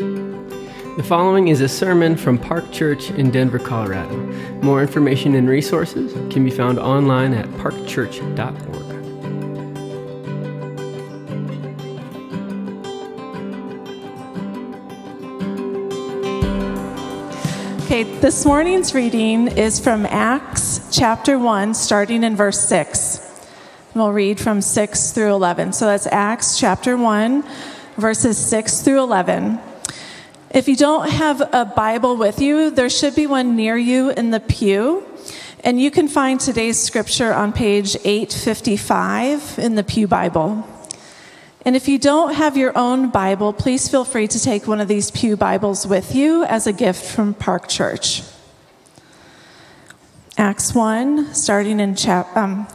The 0.00 1.04
following 1.04 1.48
is 1.48 1.60
a 1.60 1.68
sermon 1.68 2.16
from 2.16 2.38
Park 2.38 2.72
Church 2.72 3.10
in 3.10 3.30
Denver, 3.30 3.58
Colorado. 3.58 4.16
More 4.62 4.80
information 4.80 5.34
and 5.34 5.46
resources 5.46 6.14
can 6.32 6.42
be 6.42 6.50
found 6.50 6.78
online 6.78 7.34
at 7.34 7.46
parkchurch.org. 7.58 8.80
Okay, 17.84 18.04
this 18.20 18.46
morning's 18.46 18.94
reading 18.94 19.48
is 19.48 19.78
from 19.78 20.06
Acts 20.06 20.80
chapter 20.90 21.38
1, 21.38 21.74
starting 21.74 22.24
in 22.24 22.36
verse 22.36 22.66
6. 22.66 23.48
We'll 23.94 24.12
read 24.12 24.40
from 24.40 24.62
6 24.62 25.12
through 25.12 25.34
11. 25.34 25.74
So 25.74 25.84
that's 25.84 26.06
Acts 26.06 26.58
chapter 26.58 26.96
1, 26.96 27.44
verses 27.98 28.38
6 28.38 28.80
through 28.80 29.02
11. 29.02 29.60
If 30.52 30.66
you 30.66 30.74
don't 30.74 31.08
have 31.08 31.40
a 31.54 31.64
Bible 31.64 32.16
with 32.16 32.40
you, 32.40 32.70
there 32.70 32.90
should 32.90 33.14
be 33.14 33.28
one 33.28 33.54
near 33.54 33.76
you 33.76 34.10
in 34.10 34.30
the 34.30 34.40
pew. 34.40 35.06
And 35.62 35.80
you 35.80 35.92
can 35.92 36.08
find 36.08 36.40
today's 36.40 36.76
scripture 36.76 37.32
on 37.32 37.52
page 37.52 37.94
855 38.04 39.60
in 39.60 39.76
the 39.76 39.84
Pew 39.84 40.08
Bible. 40.08 40.66
And 41.64 41.76
if 41.76 41.86
you 41.86 42.00
don't 42.00 42.34
have 42.34 42.56
your 42.56 42.76
own 42.76 43.10
Bible, 43.10 43.52
please 43.52 43.88
feel 43.88 44.04
free 44.04 44.26
to 44.26 44.42
take 44.42 44.66
one 44.66 44.80
of 44.80 44.88
these 44.88 45.12
Pew 45.12 45.36
Bibles 45.36 45.86
with 45.86 46.16
you 46.16 46.42
as 46.42 46.66
a 46.66 46.72
gift 46.72 47.04
from 47.04 47.32
Park 47.32 47.68
Church. 47.68 48.22
Acts 50.36 50.74
1, 50.74 51.32
starting 51.32 51.78
in 51.78 51.94
chap- 51.94 52.36
um, 52.36 52.66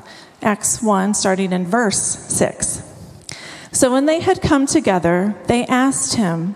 Acts 0.41 0.81
1, 0.81 1.13
starting 1.13 1.51
in 1.51 1.65
verse 1.65 1.99
6. 1.99 2.83
So 3.75 3.91
when 3.91 4.05
they 4.05 4.21
had 4.21 4.41
come 4.41 4.67
together, 4.67 5.35
they 5.47 5.65
asked 5.65 6.15
him, 6.15 6.55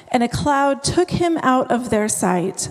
and 0.11 0.23
a 0.23 0.27
cloud 0.27 0.83
took 0.83 1.11
him 1.11 1.37
out 1.37 1.71
of 1.71 1.89
their 1.89 2.09
sight. 2.09 2.69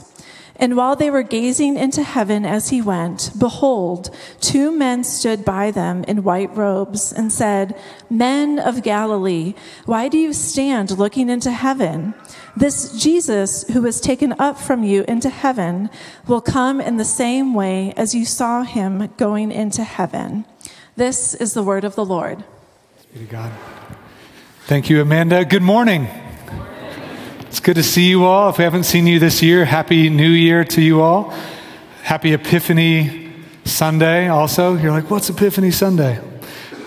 And 0.57 0.77
while 0.77 0.95
they 0.95 1.11
were 1.11 1.23
gazing 1.23 1.79
into 1.79 2.03
heaven 2.03 2.45
as 2.45 2.69
he 2.69 2.83
went, 2.83 3.31
behold, 3.39 4.15
two 4.43 4.71
men 4.71 5.05
stood 5.05 5.43
by 5.43 5.71
them 5.71 6.05
in 6.05 6.23
white 6.23 6.55
robes 6.55 7.15
and 7.15 7.33
said, 7.33 7.75
Men 8.11 8.59
of 8.59 8.83
Galilee, 8.83 9.55
why 9.87 10.09
do 10.09 10.19
you 10.19 10.35
stand 10.35 10.99
looking 10.99 11.31
into 11.31 11.51
heaven? 11.51 12.13
This 12.55 12.93
Jesus 12.93 13.67
who 13.69 13.81
was 13.81 14.03
taken 14.03 14.35
up 14.39 14.59
from 14.59 14.85
you 14.85 15.07
into 15.09 15.31
heaven 15.31 15.89
will 16.27 16.43
come 16.43 16.79
in 16.79 16.99
the 16.99 17.07
same 17.07 17.55
way 17.55 17.95
as 17.97 18.15
you 18.15 18.27
saw 18.27 18.63
him 18.63 19.09
going 19.17 19.51
into 19.51 19.83
heaven. 19.83 20.45
This 20.95 21.35
is 21.35 21.55
the 21.55 21.63
word 21.63 21.85
of 21.85 21.95
the 21.95 22.05
Lord. 22.05 22.45
To 23.15 23.25
God. 23.25 23.51
Thank 24.67 24.91
you, 24.91 25.01
Amanda. 25.01 25.47
Good 25.47 25.63
morning. 25.63 26.07
It's 27.51 27.59
good 27.59 27.75
to 27.75 27.83
see 27.83 28.09
you 28.09 28.27
all. 28.27 28.51
If 28.51 28.59
we 28.59 28.65
haven't 28.65 28.85
seen 28.85 29.09
you 29.09 29.19
this 29.19 29.43
year, 29.43 29.65
Happy 29.65 30.09
New 30.09 30.31
Year 30.31 30.63
to 30.67 30.81
you 30.81 31.01
all. 31.01 31.35
Happy 32.01 32.33
Epiphany 32.33 33.33
Sunday 33.65 34.29
also. 34.29 34.77
You're 34.77 34.93
like, 34.93 35.11
what's 35.11 35.29
Epiphany 35.31 35.73
Sunday? 35.73 36.21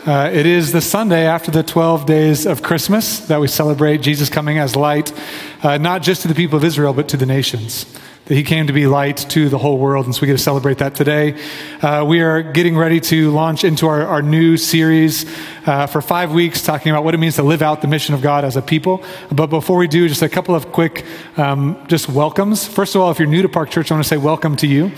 Uh, 0.06 0.32
it 0.32 0.46
is 0.46 0.72
the 0.72 0.80
Sunday 0.80 1.26
after 1.26 1.52
the 1.52 1.64
12 1.64 2.06
days 2.06 2.46
of 2.46 2.64
Christmas 2.64 3.20
that 3.28 3.42
we 3.42 3.50
celebrate 3.50 3.98
Jesus 3.98 4.30
coming 4.30 4.58
as 4.58 4.74
light, 4.74 5.12
uh, 5.64 5.78
not 5.78 6.02
just 6.02 6.22
to 6.22 6.30
the 6.30 6.34
people 6.34 6.56
of 6.56 6.64
Israel, 6.64 6.94
but 6.94 7.10
to 7.10 7.18
the 7.18 7.26
nations 7.26 7.86
that 8.26 8.36
he 8.36 8.44
came 8.44 8.68
to 8.68 8.74
be 8.74 8.88
light 8.88 9.18
to 9.18 9.50
the 9.50 9.58
whole 9.58 9.78
world. 9.78 10.06
And 10.06 10.16
so 10.16 10.22
we 10.22 10.28
get 10.28 10.34
to 10.34 10.44
celebrate 10.44 10.78
that 10.78 10.96
today. 10.96 11.38
Uh, 11.82 12.06
we 12.08 12.22
are 12.22 12.42
getting 12.42 12.78
ready 12.78 13.02
to 13.02 13.32
launch 13.32 13.64
into 13.64 13.88
our, 13.88 14.06
our 14.06 14.22
new 14.22 14.56
series 14.56 15.26
uh, 15.66 15.88
for 15.88 16.02
five 16.02 16.32
weeks, 16.32 16.62
talking 16.62 16.92
about 16.92 17.04
what 17.04 17.14
it 17.14 17.18
means 17.18 17.36
to 17.36 17.44
live 17.44 17.62
out 17.62 17.82
the 17.82 17.88
mission 17.88 18.16
of 18.16 18.22
God 18.22 18.46
as 18.46 18.56
a 18.56 18.62
people. 18.62 19.04
But 19.30 19.48
before 19.48 19.78
we 19.78 19.88
do, 19.88 20.08
just 20.08 20.22
a 20.22 20.30
couple 20.30 20.56
of 20.56 20.72
quick 20.72 21.06
um, 21.36 21.86
just 21.88 22.08
welcomes. 22.08 22.66
First 22.66 22.96
of 22.96 23.02
all, 23.02 23.12
if 23.12 23.20
you're 23.20 23.28
new 23.28 23.42
to 23.42 23.50
Park 23.50 23.70
Church, 23.70 23.92
I 23.92 23.96
want 23.96 24.06
to 24.06 24.10
say 24.10 24.18
welcome 24.18 24.56
to 24.58 24.68
you. 24.68 24.92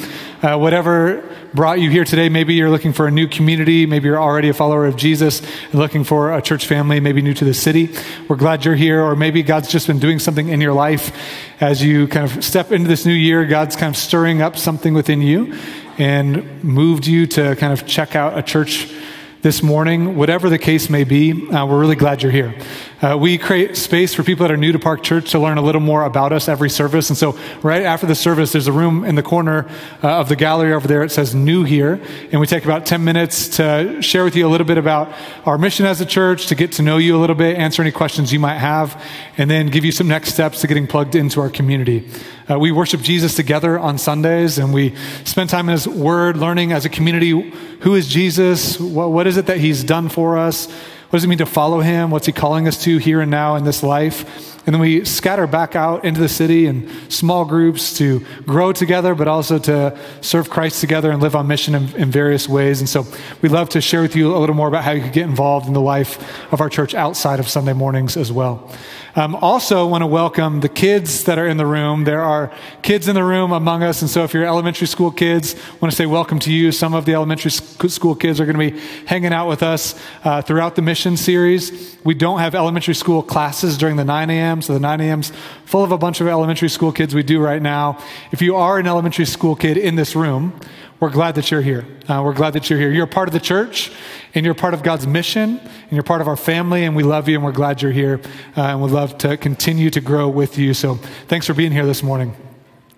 Uh, 0.44 0.58
whatever 0.58 1.24
brought 1.56 1.80
you 1.80 1.90
here 1.90 2.04
today, 2.04 2.28
maybe 2.28 2.54
you're 2.54 2.70
looking 2.70 2.92
for 2.92 3.08
a 3.08 3.12
new 3.12 3.28
community, 3.28 3.86
maybe 3.86 4.08
you're 4.08 4.22
already 4.22 4.50
a 4.50 4.54
follower 4.54 4.86
of 4.86 4.98
Jesus 4.98 5.40
and 5.40 5.76
looking 5.76 6.04
for 6.04 6.34
a 6.34 6.42
church 6.42 6.68
family, 6.68 7.00
maybe 7.00 7.22
new 7.22 7.34
to 7.34 7.46
the 7.46 7.54
city. 7.54 7.96
We're 8.28 8.36
glad 8.36 8.66
you're 8.66 8.76
here, 8.76 9.02
or 9.02 9.16
maybe 9.16 9.42
God's 9.42 9.70
just 9.70 9.88
been 9.88 10.00
doing 10.00 10.20
something 10.20 10.50
in 10.50 10.60
your 10.60 10.74
life 10.74 11.16
as 11.62 11.82
you 11.82 12.08
kind 12.08 12.30
of 12.30 12.44
step 12.44 12.72
into 12.74 12.90
this 12.90 13.06
new 13.06 13.14
year. 13.14 13.46
God's 13.46 13.76
kind 13.76 13.90
of 13.90 13.98
stirring 13.98 14.42
up 14.42 14.58
something 14.58 14.94
within 14.94 15.22
you 15.22 15.58
and 15.98 16.64
moved 16.64 17.08
you 17.08 17.26
to 17.28 17.56
kind 17.56 17.72
of 17.72 17.88
check 17.88 18.16
out 18.16 18.38
a 18.38 18.44
church 18.44 18.94
this 19.42 19.62
morning, 19.62 20.16
whatever 20.16 20.50
the 20.50 20.58
case 20.58 20.90
may 20.90 21.04
be, 21.04 21.32
uh, 21.52 21.66
we're 21.68 21.80
really 21.80 21.96
glad 21.96 22.24
you're 22.24 22.32
here. 22.32 22.56
Uh, 23.02 23.18
we 23.20 23.38
create 23.38 23.76
space 23.76 24.14
for 24.14 24.24
people 24.24 24.48
that 24.48 24.54
are 24.54 24.58
new 24.58 24.72
to 24.72 24.80
Park 24.80 25.04
Church 25.04 25.32
to 25.32 25.40
learn 25.40 25.58
a 25.58 25.62
little 25.62 25.82
more 25.82 26.06
about 26.06 26.32
us 26.32 26.48
every 26.48 26.70
service. 26.70 27.10
And 27.10 27.18
so, 27.18 27.38
right 27.62 27.84
after 27.84 28.08
the 28.08 28.16
service, 28.16 28.54
there's 28.54 28.68
a 28.68 28.72
room 28.72 29.04
in 29.04 29.16
the 29.16 29.24
corner 29.24 29.68
uh, 30.02 30.20
of 30.20 30.30
the 30.30 30.36
gallery 30.38 30.74
over 30.74 30.88
there. 30.88 31.04
It 31.04 31.12
says 31.12 31.36
new 31.36 31.66
here. 31.66 32.02
And 32.32 32.40
we 32.40 32.48
take 32.48 32.64
about 32.64 32.86
10 32.86 33.04
minutes 33.04 33.50
to 33.58 34.02
share 34.02 34.24
with 34.24 34.36
you 34.36 34.48
a 34.48 34.50
little 34.50 34.66
bit 34.66 34.78
about 34.78 35.12
our 35.46 35.58
mission 35.58 35.86
as 35.86 36.00
a 36.00 36.06
church, 36.06 36.48
to 36.48 36.56
get 36.56 36.72
to 36.74 36.82
know 36.82 36.98
you 36.98 37.18
a 37.18 37.20
little 37.20 37.36
bit, 37.36 37.58
answer 37.58 37.82
any 37.82 37.92
questions 37.92 38.32
you 38.32 38.40
might 38.40 38.60
have, 38.60 39.04
and 39.38 39.52
then 39.52 39.68
give 39.68 39.84
you 39.84 39.92
some 39.92 40.08
next 40.08 40.34
steps 40.34 40.62
to 40.62 40.68
getting 40.68 40.88
plugged 40.88 41.16
into 41.16 41.42
our 41.42 41.50
community. 41.50 42.08
Uh, 42.50 42.58
we 42.58 42.72
worship 42.72 43.02
Jesus 43.02 43.36
together 43.36 43.78
on 43.78 43.98
Sundays, 43.98 44.58
and 44.58 44.74
we 44.74 44.96
spend 45.26 45.50
time 45.50 45.68
in 45.68 45.74
His 45.74 45.88
Word, 45.88 46.38
learning 46.38 46.72
as 46.72 46.86
a 46.86 46.90
community 46.90 47.52
who 47.82 47.96
is 47.96 48.08
Jesus, 48.08 48.80
what, 48.80 49.12
what 49.12 49.28
is 49.28 49.36
it 49.36 49.48
that 49.48 49.58
He's 49.58 49.84
done 49.84 50.08
for 50.10 50.38
us, 50.38 50.68
what 51.10 51.18
does 51.18 51.24
it 51.24 51.28
mean 51.28 51.38
to 51.38 51.46
follow 51.46 51.80
Him, 51.80 52.12
what's 52.12 52.26
He 52.26 52.32
calling 52.32 52.68
us 52.68 52.84
to 52.84 52.98
here 52.98 53.22
and 53.22 53.32
now 53.32 53.56
in 53.56 53.64
this 53.64 53.84
life. 53.84 54.54
And 54.66 54.74
then 54.74 54.82
we 54.82 55.06
scatter 55.06 55.46
back 55.46 55.76
out 55.76 56.06
into 56.06 56.20
the 56.20 56.30
city 56.30 56.66
in 56.66 56.90
small 57.10 57.46
groups 57.46 57.98
to 58.00 58.26
grow 58.48 58.74
together, 58.74 59.14
but 59.14 59.28
also 59.28 59.60
to 59.60 59.98
serve 60.22 60.50
Christ 60.50 60.82
together 60.82 61.12
and 61.12 61.22
live 61.22 61.36
on 61.36 61.48
mission 61.48 61.76
in, 61.76 61.96
in, 61.96 62.12
various 62.12 62.50
ways. 62.50 62.80
And 62.80 62.90
so 62.90 63.06
we'd 63.44 63.52
love 63.52 63.70
to 63.70 63.82
share 63.82 64.02
with 64.02 64.16
you 64.16 64.36
a 64.36 64.40
little 64.40 64.56
more 64.56 64.68
about 64.68 64.84
how 64.84 64.92
you 64.92 65.04
could 65.04 65.14
get 65.14 65.26
involved 65.26 65.68
in 65.68 65.74
the 65.74 65.82
life 65.82 66.52
of 66.52 66.62
our 66.62 66.70
church 66.70 66.96
outside 66.96 67.40
of 67.40 67.48
Sunday 67.48 67.74
mornings 67.74 68.18
as 68.18 68.32
well. 68.32 68.72
Um, 69.18 69.34
also, 69.36 69.88
want 69.88 70.02
to 70.02 70.08
welcome 70.08 70.60
the 70.60 70.68
kids 70.68 71.24
that 71.24 71.40
are 71.40 71.48
in 71.48 71.56
the 71.56 71.66
room. 71.66 72.04
There 72.04 72.22
are 72.22 72.52
kids 72.82 73.08
in 73.08 73.16
the 73.16 73.24
room 73.24 73.54
among 73.54 73.82
us, 73.82 74.02
and 74.02 74.12
so 74.12 74.26
if 74.26 74.34
you're 74.34 74.44
elementary 74.44 74.88
school 74.88 75.10
kids, 75.10 75.56
want 75.80 75.90
to 75.90 75.96
say 75.96 76.06
welcome 76.06 76.38
to 76.40 76.52
you. 76.52 76.74
Some 76.74 76.94
of 76.94 77.06
the 77.06 77.14
elementary 77.14 77.52
school 77.52 78.14
kids 78.14 78.42
are 78.42 78.46
going 78.46 78.60
to 78.60 78.78
be 78.78 78.78
hanging 79.06 79.32
out 79.32 79.48
with 79.48 79.64
us 79.64 79.98
uh, 80.26 80.42
throughout 80.42 80.76
the 80.76 80.82
mission 80.82 81.16
series. 81.16 81.98
We 82.04 82.14
don't 82.14 82.40
have 82.40 82.56
elementary 82.56 82.94
school 82.94 83.24
classes 83.24 83.78
during 83.78 83.96
the 83.96 84.04
9 84.04 84.30
a.m., 84.30 84.62
so 84.62 84.74
the 84.74 84.82
9 84.82 85.00
a.m.'s 85.00 85.32
full 85.66 85.84
of 85.84 85.92
a 85.92 85.98
bunch 85.98 86.22
of 86.22 86.28
elementary 86.28 86.70
school 86.70 86.92
kids 86.92 87.16
we 87.16 87.24
do 87.24 87.40
right 87.40 87.62
now. 87.62 87.98
If 88.32 88.42
you 88.42 88.56
are 88.56 88.80
an 88.80 88.88
elementary 88.88 89.26
school 89.26 89.56
kid 89.56 89.78
in 89.78 89.96
this 89.96 90.16
room, 90.16 90.60
we're 91.00 91.10
glad 91.10 91.36
that 91.36 91.52
you're 91.52 91.62
here. 91.62 91.86
Uh, 92.08 92.22
we're 92.24 92.34
glad 92.34 92.54
that 92.54 92.70
you're 92.70 92.80
here. 92.80 92.90
You're 92.90 93.04
a 93.06 93.08
part 93.08 93.28
of 93.28 93.34
the 93.34 93.40
church, 93.40 93.92
and 94.34 94.46
you're 94.46 94.56
part 94.56 94.74
of 94.74 94.82
God's 94.82 95.06
mission, 95.06 95.60
and 95.60 95.92
you're 95.92 96.04
part 96.04 96.22
of 96.22 96.28
our 96.28 96.38
family, 96.38 96.86
and 96.86 96.96
we 96.96 97.04
love 97.04 97.28
you, 97.28 97.36
and 97.36 97.44
we're 97.44 97.52
glad 97.52 97.82
you're 97.82 97.92
here, 97.92 98.22
uh, 98.56 98.62
and 98.62 98.82
we'd 98.82 98.92
love 98.92 99.18
to 99.20 99.36
continue 99.36 99.90
to 99.90 100.00
grow 100.00 100.30
with 100.30 100.58
you. 100.58 100.74
So 100.74 100.96
thanks 101.28 101.48
for 101.48 101.54
being 101.54 101.72
here 101.72 101.86
this 101.86 102.02
morning. 102.02 102.34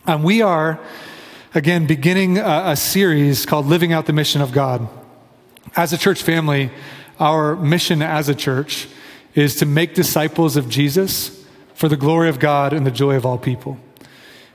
Um, 0.05 0.21
we 0.21 0.41
are, 0.41 0.79
again, 1.55 1.87
beginning 1.87 2.37
a, 2.37 2.63
a 2.67 2.75
series 2.75 3.45
called 3.45 3.65
Living 3.65 3.93
Out 3.93 4.05
the 4.05 4.13
Mission 4.13 4.41
of 4.41 4.51
God. 4.51 4.87
As 5.75 5.91
a 5.91 5.97
church 5.97 6.21
family, 6.21 6.69
our 7.19 7.55
mission 7.55 8.01
as 8.01 8.29
a 8.29 8.35
church 8.35 8.87
is 9.33 9.55
to 9.55 9.65
make 9.65 9.95
disciples 9.95 10.55
of 10.55 10.69
Jesus 10.69 11.45
for 11.73 11.89
the 11.89 11.97
glory 11.97 12.29
of 12.29 12.39
God 12.39 12.73
and 12.73 12.85
the 12.85 12.91
joy 12.91 13.15
of 13.15 13.25
all 13.25 13.37
people. 13.37 13.79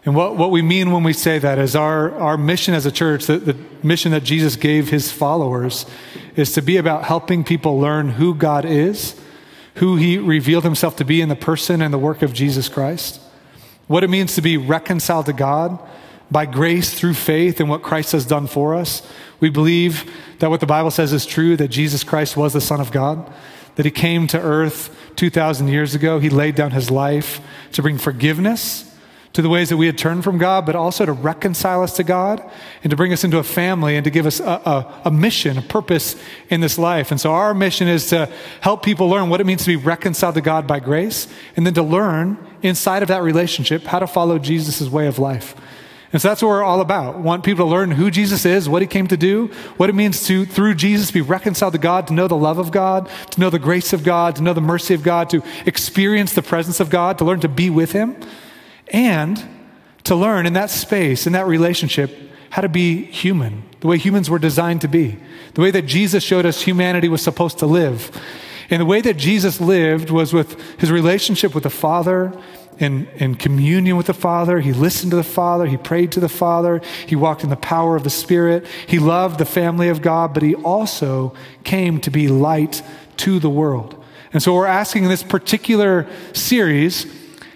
And 0.04 0.16
what, 0.16 0.36
what 0.36 0.50
we 0.50 0.62
mean 0.62 0.90
when 0.90 1.04
we 1.04 1.12
say 1.12 1.38
that 1.38 1.58
is 1.58 1.76
our, 1.76 2.12
our 2.18 2.36
mission 2.36 2.74
as 2.74 2.86
a 2.86 2.90
church, 2.90 3.26
the, 3.26 3.38
the 3.38 3.56
mission 3.82 4.10
that 4.12 4.24
Jesus 4.24 4.56
gave 4.56 4.90
his 4.90 5.12
followers, 5.12 5.86
is 6.34 6.52
to 6.52 6.62
be 6.62 6.76
about 6.76 7.04
helping 7.04 7.44
people 7.44 7.78
learn 7.78 8.10
who 8.10 8.34
God 8.34 8.64
is, 8.64 9.20
who 9.76 9.96
he 9.96 10.18
revealed 10.18 10.64
himself 10.64 10.96
to 10.96 11.04
be 11.04 11.20
in 11.20 11.28
the 11.28 11.36
person 11.36 11.80
and 11.80 11.94
the 11.94 11.98
work 11.98 12.22
of 12.22 12.32
Jesus 12.32 12.68
Christ, 12.68 13.20
what 13.86 14.02
it 14.02 14.10
means 14.10 14.34
to 14.34 14.42
be 14.42 14.56
reconciled 14.56 15.26
to 15.26 15.32
God 15.32 15.78
by 16.32 16.46
grace 16.46 16.92
through 16.92 17.14
faith 17.14 17.60
in 17.60 17.68
what 17.68 17.82
Christ 17.82 18.12
has 18.12 18.24
done 18.24 18.48
for 18.48 18.74
us. 18.74 19.06
We 19.38 19.50
believe 19.50 20.10
that 20.40 20.50
what 20.50 20.60
the 20.60 20.66
Bible 20.66 20.90
says 20.90 21.12
is 21.12 21.26
true, 21.26 21.56
that 21.58 21.68
Jesus 21.68 22.02
Christ 22.02 22.36
was 22.36 22.54
the 22.54 22.60
Son 22.60 22.80
of 22.80 22.90
God, 22.90 23.30
that 23.76 23.84
he 23.84 23.92
came 23.92 24.26
to 24.28 24.40
earth 24.40 24.96
2,000 25.14 25.68
years 25.68 25.94
ago. 25.94 26.18
He 26.18 26.30
laid 26.30 26.56
down 26.56 26.72
his 26.72 26.90
life 26.90 27.40
to 27.72 27.82
bring 27.82 27.98
forgiveness 27.98 28.91
to 29.32 29.40
the 29.40 29.48
ways 29.48 29.70
that 29.70 29.78
we 29.78 29.86
had 29.86 29.96
turned 29.96 30.24
from 30.24 30.36
God, 30.36 30.66
but 30.66 30.76
also 30.76 31.06
to 31.06 31.12
reconcile 31.12 31.82
us 31.82 31.96
to 31.96 32.04
God 32.04 32.42
and 32.84 32.90
to 32.90 32.96
bring 32.96 33.12
us 33.12 33.24
into 33.24 33.38
a 33.38 33.42
family 33.42 33.96
and 33.96 34.04
to 34.04 34.10
give 34.10 34.26
us 34.26 34.40
a, 34.40 34.44
a, 34.44 35.02
a, 35.06 35.10
mission, 35.10 35.56
a 35.56 35.62
purpose 35.62 36.16
in 36.50 36.60
this 36.60 36.78
life. 36.78 37.10
And 37.10 37.20
so 37.20 37.32
our 37.32 37.54
mission 37.54 37.88
is 37.88 38.08
to 38.08 38.30
help 38.60 38.82
people 38.82 39.08
learn 39.08 39.30
what 39.30 39.40
it 39.40 39.44
means 39.44 39.62
to 39.64 39.68
be 39.68 39.76
reconciled 39.76 40.34
to 40.34 40.42
God 40.42 40.66
by 40.66 40.80
grace 40.80 41.28
and 41.56 41.66
then 41.66 41.74
to 41.74 41.82
learn 41.82 42.36
inside 42.62 43.02
of 43.02 43.08
that 43.08 43.22
relationship 43.22 43.84
how 43.84 43.98
to 43.98 44.06
follow 44.06 44.38
Jesus' 44.38 44.88
way 44.88 45.06
of 45.06 45.18
life. 45.18 45.56
And 46.12 46.20
so 46.20 46.28
that's 46.28 46.42
what 46.42 46.48
we're 46.48 46.62
all 46.62 46.82
about. 46.82 47.16
We 47.16 47.22
want 47.22 47.42
people 47.42 47.64
to 47.64 47.70
learn 47.70 47.90
who 47.90 48.10
Jesus 48.10 48.44
is, 48.44 48.68
what 48.68 48.82
he 48.82 48.88
came 48.88 49.06
to 49.06 49.16
do, 49.16 49.46
what 49.78 49.88
it 49.88 49.94
means 49.94 50.26
to, 50.26 50.44
through 50.44 50.74
Jesus, 50.74 51.10
be 51.10 51.22
reconciled 51.22 51.72
to 51.72 51.78
God, 51.78 52.06
to 52.08 52.12
know 52.12 52.28
the 52.28 52.36
love 52.36 52.58
of 52.58 52.70
God, 52.70 53.08
to 53.30 53.40
know 53.40 53.48
the 53.48 53.58
grace 53.58 53.94
of 53.94 54.04
God, 54.04 54.36
to 54.36 54.42
know 54.42 54.52
the 54.52 54.60
mercy 54.60 54.92
of 54.92 55.02
God, 55.02 55.30
to 55.30 55.42
experience 55.64 56.34
the 56.34 56.42
presence 56.42 56.80
of 56.80 56.90
God, 56.90 57.16
to 57.16 57.24
learn 57.24 57.40
to 57.40 57.48
be 57.48 57.70
with 57.70 57.92
him 57.92 58.14
and 58.92 59.42
to 60.04 60.14
learn 60.14 60.46
in 60.46 60.52
that 60.52 60.70
space, 60.70 61.26
in 61.26 61.32
that 61.32 61.46
relationship, 61.46 62.16
how 62.50 62.62
to 62.62 62.68
be 62.68 63.04
human, 63.04 63.64
the 63.80 63.86
way 63.86 63.98
humans 63.98 64.28
were 64.28 64.38
designed 64.38 64.82
to 64.82 64.88
be, 64.88 65.18
the 65.54 65.60
way 65.60 65.70
that 65.70 65.82
Jesus 65.82 66.22
showed 66.22 66.46
us 66.46 66.62
humanity 66.62 67.08
was 67.08 67.22
supposed 67.22 67.58
to 67.58 67.66
live. 67.66 68.10
And 68.70 68.80
the 68.80 68.86
way 68.86 69.00
that 69.00 69.16
Jesus 69.16 69.60
lived 69.60 70.10
was 70.10 70.32
with 70.32 70.60
his 70.78 70.90
relationship 70.90 71.54
with 71.54 71.64
the 71.64 71.70
Father, 71.70 72.32
in, 72.78 73.06
in 73.16 73.34
communion 73.34 73.96
with 73.96 74.06
the 74.06 74.14
Father. 74.14 74.60
He 74.60 74.72
listened 74.72 75.10
to 75.10 75.16
the 75.16 75.22
Father. 75.22 75.66
He 75.66 75.76
prayed 75.76 76.12
to 76.12 76.20
the 76.20 76.28
Father. 76.28 76.80
He 77.06 77.16
walked 77.16 77.44
in 77.44 77.50
the 77.50 77.56
power 77.56 77.96
of 77.96 78.04
the 78.04 78.10
Spirit. 78.10 78.66
He 78.86 78.98
loved 78.98 79.38
the 79.38 79.44
family 79.44 79.88
of 79.88 80.02
God, 80.02 80.34
but 80.34 80.42
he 80.42 80.54
also 80.54 81.34
came 81.64 82.00
to 82.00 82.10
be 82.10 82.28
light 82.28 82.82
to 83.18 83.38
the 83.38 83.50
world. 83.50 84.02
And 84.32 84.42
so 84.42 84.54
we're 84.54 84.66
asking 84.66 85.04
in 85.04 85.10
this 85.10 85.22
particular 85.22 86.08
series, 86.32 87.06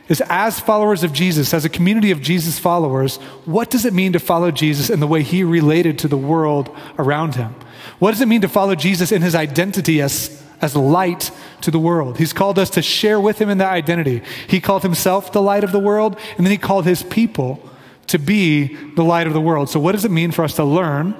is 0.08 0.22
as 0.28 0.60
followers 0.60 1.02
of 1.02 1.12
Jesus, 1.12 1.52
as 1.52 1.64
a 1.64 1.68
community 1.68 2.10
of 2.10 2.20
Jesus 2.20 2.58
followers, 2.58 3.16
what 3.44 3.70
does 3.70 3.84
it 3.84 3.92
mean 3.92 4.12
to 4.12 4.20
follow 4.20 4.50
Jesus 4.50 4.88
in 4.88 5.00
the 5.00 5.06
way 5.06 5.22
he 5.22 5.42
related 5.42 5.98
to 6.00 6.08
the 6.08 6.16
world 6.16 6.74
around 6.98 7.34
him? 7.34 7.54
What 7.98 8.12
does 8.12 8.20
it 8.20 8.28
mean 8.28 8.42
to 8.42 8.48
follow 8.48 8.74
Jesus 8.74 9.10
in 9.10 9.22
his 9.22 9.34
identity 9.34 10.00
as, 10.00 10.42
as 10.60 10.76
light 10.76 11.30
to 11.62 11.70
the 11.70 11.78
world? 11.78 12.18
He's 12.18 12.32
called 12.32 12.58
us 12.58 12.70
to 12.70 12.82
share 12.82 13.20
with 13.20 13.40
him 13.40 13.48
in 13.48 13.58
that 13.58 13.72
identity. 13.72 14.22
He 14.48 14.60
called 14.60 14.82
himself 14.82 15.32
the 15.32 15.42
light 15.42 15.64
of 15.64 15.72
the 15.72 15.80
world, 15.80 16.18
and 16.36 16.46
then 16.46 16.52
he 16.52 16.58
called 16.58 16.84
his 16.84 17.02
people 17.02 17.68
to 18.08 18.18
be 18.18 18.74
the 18.94 19.04
light 19.04 19.26
of 19.26 19.32
the 19.32 19.40
world. 19.40 19.68
So, 19.70 19.80
what 19.80 19.92
does 19.92 20.04
it 20.04 20.10
mean 20.10 20.30
for 20.30 20.44
us 20.44 20.54
to 20.56 20.64
learn, 20.64 21.16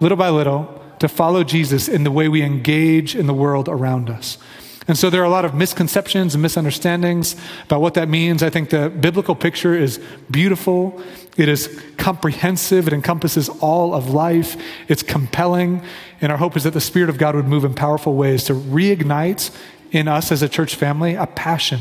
little 0.00 0.16
by 0.16 0.30
little, 0.30 0.82
to 0.98 1.08
follow 1.08 1.44
Jesus 1.44 1.88
in 1.88 2.04
the 2.04 2.10
way 2.10 2.28
we 2.28 2.42
engage 2.42 3.14
in 3.14 3.26
the 3.26 3.34
world 3.34 3.68
around 3.68 4.10
us? 4.10 4.38
And 4.86 4.98
so 4.98 5.08
there 5.08 5.22
are 5.22 5.26
a 5.26 5.30
lot 5.30 5.44
of 5.44 5.54
misconceptions 5.54 6.34
and 6.34 6.42
misunderstandings 6.42 7.36
about 7.64 7.80
what 7.80 7.94
that 7.94 8.08
means. 8.08 8.42
I 8.42 8.50
think 8.50 8.68
the 8.70 8.90
biblical 8.90 9.34
picture 9.34 9.74
is 9.74 9.98
beautiful. 10.30 11.02
It 11.36 11.48
is 11.48 11.82
comprehensive. 11.96 12.86
It 12.86 12.92
encompasses 12.92 13.48
all 13.48 13.94
of 13.94 14.10
life. 14.10 14.60
It's 14.88 15.02
compelling. 15.02 15.82
And 16.20 16.30
our 16.30 16.38
hope 16.38 16.56
is 16.56 16.64
that 16.64 16.74
the 16.74 16.82
Spirit 16.82 17.08
of 17.08 17.16
God 17.16 17.34
would 17.34 17.48
move 17.48 17.64
in 17.64 17.74
powerful 17.74 18.14
ways 18.14 18.44
to 18.44 18.52
reignite 18.52 19.56
in 19.90 20.06
us 20.06 20.30
as 20.30 20.42
a 20.42 20.48
church 20.48 20.74
family 20.74 21.14
a 21.14 21.26
passion 21.26 21.80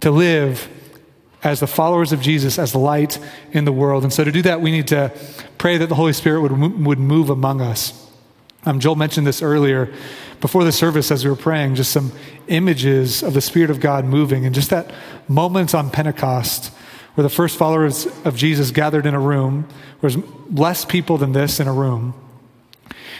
to 0.00 0.10
live 0.10 0.68
as 1.42 1.60
the 1.60 1.66
followers 1.66 2.12
of 2.12 2.20
Jesus, 2.20 2.58
as 2.58 2.74
light 2.74 3.18
in 3.52 3.64
the 3.64 3.72
world. 3.72 4.02
And 4.02 4.12
so 4.12 4.24
to 4.24 4.32
do 4.32 4.42
that, 4.42 4.60
we 4.60 4.70
need 4.70 4.88
to 4.88 5.12
pray 5.56 5.76
that 5.78 5.88
the 5.88 5.94
Holy 5.94 6.12
Spirit 6.12 6.42
would, 6.42 6.52
would 6.84 6.98
move 6.98 7.30
among 7.30 7.60
us. 7.60 8.06
Um, 8.64 8.80
Joel 8.80 8.96
mentioned 8.96 9.26
this 9.26 9.40
earlier 9.40 9.92
before 10.40 10.64
the 10.64 10.72
service 10.72 11.10
as 11.10 11.24
we 11.24 11.30
were 11.30 11.36
praying, 11.36 11.74
just 11.74 11.92
some 11.92 12.12
images 12.48 13.22
of 13.22 13.34
the 13.34 13.40
Spirit 13.40 13.70
of 13.70 13.80
God 13.80 14.04
moving, 14.04 14.46
and 14.46 14.54
just 14.54 14.70
that 14.70 14.92
moment 15.28 15.74
on 15.74 15.90
Pentecost 15.90 16.72
where 17.14 17.24
the 17.24 17.28
first 17.28 17.56
followers 17.56 18.06
of 18.24 18.36
Jesus 18.36 18.70
gathered 18.70 19.04
in 19.04 19.12
a 19.12 19.18
room, 19.18 19.66
there's 20.00 20.16
less 20.52 20.84
people 20.84 21.18
than 21.18 21.32
this 21.32 21.58
in 21.58 21.66
a 21.66 21.72
room, 21.72 22.14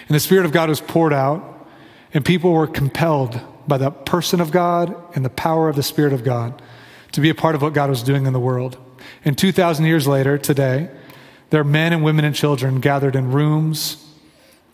and 0.08 0.14
the 0.14 0.20
Spirit 0.20 0.46
of 0.46 0.52
God 0.52 0.68
was 0.68 0.80
poured 0.80 1.12
out, 1.12 1.66
and 2.14 2.24
people 2.24 2.52
were 2.52 2.68
compelled 2.68 3.40
by 3.66 3.76
the 3.76 3.90
person 3.90 4.40
of 4.40 4.50
God 4.50 4.94
and 5.14 5.24
the 5.24 5.30
power 5.30 5.68
of 5.68 5.76
the 5.76 5.82
Spirit 5.82 6.12
of 6.12 6.22
God 6.24 6.62
to 7.12 7.20
be 7.20 7.28
a 7.28 7.34
part 7.34 7.54
of 7.54 7.62
what 7.62 7.74
God 7.74 7.90
was 7.90 8.02
doing 8.02 8.26
in 8.26 8.32
the 8.32 8.40
world. 8.40 8.78
And 9.24 9.36
2,000 9.36 9.84
years 9.84 10.06
later, 10.06 10.38
today, 10.38 10.88
there 11.50 11.60
are 11.60 11.64
men 11.64 11.92
and 11.92 12.04
women 12.04 12.24
and 12.24 12.34
children 12.34 12.80
gathered 12.80 13.16
in 13.16 13.32
rooms, 13.32 14.04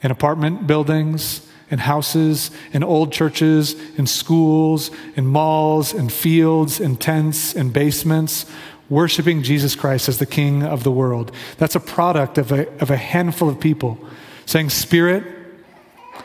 in 0.03 0.11
apartment 0.11 0.67
buildings, 0.67 1.49
in 1.71 1.79
houses, 1.79 2.51
in 2.73 2.85
old 2.85 3.13
churches, 3.13 3.75
in 3.97 4.07
schools, 4.07 4.91
in 5.17 5.27
malls, 5.27 5.93
in 5.93 6.09
fields, 6.09 6.81
in 6.81 6.97
tents, 6.97 7.55
in 7.55 7.71
basements, 7.71 8.47
worshiping 8.89 9.43
Jesus 9.43 9.75
Christ 9.75 10.09
as 10.09 10.19
the 10.19 10.27
King 10.27 10.63
of 10.63 10.85
the 10.85 10.91
world. 10.91 11.33
That's 11.59 11.75
a 11.75 11.81
product 11.81 12.39
of 12.39 12.53
a, 12.53 12.69
of 12.81 12.91
a 12.91 12.97
handful 12.97 13.49
of 13.49 13.59
people 13.59 13.99
saying, 14.47 14.71
Spirit, 14.71 15.25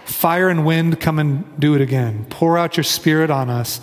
fire 0.05 0.49
and 0.49 0.65
wind, 0.65 0.99
come 0.99 1.19
and 1.19 1.59
do 1.59 1.75
it 1.75 1.81
again. 1.81 2.25
Pour 2.29 2.57
out 2.57 2.77
your 2.77 2.83
Spirit 2.83 3.29
on 3.29 3.49
us 3.49 3.79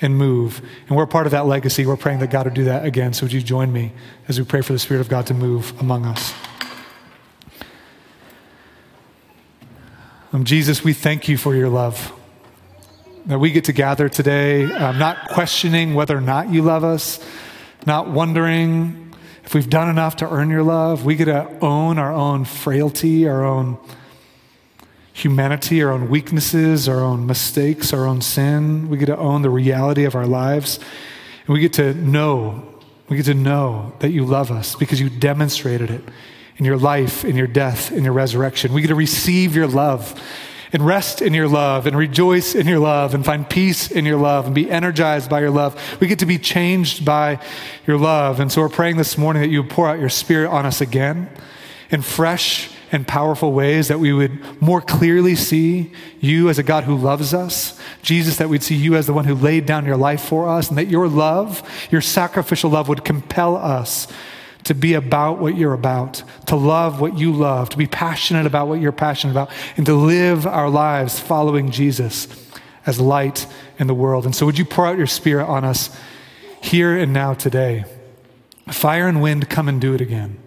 and 0.00 0.16
move. 0.16 0.60
And 0.88 0.96
we're 0.96 1.06
part 1.06 1.26
of 1.26 1.32
that 1.32 1.46
legacy. 1.46 1.86
We're 1.86 1.96
praying 1.96 2.20
that 2.20 2.30
God 2.30 2.46
would 2.46 2.54
do 2.54 2.64
that 2.64 2.84
again. 2.84 3.12
So 3.12 3.24
would 3.24 3.32
you 3.32 3.42
join 3.42 3.72
me 3.72 3.92
as 4.28 4.38
we 4.38 4.44
pray 4.44 4.60
for 4.60 4.72
the 4.72 4.78
Spirit 4.78 5.00
of 5.00 5.08
God 5.08 5.26
to 5.26 5.34
move 5.34 5.78
among 5.80 6.04
us? 6.06 6.34
Um, 10.34 10.42
Jesus, 10.42 10.82
we 10.82 10.94
thank 10.94 11.28
you 11.28 11.36
for 11.36 11.54
your 11.54 11.68
love. 11.68 12.12
That 13.26 13.38
we 13.38 13.52
get 13.52 13.66
to 13.66 13.72
gather 13.72 14.08
today, 14.08 14.64
um, 14.64 14.98
not 14.98 15.28
questioning 15.28 15.94
whether 15.94 16.18
or 16.18 16.20
not 16.20 16.48
you 16.50 16.60
love 16.60 16.82
us, 16.82 17.24
not 17.86 18.08
wondering 18.08 19.14
if 19.44 19.54
we've 19.54 19.70
done 19.70 19.88
enough 19.88 20.16
to 20.16 20.28
earn 20.28 20.50
your 20.50 20.64
love. 20.64 21.04
We 21.04 21.14
get 21.14 21.26
to 21.26 21.48
own 21.60 22.00
our 22.00 22.12
own 22.12 22.46
frailty, 22.46 23.28
our 23.28 23.44
own 23.44 23.78
humanity, 25.12 25.84
our 25.84 25.92
own 25.92 26.10
weaknesses, 26.10 26.88
our 26.88 26.98
own 26.98 27.28
mistakes, 27.28 27.92
our 27.92 28.04
own 28.04 28.20
sin. 28.20 28.88
We 28.88 28.98
get 28.98 29.06
to 29.06 29.16
own 29.16 29.42
the 29.42 29.50
reality 29.50 30.02
of 30.02 30.16
our 30.16 30.26
lives. 30.26 30.80
And 31.46 31.54
we 31.54 31.60
get 31.60 31.74
to 31.74 31.94
know, 31.94 32.80
we 33.08 33.18
get 33.18 33.26
to 33.26 33.34
know 33.34 33.92
that 34.00 34.10
you 34.10 34.24
love 34.24 34.50
us 34.50 34.74
because 34.74 35.00
you 35.00 35.10
demonstrated 35.10 35.92
it 35.92 36.02
in 36.56 36.64
your 36.64 36.76
life, 36.76 37.24
in 37.24 37.36
your 37.36 37.46
death, 37.46 37.92
in 37.92 38.04
your 38.04 38.12
resurrection. 38.12 38.72
We 38.72 38.80
get 38.80 38.88
to 38.88 38.94
receive 38.94 39.56
your 39.56 39.66
love 39.66 40.20
and 40.72 40.84
rest 40.84 41.22
in 41.22 41.34
your 41.34 41.48
love 41.48 41.86
and 41.86 41.96
rejoice 41.96 42.54
in 42.54 42.66
your 42.66 42.80
love 42.80 43.14
and 43.14 43.24
find 43.24 43.48
peace 43.48 43.90
in 43.90 44.04
your 44.04 44.18
love 44.18 44.46
and 44.46 44.54
be 44.54 44.70
energized 44.70 45.30
by 45.30 45.40
your 45.40 45.50
love. 45.50 45.80
We 46.00 46.06
get 46.06 46.18
to 46.20 46.26
be 46.26 46.38
changed 46.38 47.04
by 47.04 47.40
your 47.86 47.98
love. 47.98 48.40
And 48.40 48.50
so 48.50 48.60
we're 48.60 48.68
praying 48.68 48.96
this 48.96 49.16
morning 49.16 49.42
that 49.42 49.48
you 49.48 49.62
would 49.62 49.70
pour 49.70 49.88
out 49.88 50.00
your 50.00 50.08
spirit 50.08 50.50
on 50.50 50.66
us 50.66 50.80
again 50.80 51.28
in 51.90 52.02
fresh 52.02 52.70
and 52.90 53.06
powerful 53.06 53.52
ways, 53.52 53.88
that 53.88 53.98
we 53.98 54.12
would 54.12 54.62
more 54.62 54.80
clearly 54.80 55.34
see 55.34 55.90
you 56.20 56.48
as 56.48 56.58
a 56.58 56.62
God 56.62 56.84
who 56.84 56.96
loves 56.96 57.34
us. 57.34 57.80
Jesus, 58.02 58.36
that 58.36 58.48
we'd 58.48 58.62
see 58.62 58.76
you 58.76 58.94
as 58.94 59.06
the 59.06 59.12
one 59.12 59.24
who 59.24 59.34
laid 59.34 59.66
down 59.66 59.84
your 59.84 59.96
life 59.96 60.22
for 60.22 60.48
us, 60.48 60.68
and 60.68 60.78
that 60.78 60.86
your 60.86 61.08
love, 61.08 61.68
your 61.90 62.00
sacrificial 62.00 62.70
love, 62.70 62.88
would 62.88 63.04
compel 63.04 63.56
us 63.56 64.06
to 64.64 64.74
be 64.74 64.94
about 64.94 65.38
what 65.38 65.56
you're 65.56 65.74
about, 65.74 66.22
to 66.46 66.56
love 66.56 67.00
what 67.00 67.18
you 67.18 67.32
love, 67.32 67.68
to 67.70 67.76
be 67.76 67.86
passionate 67.86 68.46
about 68.46 68.68
what 68.68 68.80
you're 68.80 68.92
passionate 68.92 69.32
about, 69.32 69.50
and 69.76 69.86
to 69.86 69.94
live 69.94 70.46
our 70.46 70.70
lives 70.70 71.20
following 71.20 71.70
Jesus 71.70 72.28
as 72.86 73.00
light 73.00 73.46
in 73.78 73.86
the 73.86 73.94
world. 73.94 74.24
And 74.24 74.34
so, 74.34 74.46
would 74.46 74.58
you 74.58 74.64
pour 74.64 74.86
out 74.86 74.98
your 74.98 75.06
spirit 75.06 75.46
on 75.46 75.64
us 75.64 75.94
here 76.62 76.96
and 76.96 77.12
now 77.12 77.34
today? 77.34 77.84
Fire 78.70 79.06
and 79.06 79.20
wind, 79.20 79.50
come 79.50 79.68
and 79.68 79.80
do 79.80 79.94
it 79.94 80.00
again. 80.00 80.38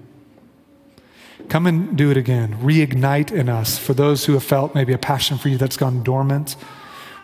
Come 1.49 1.67
and 1.67 1.95
do 1.95 2.11
it 2.11 2.17
again. 2.17 2.55
Reignite 2.55 3.31
in 3.31 3.47
us 3.47 3.77
for 3.77 3.93
those 3.93 4.25
who 4.25 4.33
have 4.33 4.43
felt 4.43 4.75
maybe 4.75 4.91
a 4.91 4.97
passion 4.97 5.37
for 5.37 5.49
you 5.49 5.57
that's 5.57 5.77
gone 5.77 6.03
dormant. 6.03 6.55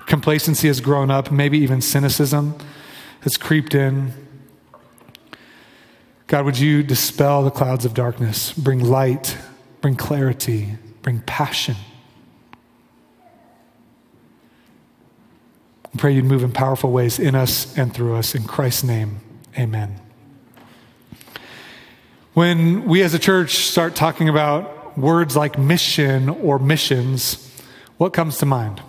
Complacency 0.05 0.67
has 0.67 0.79
grown 0.79 1.09
up, 1.09 1.31
maybe 1.31 1.57
even 1.57 1.81
cynicism 1.81 2.55
has 3.21 3.37
creeped 3.37 3.73
in. 3.73 4.13
God, 6.33 6.45
would 6.45 6.57
you 6.57 6.81
dispel 6.81 7.43
the 7.43 7.51
clouds 7.51 7.85
of 7.85 7.93
darkness, 7.93 8.53
bring 8.53 8.79
light, 8.79 9.37
bring 9.81 9.95
clarity, 9.95 10.79
bring 11.03 11.19
passion? 11.19 11.75
I 15.85 15.95
pray 15.95 16.13
you'd 16.13 16.25
move 16.25 16.41
in 16.41 16.51
powerful 16.51 16.91
ways 16.91 17.19
in 17.19 17.35
us 17.35 17.77
and 17.77 17.93
through 17.93 18.15
us. 18.15 18.33
In 18.33 18.45
Christ's 18.45 18.83
name, 18.83 19.21
amen. 19.59 20.01
When 22.33 22.85
we 22.85 23.03
as 23.03 23.13
a 23.13 23.19
church 23.19 23.57
start 23.57 23.93
talking 23.95 24.27
about 24.27 24.97
words 24.97 25.35
like 25.35 25.59
mission 25.59 26.29
or 26.29 26.57
missions, 26.57 27.47
what 27.97 28.11
comes 28.11 28.39
to 28.39 28.47
mind? 28.47 28.81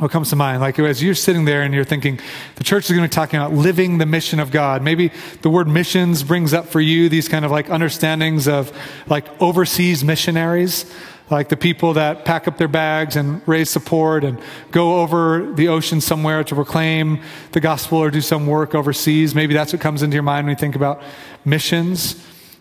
What 0.00 0.10
comes 0.10 0.30
to 0.30 0.36
mind? 0.36 0.62
Like 0.62 0.78
as 0.78 1.02
you're 1.02 1.14
sitting 1.14 1.44
there 1.44 1.60
and 1.60 1.74
you're 1.74 1.84
thinking, 1.84 2.18
the 2.54 2.64
church 2.64 2.84
is 2.84 2.96
going 2.96 3.02
to 3.02 3.08
be 3.08 3.14
talking 3.14 3.38
about 3.38 3.52
living 3.52 3.98
the 3.98 4.06
mission 4.06 4.40
of 4.40 4.50
God. 4.50 4.82
Maybe 4.82 5.12
the 5.42 5.50
word 5.50 5.68
missions 5.68 6.22
brings 6.22 6.54
up 6.54 6.68
for 6.68 6.80
you 6.80 7.10
these 7.10 7.28
kind 7.28 7.44
of 7.44 7.50
like 7.50 7.68
understandings 7.68 8.48
of 8.48 8.72
like 9.08 9.26
overseas 9.42 10.02
missionaries, 10.02 10.90
like 11.28 11.50
the 11.50 11.56
people 11.56 11.92
that 11.94 12.24
pack 12.24 12.48
up 12.48 12.56
their 12.56 12.66
bags 12.66 13.14
and 13.14 13.46
raise 13.46 13.68
support 13.68 14.24
and 14.24 14.40
go 14.70 15.02
over 15.02 15.52
the 15.52 15.68
ocean 15.68 16.00
somewhere 16.00 16.42
to 16.44 16.54
proclaim 16.54 17.20
the 17.52 17.60
gospel 17.60 17.98
or 17.98 18.10
do 18.10 18.22
some 18.22 18.46
work 18.46 18.74
overseas. 18.74 19.34
Maybe 19.34 19.52
that's 19.52 19.74
what 19.74 19.82
comes 19.82 20.02
into 20.02 20.14
your 20.14 20.22
mind 20.22 20.46
when 20.46 20.56
you 20.56 20.58
think 20.58 20.76
about 20.76 21.02
missions. 21.44 22.16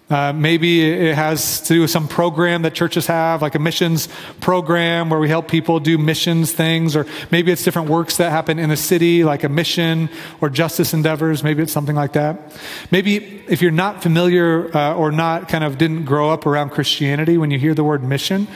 Uh, 0.10 0.34
maybe 0.34 0.90
it 0.90 1.14
has 1.14 1.62
to 1.62 1.76
do 1.76 1.82
with 1.82 1.92
some 1.92 2.08
program 2.08 2.64
that 2.64 2.74
churches 2.74 3.06
have, 3.06 3.44
like 3.44 3.54
a 3.54 3.60
missions 3.60 4.10
program 4.40 5.10
where 5.10 5.20
we 5.20 5.30
help 5.30 5.48
people 5.48 5.80
do 5.80 6.00
missions 6.00 6.52
things, 6.52 6.96
or 6.96 7.06
maybe 7.30 7.52
it's 7.52 7.64
different 7.64 7.90
works 7.90 8.18
that 8.18 8.32
happen 8.32 8.58
in 8.58 8.72
a 8.72 8.78
city, 8.78 9.24
like 9.24 9.44
a 9.44 9.50
mission 9.50 10.10
or 10.42 10.50
justice 10.50 10.96
endeavors. 10.96 11.44
Maybe 11.44 11.62
it's 11.62 11.72
something 11.72 11.96
like 11.96 12.14
that. 12.14 12.58
Maybe 12.90 13.44
if 13.48 13.62
you're 13.62 13.72
not 13.72 14.02
familiar 14.02 14.76
uh, 14.76 14.96
or 14.96 15.12
not 15.12 15.48
kind 15.48 15.64
of 15.64 15.78
didn't 15.78 16.06
grow 16.06 16.32
up 16.32 16.48
around 16.48 16.72
Christianity, 16.72 17.38
when 17.38 17.52
you 17.52 17.60
hear 17.60 17.76
the 17.76 17.84
word 17.84 18.04
mission, 18.04 18.48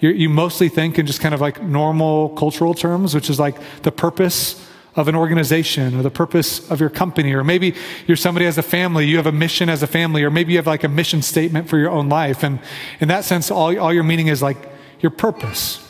you 0.00 0.28
mostly 0.28 0.68
think 0.68 0.98
in 0.98 1.06
just 1.06 1.20
kind 1.20 1.34
of 1.34 1.40
like 1.40 1.62
normal 1.62 2.30
cultural 2.30 2.74
terms, 2.74 3.14
which 3.14 3.30
is 3.30 3.38
like 3.38 3.56
the 3.82 3.92
purpose 3.92 4.60
of 4.96 5.08
an 5.08 5.16
organization 5.16 5.96
or 5.96 6.02
the 6.02 6.10
purpose 6.10 6.70
of 6.70 6.80
your 6.80 6.90
company, 6.90 7.32
or 7.32 7.42
maybe 7.42 7.74
you're 8.06 8.16
somebody 8.16 8.46
as 8.46 8.58
a 8.58 8.62
family, 8.62 9.06
you 9.06 9.16
have 9.16 9.26
a 9.26 9.32
mission 9.32 9.68
as 9.68 9.82
a 9.82 9.86
family, 9.86 10.22
or 10.22 10.30
maybe 10.30 10.52
you 10.52 10.58
have 10.58 10.66
like 10.66 10.84
a 10.84 10.88
mission 10.88 11.20
statement 11.20 11.68
for 11.68 11.78
your 11.78 11.90
own 11.90 12.08
life. 12.08 12.42
And 12.42 12.60
in 13.00 13.08
that 13.08 13.24
sense, 13.24 13.50
all, 13.50 13.76
all 13.78 13.92
your 13.92 14.04
meaning 14.04 14.28
is 14.28 14.40
like 14.40 14.56
your 15.00 15.10
purpose. 15.10 15.80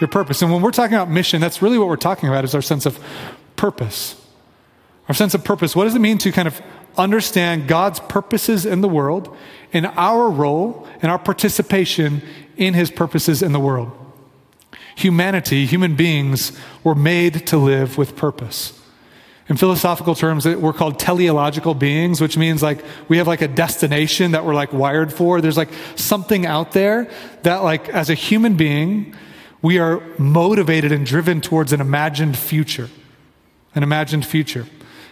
Your 0.00 0.08
purpose. 0.08 0.42
And 0.42 0.52
when 0.52 0.62
we're 0.62 0.70
talking 0.70 0.94
about 0.94 1.10
mission, 1.10 1.40
that's 1.40 1.62
really 1.62 1.78
what 1.78 1.88
we're 1.88 1.96
talking 1.96 2.28
about 2.28 2.44
is 2.44 2.54
our 2.54 2.62
sense 2.62 2.86
of 2.86 2.98
purpose. 3.56 4.20
Our 5.08 5.14
sense 5.14 5.34
of 5.34 5.44
purpose. 5.44 5.74
What 5.74 5.84
does 5.84 5.94
it 5.94 6.00
mean 6.00 6.18
to 6.18 6.32
kind 6.32 6.46
of 6.46 6.60
understand 6.96 7.68
God's 7.68 8.00
purposes 8.00 8.66
in 8.66 8.80
the 8.80 8.88
world 8.88 9.34
and 9.72 9.86
our 9.86 10.28
role 10.30 10.86
and 11.00 11.10
our 11.10 11.18
participation 11.18 12.22
in 12.56 12.74
his 12.74 12.90
purposes 12.90 13.42
in 13.42 13.52
the 13.52 13.60
world? 13.60 14.07
Humanity, 14.98 15.64
human 15.64 15.94
beings, 15.94 16.52
were 16.82 16.94
made 16.94 17.46
to 17.46 17.56
live 17.56 17.96
with 17.96 18.16
purpose. 18.16 18.78
In 19.48 19.56
philosophical 19.56 20.14
terms, 20.14 20.44
we're 20.44 20.72
called 20.74 20.98
teleological 20.98 21.72
beings, 21.72 22.20
which 22.20 22.36
means 22.36 22.62
like 22.62 22.84
we 23.08 23.16
have 23.16 23.26
like 23.26 23.40
a 23.40 23.48
destination 23.48 24.32
that 24.32 24.44
we're 24.44 24.54
like 24.54 24.72
wired 24.72 25.12
for. 25.12 25.40
There's 25.40 25.56
like 25.56 25.70
something 25.94 26.44
out 26.44 26.72
there 26.72 27.08
that 27.44 27.62
like 27.62 27.88
as 27.88 28.10
a 28.10 28.14
human 28.14 28.56
being, 28.56 29.14
we 29.62 29.78
are 29.78 30.02
motivated 30.18 30.92
and 30.92 31.06
driven 31.06 31.40
towards 31.40 31.72
an 31.72 31.80
imagined 31.80 32.36
future. 32.36 32.90
An 33.74 33.82
imagined 33.82 34.26
future. 34.26 34.66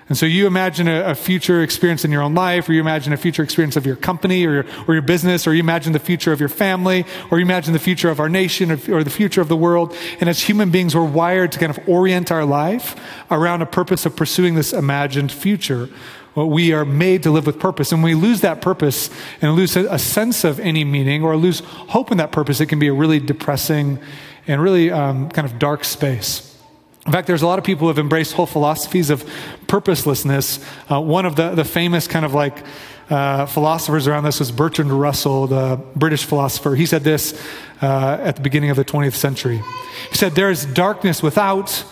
And 0.09 0.17
so 0.17 0.25
you 0.25 0.47
imagine 0.47 0.87
a, 0.87 1.03
a, 1.03 1.15
future 1.17 1.63
experience 1.63 2.05
in 2.05 2.13
your 2.13 2.23
own 2.23 2.35
life, 2.35 2.69
or 2.69 2.73
you 2.73 2.81
imagine 2.81 3.13
a 3.13 3.17
future 3.17 3.43
experience 3.43 3.75
of 3.75 3.85
your 3.85 3.97
company 3.97 4.47
or 4.47 4.53
your, 4.53 4.65
or 4.87 4.95
your 4.95 5.03
business, 5.03 5.49
or 5.49 5.55
you 5.55 5.61
imagine 5.61 5.93
the 5.93 5.99
future 5.99 6.33
of 6.33 6.39
your 6.39 6.49
family, 6.49 7.05
or 7.31 7.41
you 7.41 7.45
imagine 7.45 7.73
the 7.73 7.81
future 7.81 8.09
of 8.09 8.21
our 8.21 8.29
nation 8.29 8.71
or, 8.71 8.79
or 8.89 9.03
the 9.03 9.11
future 9.11 9.41
of 9.41 9.49
the 9.49 9.57
world. 9.57 9.97
And 10.21 10.29
as 10.29 10.43
human 10.43 10.71
beings, 10.71 10.95
we're 10.95 11.05
wired 11.05 11.51
to 11.53 11.59
kind 11.59 11.77
of 11.77 11.89
orient 11.89 12.31
our 12.31 12.45
life 12.45 12.95
around 13.33 13.63
a 13.63 13.67
purpose 13.67 14.07
of 14.07 14.15
pursuing 14.15 14.55
this 14.55 14.73
imagined 14.73 15.33
future. 15.33 15.89
Well, 16.37 16.51
we 16.51 16.73
are 16.73 16.85
made 16.85 17.25
to 17.25 17.33
live 17.33 17.47
with 17.47 17.59
purpose. 17.59 17.91
And 17.91 18.01
when 18.03 18.15
we 18.15 18.21
lose 18.21 18.43
that 18.43 18.61
purpose 18.61 19.11
and 19.43 19.57
lose 19.57 19.75
a, 19.75 19.93
a 19.93 19.99
sense 19.99 20.45
of 20.45 20.61
any 20.61 20.85
meaning 20.85 21.25
or 21.25 21.37
lose 21.37 21.61
hope 21.61 22.13
in 22.13 22.19
that 22.19 22.31
purpose, 22.31 22.61
it 22.61 22.67
can 22.67 22.79
be 22.79 22.87
a 22.87 22.95
really 22.95 23.19
depressing 23.19 23.99
and 24.47 24.63
really 24.63 24.93
um, 24.93 25.31
kind 25.31 25.47
of 25.47 25.59
dark 25.59 25.83
space. 25.83 26.56
In 27.07 27.13
fact, 27.13 27.29
there's 27.29 27.43
a 27.43 27.47
lot 27.47 27.59
of 27.59 27.65
people 27.65 27.83
who 27.83 27.89
have 27.89 27.99
embraced 27.99 28.33
whole 28.33 28.47
philosophies 28.47 29.11
of 29.11 29.25
purposelessness. 29.69 30.59
Uh, 30.91 31.01
one 31.01 31.25
of 31.25 31.37
the, 31.37 31.51
the 31.51 31.65
famous 31.65 32.09
kind 32.09 32.25
of 32.25 32.35
like 32.35 32.65
uh, 33.09 33.47
philosophers 33.47 34.09
around 34.09 34.25
this 34.25 34.41
was 34.41 34.51
Bertrand 34.51 34.91
Russell, 34.91 35.47
the 35.47 35.81
British 35.95 36.25
philosopher. 36.25 36.75
He 36.75 36.85
said 36.85 37.05
this 37.05 37.41
uh, 37.81 38.19
at 38.21 38.35
the 38.35 38.43
beginning 38.43 38.71
of 38.71 38.77
the 38.77 38.85
20th 38.85 39.15
century. 39.15 39.63
He 40.11 40.17
said, 40.17 40.35
There 40.35 40.51
is 40.51 40.67
darkness 40.67 41.23
without, 41.23 41.85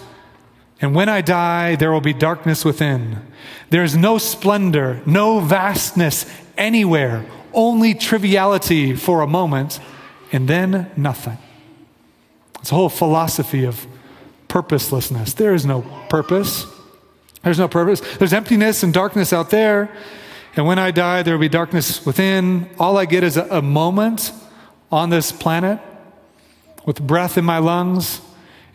and 0.80 0.96
when 0.96 1.08
I 1.08 1.20
die, 1.20 1.76
there 1.76 1.92
will 1.92 2.00
be 2.00 2.12
darkness 2.12 2.64
within. 2.64 3.24
There 3.70 3.84
is 3.84 3.96
no 3.96 4.18
splendor, 4.18 5.00
no 5.06 5.38
vastness 5.38 6.26
anywhere, 6.58 7.24
only 7.52 7.94
triviality 7.94 8.96
for 8.96 9.20
a 9.20 9.28
moment, 9.28 9.78
and 10.32 10.48
then 10.48 10.90
nothing. 10.96 11.38
It's 12.60 12.72
a 12.72 12.74
whole 12.74 12.88
philosophy 12.88 13.64
of 13.64 13.86
purposelessness. 14.54 15.34
There 15.34 15.52
is 15.52 15.66
no 15.66 15.82
purpose. 16.08 16.64
There's 17.42 17.58
no 17.58 17.66
purpose. 17.66 18.00
There's 18.18 18.32
emptiness 18.32 18.84
and 18.84 18.94
darkness 18.94 19.32
out 19.32 19.50
there. 19.50 19.90
And 20.54 20.64
when 20.64 20.78
I 20.78 20.92
die, 20.92 21.24
there 21.24 21.34
will 21.34 21.40
be 21.40 21.48
darkness 21.48 22.06
within. 22.06 22.70
All 22.78 22.96
I 22.96 23.04
get 23.04 23.24
is 23.24 23.36
a, 23.36 23.48
a 23.50 23.60
moment 23.60 24.30
on 24.92 25.10
this 25.10 25.32
planet 25.32 25.80
with 26.86 27.04
breath 27.04 27.36
in 27.36 27.44
my 27.44 27.58
lungs, 27.58 28.20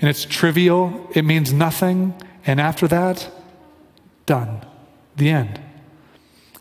and 0.02 0.10
it's 0.10 0.26
trivial. 0.26 1.10
It 1.16 1.24
means 1.24 1.54
nothing. 1.54 2.14
And 2.46 2.60
after 2.60 2.86
that, 2.90 3.32
done. 4.26 4.60
The 5.16 5.30
end. 5.30 5.62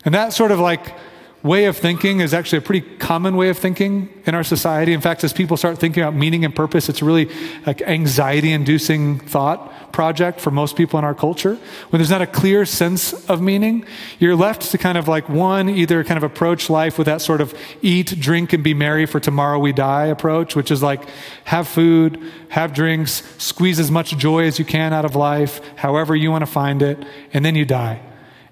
And 0.05 0.15
that 0.15 0.31
sort 0.31 0.51
of 0.51 0.61
like 0.61 0.95
way 1.41 1.65
of 1.65 1.77
thinking 1.77 2.19
is 2.19 2.33
actually 2.33 2.57
a 2.57 2.61
pretty 2.61 2.81
common 2.97 3.37
way 3.37 3.49
of 3.49 3.57
thinking 3.57 4.09
in 4.25 4.35
our 4.35 4.43
society. 4.43 4.91
In 4.91 4.99
fact, 4.99 5.23
as 5.23 5.31
people 5.31 5.55
start 5.55 5.77
thinking 5.77 6.03
about 6.03 6.13
meaning 6.13 6.43
and 6.43 6.53
purpose, 6.53 6.89
it's 6.89 7.01
really 7.01 7.29
like 7.65 7.81
anxiety 7.81 8.51
inducing 8.51 9.19
thought 9.19 9.93
project 9.93 10.41
for 10.41 10.51
most 10.51 10.75
people 10.75 10.99
in 10.99 11.05
our 11.05 11.15
culture. 11.15 11.57
When 11.89 11.99
there's 11.99 12.09
not 12.09 12.21
a 12.21 12.27
clear 12.27 12.65
sense 12.65 13.13
of 13.29 13.41
meaning, 13.41 13.85
you're 14.19 14.35
left 14.35 14.63
to 14.71 14.77
kind 14.77 14.97
of 14.97 15.07
like 15.07 15.29
one, 15.29 15.69
either 15.69 16.03
kind 16.03 16.17
of 16.17 16.23
approach 16.23 16.69
life 16.69 16.97
with 16.97 17.05
that 17.05 17.21
sort 17.21 17.39
of 17.39 17.57
eat, 17.81 18.19
drink, 18.19 18.51
and 18.51 18.63
be 18.63 18.73
merry 18.73 19.05
for 19.05 19.19
tomorrow 19.19 19.59
we 19.59 19.71
die 19.71 20.07
approach, 20.07 20.55
which 20.55 20.71
is 20.71 20.83
like 20.83 21.07
have 21.45 21.67
food, 21.67 22.21
have 22.49 22.73
drinks, 22.73 23.23
squeeze 23.37 23.79
as 23.79 23.89
much 23.89 24.17
joy 24.17 24.43
as 24.43 24.59
you 24.59 24.65
can 24.65 24.91
out 24.91 25.05
of 25.05 25.15
life, 25.15 25.61
however 25.77 26.15
you 26.15 26.31
want 26.31 26.41
to 26.41 26.51
find 26.51 26.81
it, 26.81 27.03
and 27.33 27.45
then 27.45 27.55
you 27.55 27.63
die 27.63 28.01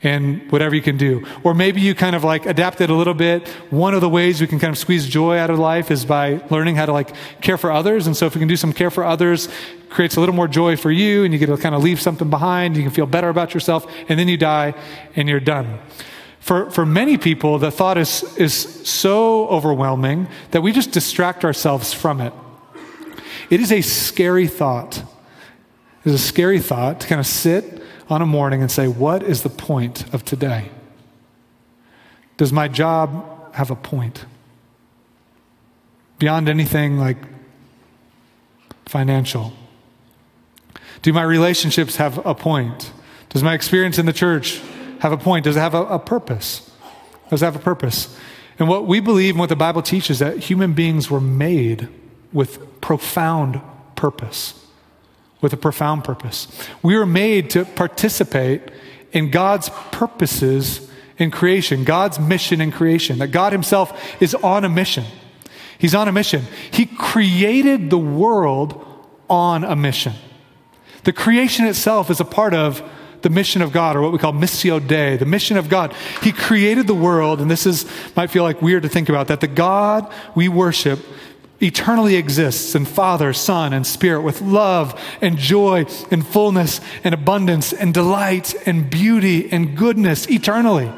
and 0.04 0.51
whatever 0.51 0.75
you 0.75 0.82
can 0.82 0.98
do. 0.98 1.25
Or 1.44 1.54
maybe 1.54 1.82
you 1.82 1.96
kind 1.96 2.16
of 2.16 2.24
like 2.24 2.46
adapt 2.46 2.82
it 2.82 2.89
a 2.89 2.94
little 2.94 3.13
bit. 3.13 3.48
One 3.70 3.94
of 3.94 4.01
the 4.01 4.10
ways 4.10 4.39
we 4.39 4.48
can 4.48 4.60
kind 4.60 4.72
of 4.72 4.77
squeeze 4.77 5.08
joy 5.08 5.38
out 5.38 5.50
of 5.50 5.58
life 5.58 5.89
is 5.89 6.06
by 6.06 6.42
learning 6.50 6.75
how 6.75 6.86
to 6.86 6.92
like 6.92 7.13
care 7.42 7.58
for 7.58 7.72
others. 7.72 8.06
And 8.08 8.16
so 8.16 8.25
if 8.25 8.36
we 8.36 8.39
can 8.39 8.48
do 8.48 8.58
some 8.58 8.74
care 8.74 8.92
for 8.92 9.04
others, 9.04 9.50
creates 9.89 10.16
a 10.16 10.20
little 10.20 10.36
more 10.36 10.48
joy 10.48 10.77
for 10.77 10.92
you 10.92 11.24
and 11.24 11.34
you 11.34 11.39
get 11.39 11.48
to 11.48 11.58
kind 11.58 11.74
of 11.74 11.84
leave 11.84 12.00
something 12.00 12.30
behind. 12.30 12.77
You 12.77 12.84
can 12.84 12.92
feel 12.92 13.06
better 13.06 13.30
about 13.30 13.54
yourself 13.54 13.92
and 14.08 14.20
then 14.20 14.27
you 14.27 14.38
die 14.38 14.75
and 15.16 15.27
you're 15.27 15.39
done. 15.39 15.80
For, 16.39 16.70
for 16.72 16.86
many 16.86 17.18
people, 17.18 17.58
the 17.60 17.72
thought 17.72 17.98
is, 17.98 18.24
is 18.38 18.54
so 18.54 19.48
overwhelming 19.50 20.27
that 20.51 20.62
we 20.62 20.72
just 20.72 20.92
distract 20.92 21.44
ourselves 21.44 21.94
from 21.94 22.22
it. 22.22 22.34
It 23.50 23.60
is 23.60 23.72
a 23.72 23.82
scary 23.82 24.48
thought. 24.48 25.04
It's 26.06 26.16
a 26.16 26.18
scary 26.18 26.60
thought 26.60 27.01
to 27.01 27.08
kind 27.08 27.20
of 27.20 27.27
sit 27.27 27.82
on 28.10 28.22
a 28.22 28.26
morning 28.26 28.62
and 28.62 28.72
say, 28.72 28.88
What 28.88 29.24
is 29.24 29.44
the 29.44 29.50
point 29.50 30.14
of 30.14 30.24
today? 30.24 30.70
Does 32.38 32.54
my 32.54 32.68
job 32.68 33.54
have 33.56 33.72
a 33.72 33.76
point? 33.76 34.26
Beyond 36.20 36.50
anything 36.50 36.98
like 36.98 37.18
financial. 38.86 39.54
Do 41.02 41.14
my 41.14 41.24
relationships 41.24 41.98
have 41.98 42.26
a 42.26 42.34
point? 42.34 42.92
Does 43.30 43.44
my 43.44 43.54
experience 43.54 43.98
in 43.98 44.06
the 44.06 44.14
church 44.14 44.62
have 45.00 45.12
a 45.12 45.18
point? 45.18 45.44
Does 45.44 45.58
it 45.58 45.60
have 45.60 45.74
a, 45.76 45.84
a 45.86 46.00
purpose? 46.00 46.72
Does 47.30 47.42
it 47.42 47.46
have 47.46 47.56
a 47.56 47.60
purpose? 47.60 48.18
And 48.58 48.68
what 48.68 48.88
we 48.88 49.00
believe 49.00 49.36
and 49.36 49.40
what 49.40 49.50
the 49.50 49.56
Bible 49.56 49.82
teaches 49.82 50.20
that 50.20 50.38
human 50.38 50.74
beings 50.74 51.12
were 51.12 51.22
made 51.22 51.90
with 52.34 52.82
profound 52.82 53.62
purpose 53.96 54.67
with 55.41 55.53
a 55.53 55.58
profound 55.58 56.03
purpose. 56.03 56.48
We 56.82 56.98
were 56.98 57.06
made 57.06 57.50
to 57.51 57.65
participate 57.65 58.62
in 59.12 59.32
God's 59.32 59.70
purposes 59.91 60.89
in 61.17 61.32
creation, 61.32 61.84
God's 61.84 62.20
mission 62.20 62.62
in 62.62 62.72
creation, 62.72 63.20
that 63.20 63.29
God 63.29 63.51
Himself 63.51 64.22
is 64.22 64.36
on 64.36 64.63
a 64.65 64.70
mission. 64.70 65.06
He's 65.79 65.96
on 65.96 66.08
a 66.08 66.12
mission. 66.12 66.44
He 66.72 66.86
created 66.86 67.89
the 67.89 67.98
world 67.98 68.84
on 69.29 69.63
a 69.63 69.75
mission. 69.75 70.13
The 71.03 71.13
creation 71.13 71.65
itself 71.65 72.10
is 72.10 72.20
a 72.20 72.25
part 72.25 72.53
of 72.53 72.82
the 73.22 73.29
mission 73.29 73.62
of 73.62 73.72
God, 73.72 73.96
or 73.96 74.01
what 74.01 74.12
we 74.12 74.20
call 74.20 74.34
Missio 74.34 74.86
Dei, 74.86 75.17
the 75.17 75.25
mission 75.25 75.58
of 75.58 75.70
God. 75.70 75.94
He 76.22 76.32
created 76.32 76.86
the 76.86 76.94
world, 76.94 77.41
and 77.41 77.50
this 77.50 77.65
is 77.65 77.86
might 78.15 78.29
feel 78.29 78.44
like 78.44 78.62
weird 78.62 78.84
to 78.84 78.89
think 78.89 79.10
about 79.10 79.27
that 79.27 79.41
the 79.41 79.48
God 79.48 80.12
we 80.36 80.50
worship 80.50 81.00
eternally 81.62 82.16
exists 82.16 82.76
in 82.76 82.86
Father, 82.86 83.34
Son, 83.34 83.74
and 83.74 83.86
Spirit 83.86 84.22
with 84.22 84.42
love 84.42 85.00
and 85.22 85.38
joy 85.38 85.86
and 86.12 86.26
fullness 86.26 86.80
and 87.04 87.14
abundance 87.14 87.74
and 87.74 87.94
delight 87.94 88.54
and 88.68 88.90
beauty 88.90 89.52
and 89.52 89.76
goodness 89.76 90.30
eternally. 90.30 90.92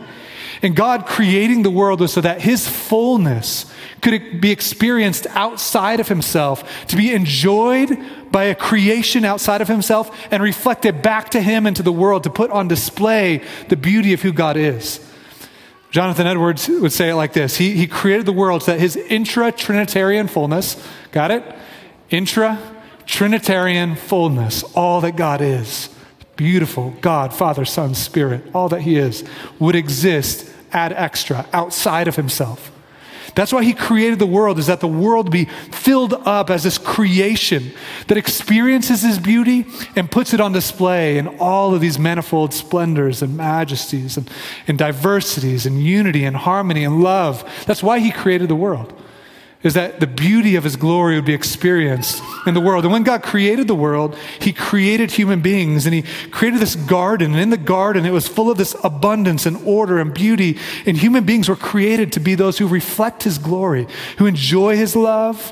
And 0.61 0.75
God 0.75 1.05
creating 1.05 1.63
the 1.63 1.69
world 1.69 2.01
was 2.01 2.11
so 2.11 2.21
that 2.21 2.41
His 2.41 2.67
fullness 2.67 3.71
could 4.01 4.41
be 4.41 4.51
experienced 4.51 5.27
outside 5.27 5.99
of 5.99 6.09
Himself, 6.09 6.87
to 6.87 6.97
be 6.97 7.13
enjoyed 7.13 7.97
by 8.31 8.45
a 8.45 8.55
creation 8.55 9.23
outside 9.23 9.61
of 9.61 9.67
Himself 9.67 10.15
and 10.31 10.43
reflected 10.43 11.01
back 11.01 11.29
to 11.29 11.41
Him 11.41 11.65
and 11.65 11.75
to 11.77 11.83
the 11.83 11.91
world 11.91 12.23
to 12.23 12.29
put 12.29 12.51
on 12.51 12.67
display 12.67 13.41
the 13.69 13.77
beauty 13.77 14.13
of 14.13 14.21
who 14.21 14.33
God 14.33 14.57
is. 14.57 15.08
Jonathan 15.91 16.27
Edwards 16.27 16.67
would 16.67 16.91
say 16.91 17.09
it 17.09 17.15
like 17.15 17.33
this 17.33 17.57
He, 17.57 17.71
he 17.75 17.87
created 17.87 18.25
the 18.25 18.33
world 18.33 18.63
so 18.63 18.73
that 18.73 18.79
his 18.79 18.95
intra 18.95 19.51
Trinitarian 19.51 20.27
fullness, 20.27 20.81
got 21.11 21.31
it? 21.31 21.43
Intra 22.09 22.59
Trinitarian 23.05 23.95
fullness, 23.95 24.63
all 24.75 25.01
that 25.01 25.15
God 25.15 25.41
is, 25.41 25.89
beautiful 26.35 26.91
God, 27.01 27.33
Father, 27.33 27.65
Son, 27.65 27.95
Spirit, 27.95 28.43
all 28.53 28.69
that 28.69 28.81
He 28.81 28.97
is, 28.97 29.23
would 29.59 29.75
exist 29.75 30.49
ad 30.71 30.93
extra, 30.93 31.45
outside 31.51 32.07
of 32.07 32.15
Himself. 32.15 32.71
That's 33.39 33.53
why 33.53 33.63
he 33.63 33.71
created 33.71 34.19
the 34.19 34.25
world, 34.25 34.59
is 34.59 34.67
that 34.67 34.81
the 34.81 34.87
world 34.89 35.31
be 35.31 35.45
filled 35.45 36.13
up 36.13 36.49
as 36.49 36.63
this 36.63 36.77
creation 36.77 37.71
that 38.07 38.17
experiences 38.17 39.01
his 39.01 39.17
beauty 39.17 39.65
and 39.95 40.11
puts 40.11 40.33
it 40.33 40.41
on 40.41 40.51
display 40.51 41.17
in 41.17 41.25
all 41.39 41.73
of 41.73 41.79
these 41.79 41.97
manifold 41.97 42.53
splendors 42.53 43.21
and 43.21 43.37
majesties 43.37 44.17
and, 44.17 44.29
and 44.67 44.77
diversities 44.77 45.65
and 45.65 45.81
unity 45.81 46.25
and 46.25 46.35
harmony 46.35 46.83
and 46.83 47.01
love. 47.01 47.49
That's 47.65 47.81
why 47.81 47.99
he 47.99 48.11
created 48.11 48.49
the 48.49 48.57
world 48.57 48.93
is 49.61 49.73
that 49.73 49.99
the 49.99 50.07
beauty 50.07 50.55
of 50.55 50.63
his 50.63 50.77
glory 50.77 51.15
would 51.15 51.25
be 51.25 51.33
experienced 51.33 52.23
in 52.47 52.53
the 52.53 52.61
world. 52.61 52.85
And 52.85 52.93
when 52.93 53.03
God 53.03 53.23
created 53.23 53.67
the 53.67 53.75
world, 53.75 54.15
he 54.39 54.53
created 54.53 55.11
human 55.11 55.41
beings 55.41 55.85
and 55.85 55.93
he 55.93 56.03
created 56.31 56.61
this 56.61 56.75
garden. 56.75 57.33
And 57.33 57.41
in 57.41 57.49
the 57.49 57.57
garden, 57.57 58.05
it 58.05 58.11
was 58.11 58.25
full 58.25 58.49
of 58.49 58.57
this 58.57 58.73
abundance 58.85 59.45
and 59.45 59.57
order 59.65 59.99
and 59.99 60.13
beauty. 60.13 60.57
And 60.85 60.95
human 60.95 61.25
beings 61.25 61.49
were 61.49 61.57
created 61.57 62.13
to 62.13 62.21
be 62.21 62.35
those 62.35 62.57
who 62.57 62.69
reflect 62.69 63.23
his 63.23 63.37
glory, 63.37 63.85
who 64.17 64.27
enjoy 64.27 64.77
his 64.77 64.95
love, 64.95 65.51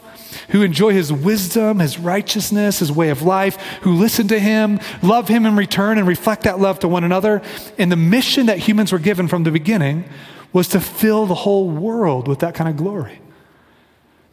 who 0.49 0.61
enjoy 0.61 0.93
his 0.93 1.11
wisdom, 1.11 1.79
his 1.79 1.99
righteousness, 1.99 2.79
his 2.79 2.91
way 2.93 3.09
of 3.09 3.23
life, 3.23 3.57
who 3.81 3.91
listen 3.91 4.29
to 4.29 4.39
him, 4.39 4.79
love 5.01 5.27
him 5.27 5.45
in 5.45 5.57
return, 5.57 5.97
and 5.97 6.07
reflect 6.07 6.43
that 6.43 6.61
love 6.61 6.79
to 6.79 6.87
one 6.87 7.03
another. 7.03 7.41
And 7.77 7.91
the 7.91 7.97
mission 7.97 8.45
that 8.45 8.59
humans 8.59 8.93
were 8.93 8.99
given 8.99 9.27
from 9.27 9.43
the 9.43 9.51
beginning 9.51 10.05
was 10.53 10.69
to 10.69 10.79
fill 10.79 11.25
the 11.25 11.35
whole 11.35 11.69
world 11.69 12.29
with 12.29 12.39
that 12.39 12.55
kind 12.55 12.69
of 12.69 12.77
glory 12.77 13.19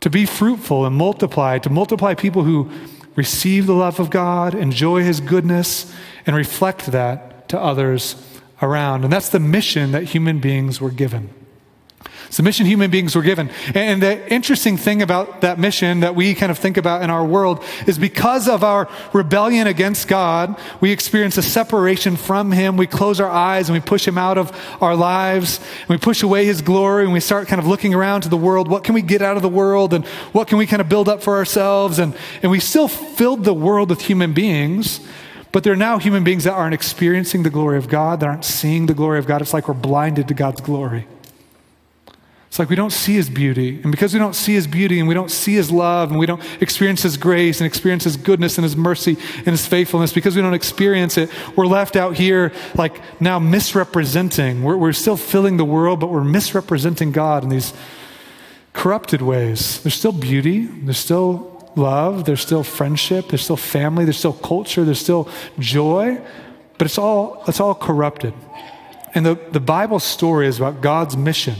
to 0.04 0.10
be 0.10 0.26
fruitful 0.26 0.84
and 0.84 0.94
multiply, 0.94 1.58
to 1.58 1.70
multiply 1.70 2.12
people 2.12 2.42
who 2.42 2.70
receive 3.16 3.64
the 3.64 3.72
love 3.72 3.98
of 3.98 4.10
God, 4.10 4.54
enjoy 4.54 5.02
His 5.02 5.18
goodness, 5.18 5.90
and 6.26 6.36
reflect 6.36 6.92
that 6.92 7.48
to 7.48 7.58
others 7.58 8.14
around. 8.60 9.04
And 9.04 9.10
that's 9.10 9.30
the 9.30 9.40
mission 9.40 9.92
that 9.92 10.04
human 10.04 10.40
beings 10.40 10.78
were 10.78 10.90
given. 10.90 11.30
It's 12.26 12.36
the 12.36 12.42
mission 12.42 12.66
human 12.66 12.90
beings 12.90 13.14
were 13.14 13.22
given. 13.22 13.50
And 13.74 14.02
the 14.02 14.32
interesting 14.32 14.76
thing 14.76 15.02
about 15.02 15.42
that 15.42 15.58
mission 15.58 16.00
that 16.00 16.14
we 16.14 16.34
kind 16.34 16.50
of 16.50 16.58
think 16.58 16.76
about 16.76 17.02
in 17.02 17.10
our 17.10 17.24
world 17.24 17.64
is 17.86 17.98
because 17.98 18.48
of 18.48 18.64
our 18.64 18.88
rebellion 19.12 19.66
against 19.66 20.08
God, 20.08 20.58
we 20.80 20.90
experience 20.90 21.36
a 21.38 21.42
separation 21.42 22.16
from 22.16 22.52
Him. 22.52 22.76
We 22.76 22.86
close 22.86 23.20
our 23.20 23.30
eyes 23.30 23.68
and 23.68 23.74
we 23.74 23.80
push 23.80 24.06
Him 24.06 24.18
out 24.18 24.38
of 24.38 24.52
our 24.80 24.96
lives. 24.96 25.58
And 25.80 25.88
we 25.88 25.98
push 25.98 26.22
away 26.22 26.44
His 26.44 26.62
glory 26.62 27.04
and 27.04 27.12
we 27.12 27.20
start 27.20 27.48
kind 27.48 27.60
of 27.60 27.66
looking 27.66 27.94
around 27.94 28.22
to 28.22 28.28
the 28.28 28.36
world. 28.36 28.68
What 28.68 28.84
can 28.84 28.94
we 28.94 29.02
get 29.02 29.22
out 29.22 29.36
of 29.36 29.42
the 29.42 29.48
world? 29.48 29.94
And 29.94 30.06
what 30.32 30.48
can 30.48 30.58
we 30.58 30.66
kind 30.66 30.80
of 30.80 30.88
build 30.88 31.08
up 31.08 31.22
for 31.22 31.36
ourselves? 31.36 31.98
And, 31.98 32.16
and 32.42 32.50
we 32.50 32.60
still 32.60 32.88
filled 32.88 33.44
the 33.44 33.54
world 33.54 33.90
with 33.90 34.02
human 34.02 34.32
beings. 34.32 35.00
But 35.52 35.62
they're 35.62 35.76
now 35.76 35.98
human 35.98 36.24
beings 36.24 36.42
that 36.44 36.52
aren't 36.52 36.74
experiencing 36.74 37.44
the 37.44 37.50
glory 37.50 37.78
of 37.78 37.88
God, 37.88 38.18
that 38.18 38.26
aren't 38.26 38.44
seeing 38.44 38.86
the 38.86 38.94
glory 38.94 39.20
of 39.20 39.26
God. 39.26 39.40
It's 39.40 39.54
like 39.54 39.68
we're 39.68 39.74
blinded 39.74 40.26
to 40.26 40.34
God's 40.34 40.60
glory. 40.60 41.06
It's 42.54 42.58
like 42.60 42.70
we 42.70 42.76
don't 42.76 42.92
see 42.92 43.14
his 43.14 43.28
beauty. 43.28 43.80
And 43.82 43.90
because 43.90 44.12
we 44.14 44.20
don't 44.20 44.36
see 44.36 44.54
his 44.54 44.68
beauty 44.68 45.00
and 45.00 45.08
we 45.08 45.14
don't 45.14 45.32
see 45.32 45.54
his 45.54 45.72
love 45.72 46.12
and 46.12 46.20
we 46.20 46.24
don't 46.24 46.40
experience 46.62 47.02
his 47.02 47.16
grace 47.16 47.60
and 47.60 47.66
experience 47.66 48.04
his 48.04 48.16
goodness 48.16 48.58
and 48.58 48.62
his 48.62 48.76
mercy 48.76 49.16
and 49.38 49.48
his 49.48 49.66
faithfulness, 49.66 50.12
because 50.12 50.36
we 50.36 50.42
don't 50.42 50.54
experience 50.54 51.18
it, 51.18 51.30
we're 51.56 51.66
left 51.66 51.96
out 51.96 52.14
here 52.14 52.52
like 52.76 53.00
now 53.20 53.40
misrepresenting. 53.40 54.62
We're, 54.62 54.76
we're 54.76 54.92
still 54.92 55.16
filling 55.16 55.56
the 55.56 55.64
world, 55.64 55.98
but 55.98 56.10
we're 56.10 56.22
misrepresenting 56.22 57.10
God 57.10 57.42
in 57.42 57.48
these 57.48 57.74
corrupted 58.72 59.20
ways. 59.20 59.82
There's 59.82 59.94
still 59.94 60.12
beauty, 60.12 60.66
there's 60.66 60.98
still 60.98 61.72
love, 61.74 62.24
there's 62.24 62.42
still 62.42 62.62
friendship, 62.62 63.30
there's 63.30 63.42
still 63.42 63.56
family, 63.56 64.04
there's 64.04 64.18
still 64.18 64.32
culture, 64.32 64.84
there's 64.84 65.00
still 65.00 65.28
joy, 65.58 66.22
but 66.78 66.84
it's 66.84 66.98
all, 66.98 67.42
it's 67.48 67.58
all 67.58 67.74
corrupted. 67.74 68.32
And 69.12 69.26
the, 69.26 69.34
the 69.50 69.58
Bible 69.58 69.98
story 69.98 70.46
is 70.46 70.58
about 70.58 70.80
God's 70.80 71.16
mission 71.16 71.56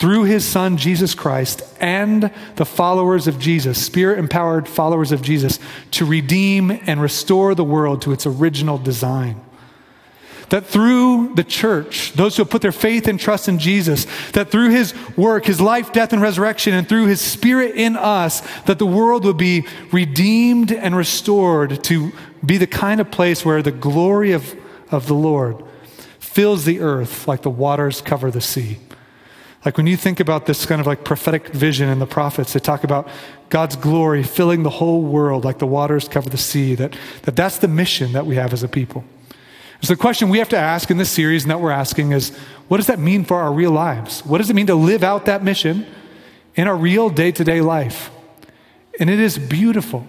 through 0.00 0.24
his 0.24 0.46
son 0.46 0.78
Jesus 0.78 1.14
Christ 1.14 1.62
and 1.78 2.32
the 2.56 2.64
followers 2.64 3.26
of 3.28 3.38
Jesus, 3.38 3.84
spirit 3.84 4.18
empowered 4.18 4.66
followers 4.66 5.12
of 5.12 5.20
Jesus, 5.20 5.58
to 5.92 6.06
redeem 6.06 6.70
and 6.70 7.02
restore 7.02 7.54
the 7.54 7.64
world 7.64 8.00
to 8.02 8.12
its 8.12 8.24
original 8.24 8.78
design. 8.78 9.38
That 10.48 10.64
through 10.64 11.34
the 11.34 11.44
church, 11.44 12.14
those 12.14 12.34
who 12.34 12.42
have 12.42 12.50
put 12.50 12.62
their 12.62 12.72
faith 12.72 13.06
and 13.06 13.20
trust 13.20 13.46
in 13.46 13.58
Jesus, 13.58 14.06
that 14.32 14.50
through 14.50 14.70
his 14.70 14.94
work, 15.18 15.44
his 15.44 15.60
life, 15.60 15.92
death, 15.92 16.14
and 16.14 16.22
resurrection, 16.22 16.72
and 16.72 16.88
through 16.88 17.06
his 17.06 17.20
spirit 17.20 17.76
in 17.76 17.94
us, 17.94 18.40
that 18.62 18.78
the 18.78 18.86
world 18.86 19.26
would 19.26 19.36
be 19.36 19.66
redeemed 19.92 20.72
and 20.72 20.96
restored 20.96 21.84
to 21.84 22.10
be 22.44 22.56
the 22.56 22.66
kind 22.66 23.02
of 23.02 23.10
place 23.10 23.44
where 23.44 23.62
the 23.62 23.70
glory 23.70 24.32
of, 24.32 24.56
of 24.90 25.06
the 25.06 25.14
Lord 25.14 25.62
fills 26.18 26.64
the 26.64 26.80
earth 26.80 27.28
like 27.28 27.42
the 27.42 27.50
waters 27.50 28.00
cover 28.00 28.30
the 28.30 28.40
sea. 28.40 28.78
Like 29.64 29.76
when 29.76 29.86
you 29.86 29.96
think 29.96 30.20
about 30.20 30.46
this 30.46 30.64
kind 30.64 30.80
of 30.80 30.86
like 30.86 31.04
prophetic 31.04 31.48
vision 31.48 31.88
in 31.88 31.98
the 31.98 32.06
prophets, 32.06 32.54
they 32.54 32.60
talk 32.60 32.82
about 32.82 33.08
God's 33.50 33.76
glory 33.76 34.22
filling 34.22 34.62
the 34.62 34.70
whole 34.70 35.02
world 35.02 35.44
like 35.44 35.58
the 35.58 35.66
waters 35.66 36.08
cover 36.08 36.30
the 36.30 36.38
sea, 36.38 36.74
that, 36.76 36.96
that 37.22 37.36
that's 37.36 37.58
the 37.58 37.68
mission 37.68 38.12
that 38.12 38.24
we 38.24 38.36
have 38.36 38.52
as 38.52 38.62
a 38.62 38.68
people. 38.68 39.04
So 39.82 39.94
the 39.94 40.00
question 40.00 40.28
we 40.28 40.38
have 40.38 40.48
to 40.50 40.58
ask 40.58 40.90
in 40.90 40.98
this 40.98 41.10
series 41.10 41.44
and 41.44 41.50
that 41.50 41.60
we're 41.60 41.70
asking 41.70 42.12
is, 42.12 42.36
what 42.68 42.76
does 42.76 42.86
that 42.86 42.98
mean 42.98 43.24
for 43.24 43.40
our 43.40 43.52
real 43.52 43.70
lives? 43.70 44.24
What 44.24 44.38
does 44.38 44.50
it 44.50 44.54
mean 44.54 44.66
to 44.66 44.74
live 44.74 45.02
out 45.02 45.26
that 45.26 45.42
mission 45.42 45.86
in 46.54 46.68
our 46.68 46.76
real 46.76 47.08
day 47.08 47.32
to 47.32 47.44
day 47.44 47.60
life? 47.60 48.10
And 48.98 49.08
it 49.08 49.18
is 49.18 49.38
beautiful. 49.38 50.06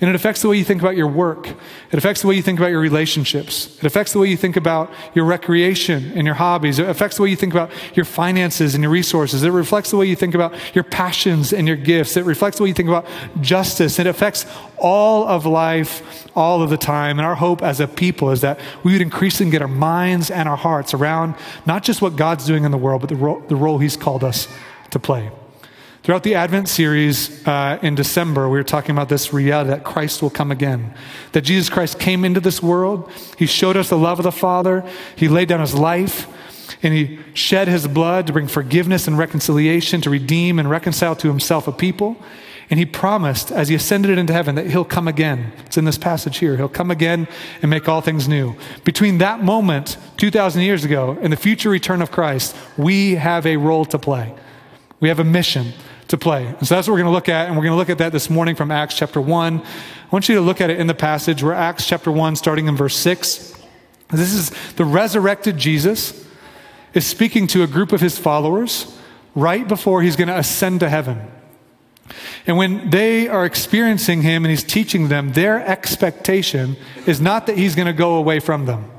And 0.00 0.10
it 0.10 0.14
affects 0.14 0.42
the 0.42 0.48
way 0.48 0.58
you 0.58 0.64
think 0.64 0.82
about 0.82 0.96
your 0.96 1.06
work. 1.06 1.48
It 1.48 1.96
affects 1.96 2.20
the 2.20 2.28
way 2.28 2.34
you 2.34 2.42
think 2.42 2.58
about 2.58 2.70
your 2.70 2.80
relationships. 2.80 3.78
It 3.78 3.84
affects 3.84 4.12
the 4.12 4.18
way 4.18 4.28
you 4.28 4.36
think 4.36 4.56
about 4.56 4.92
your 5.14 5.24
recreation 5.24 6.12
and 6.12 6.26
your 6.26 6.34
hobbies. 6.34 6.78
It 6.78 6.88
affects 6.88 7.16
the 7.16 7.22
way 7.22 7.30
you 7.30 7.36
think 7.36 7.54
about 7.54 7.70
your 7.94 8.04
finances 8.04 8.74
and 8.74 8.82
your 8.82 8.90
resources. 8.90 9.42
It 9.42 9.50
reflects 9.50 9.90
the 9.90 9.96
way 9.96 10.06
you 10.06 10.16
think 10.16 10.34
about 10.34 10.54
your 10.74 10.84
passions 10.84 11.52
and 11.52 11.66
your 11.66 11.78
gifts. 11.78 12.16
It 12.16 12.26
reflects 12.26 12.58
the 12.58 12.64
way 12.64 12.68
you 12.68 12.74
think 12.74 12.90
about 12.90 13.06
justice. 13.40 13.98
It 13.98 14.06
affects 14.06 14.44
all 14.78 15.26
of 15.26 15.46
life 15.46 16.28
all 16.36 16.62
of 16.62 16.68
the 16.68 16.76
time. 16.76 17.18
And 17.18 17.26
our 17.26 17.34
hope 17.34 17.62
as 17.62 17.80
a 17.80 17.88
people 17.88 18.30
is 18.30 18.42
that 18.42 18.60
we 18.82 18.92
would 18.92 19.00
increasingly 19.00 19.50
get 19.50 19.62
our 19.62 19.68
minds 19.68 20.30
and 20.30 20.46
our 20.46 20.56
hearts 20.56 20.92
around 20.92 21.34
not 21.64 21.82
just 21.82 22.02
what 22.02 22.16
God's 22.16 22.44
doing 22.44 22.64
in 22.64 22.70
the 22.70 22.78
world, 22.78 23.00
but 23.00 23.08
the, 23.08 23.16
ro- 23.16 23.42
the 23.48 23.56
role 23.56 23.78
He's 23.78 23.96
called 23.96 24.22
us 24.22 24.46
to 24.90 24.98
play. 24.98 25.30
Throughout 26.06 26.22
the 26.22 26.36
Advent 26.36 26.68
series 26.68 27.44
uh, 27.48 27.80
in 27.82 27.96
December, 27.96 28.48
we 28.48 28.56
were 28.58 28.62
talking 28.62 28.92
about 28.92 29.08
this 29.08 29.32
reality 29.32 29.70
that 29.70 29.82
Christ 29.82 30.22
will 30.22 30.30
come 30.30 30.52
again. 30.52 30.94
That 31.32 31.40
Jesus 31.40 31.68
Christ 31.68 31.98
came 31.98 32.24
into 32.24 32.38
this 32.38 32.62
world. 32.62 33.10
He 33.36 33.46
showed 33.46 33.76
us 33.76 33.88
the 33.88 33.98
love 33.98 34.20
of 34.20 34.22
the 34.22 34.30
Father. 34.30 34.88
He 35.16 35.26
laid 35.26 35.48
down 35.48 35.58
his 35.58 35.74
life 35.74 36.28
and 36.80 36.94
he 36.94 37.18
shed 37.34 37.66
his 37.66 37.88
blood 37.88 38.28
to 38.28 38.32
bring 38.32 38.46
forgiveness 38.46 39.08
and 39.08 39.18
reconciliation, 39.18 40.00
to 40.02 40.08
redeem 40.08 40.60
and 40.60 40.70
reconcile 40.70 41.16
to 41.16 41.26
himself 41.26 41.66
a 41.66 41.72
people. 41.72 42.16
And 42.70 42.78
he 42.78 42.86
promised, 42.86 43.50
as 43.50 43.68
he 43.68 43.74
ascended 43.74 44.16
into 44.16 44.32
heaven, 44.32 44.54
that 44.54 44.68
he'll 44.70 44.84
come 44.84 45.08
again. 45.08 45.50
It's 45.66 45.76
in 45.76 45.86
this 45.86 45.98
passage 45.98 46.38
here. 46.38 46.56
He'll 46.56 46.68
come 46.68 46.92
again 46.92 47.26
and 47.62 47.68
make 47.68 47.88
all 47.88 48.00
things 48.00 48.28
new. 48.28 48.54
Between 48.84 49.18
that 49.18 49.42
moment, 49.42 49.96
2,000 50.18 50.62
years 50.62 50.84
ago, 50.84 51.18
and 51.20 51.32
the 51.32 51.36
future 51.36 51.68
return 51.68 52.00
of 52.00 52.12
Christ, 52.12 52.54
we 52.76 53.16
have 53.16 53.44
a 53.44 53.56
role 53.56 53.84
to 53.86 53.98
play. 53.98 54.32
We 55.00 55.08
have 55.08 55.18
a 55.18 55.24
mission 55.24 55.72
to 56.08 56.16
play. 56.16 56.46
And 56.46 56.66
so 56.66 56.74
that's 56.74 56.86
what 56.86 56.94
we're 56.94 57.00
going 57.00 57.10
to 57.10 57.14
look 57.14 57.28
at, 57.28 57.46
and 57.46 57.56
we're 57.56 57.64
going 57.64 57.72
to 57.72 57.76
look 57.76 57.90
at 57.90 57.98
that 57.98 58.12
this 58.12 58.30
morning 58.30 58.54
from 58.54 58.70
Acts 58.70 58.96
chapter 58.96 59.20
1. 59.20 59.60
I 59.60 59.64
want 60.10 60.28
you 60.28 60.36
to 60.36 60.40
look 60.40 60.60
at 60.60 60.70
it 60.70 60.78
in 60.78 60.86
the 60.86 60.94
passage. 60.94 61.42
We're 61.42 61.52
Acts 61.52 61.86
chapter 61.86 62.12
1, 62.12 62.36
starting 62.36 62.68
in 62.68 62.76
verse 62.76 62.96
6. 62.96 63.54
This 64.10 64.32
is 64.32 64.50
the 64.74 64.84
resurrected 64.84 65.56
Jesus 65.58 66.24
is 66.94 67.06
speaking 67.06 67.46
to 67.48 67.62
a 67.62 67.66
group 67.66 67.92
of 67.92 68.00
his 68.00 68.18
followers 68.18 68.96
right 69.34 69.66
before 69.66 70.00
he's 70.02 70.16
going 70.16 70.28
to 70.28 70.38
ascend 70.38 70.80
to 70.80 70.88
heaven. 70.88 71.30
And 72.46 72.56
when 72.56 72.90
they 72.90 73.28
are 73.28 73.44
experiencing 73.44 74.22
him 74.22 74.44
and 74.44 74.50
he's 74.50 74.62
teaching 74.62 75.08
them, 75.08 75.32
their 75.32 75.64
expectation 75.66 76.76
is 77.04 77.20
not 77.20 77.46
that 77.48 77.58
he's 77.58 77.74
going 77.74 77.86
to 77.86 77.92
go 77.92 78.14
away 78.14 78.38
from 78.38 78.66
them. 78.66 78.90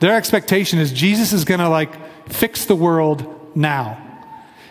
Their 0.00 0.14
expectation 0.14 0.78
is 0.78 0.92
Jesus 0.92 1.32
is 1.32 1.44
going 1.44 1.60
to 1.60 1.68
like 1.68 2.30
fix 2.30 2.66
the 2.66 2.76
world 2.76 3.56
now. 3.56 4.03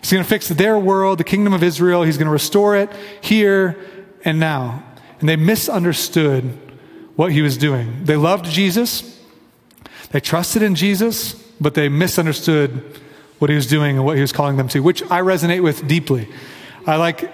He's 0.03 0.11
going 0.11 0.21
to 0.23 0.29
fix 0.29 0.49
their 0.49 0.77
world, 0.77 1.17
the 1.17 1.23
kingdom 1.23 1.53
of 1.53 1.63
Israel. 1.63 2.03
He's 2.03 2.17
going 2.17 2.25
to 2.27 2.33
restore 2.33 2.75
it 2.75 2.91
here 3.21 3.79
and 4.25 4.37
now. 4.37 4.83
And 5.21 5.29
they 5.29 5.37
misunderstood 5.37 6.43
what 7.15 7.31
he 7.31 7.41
was 7.41 7.55
doing. 7.57 8.03
They 8.03 8.17
loved 8.17 8.43
Jesus, 8.43 9.17
they 10.11 10.19
trusted 10.19 10.61
in 10.61 10.75
Jesus, 10.75 11.33
but 11.61 11.73
they 11.73 11.87
misunderstood 11.87 12.99
what 13.39 13.49
he 13.49 13.55
was 13.55 13.65
doing 13.65 13.95
and 13.95 14.05
what 14.05 14.17
he 14.17 14.21
was 14.21 14.33
calling 14.33 14.57
them 14.57 14.67
to, 14.69 14.81
which 14.81 15.01
I 15.03 15.21
resonate 15.21 15.63
with 15.63 15.87
deeply. 15.87 16.27
I 16.85 16.97
like 16.97 17.31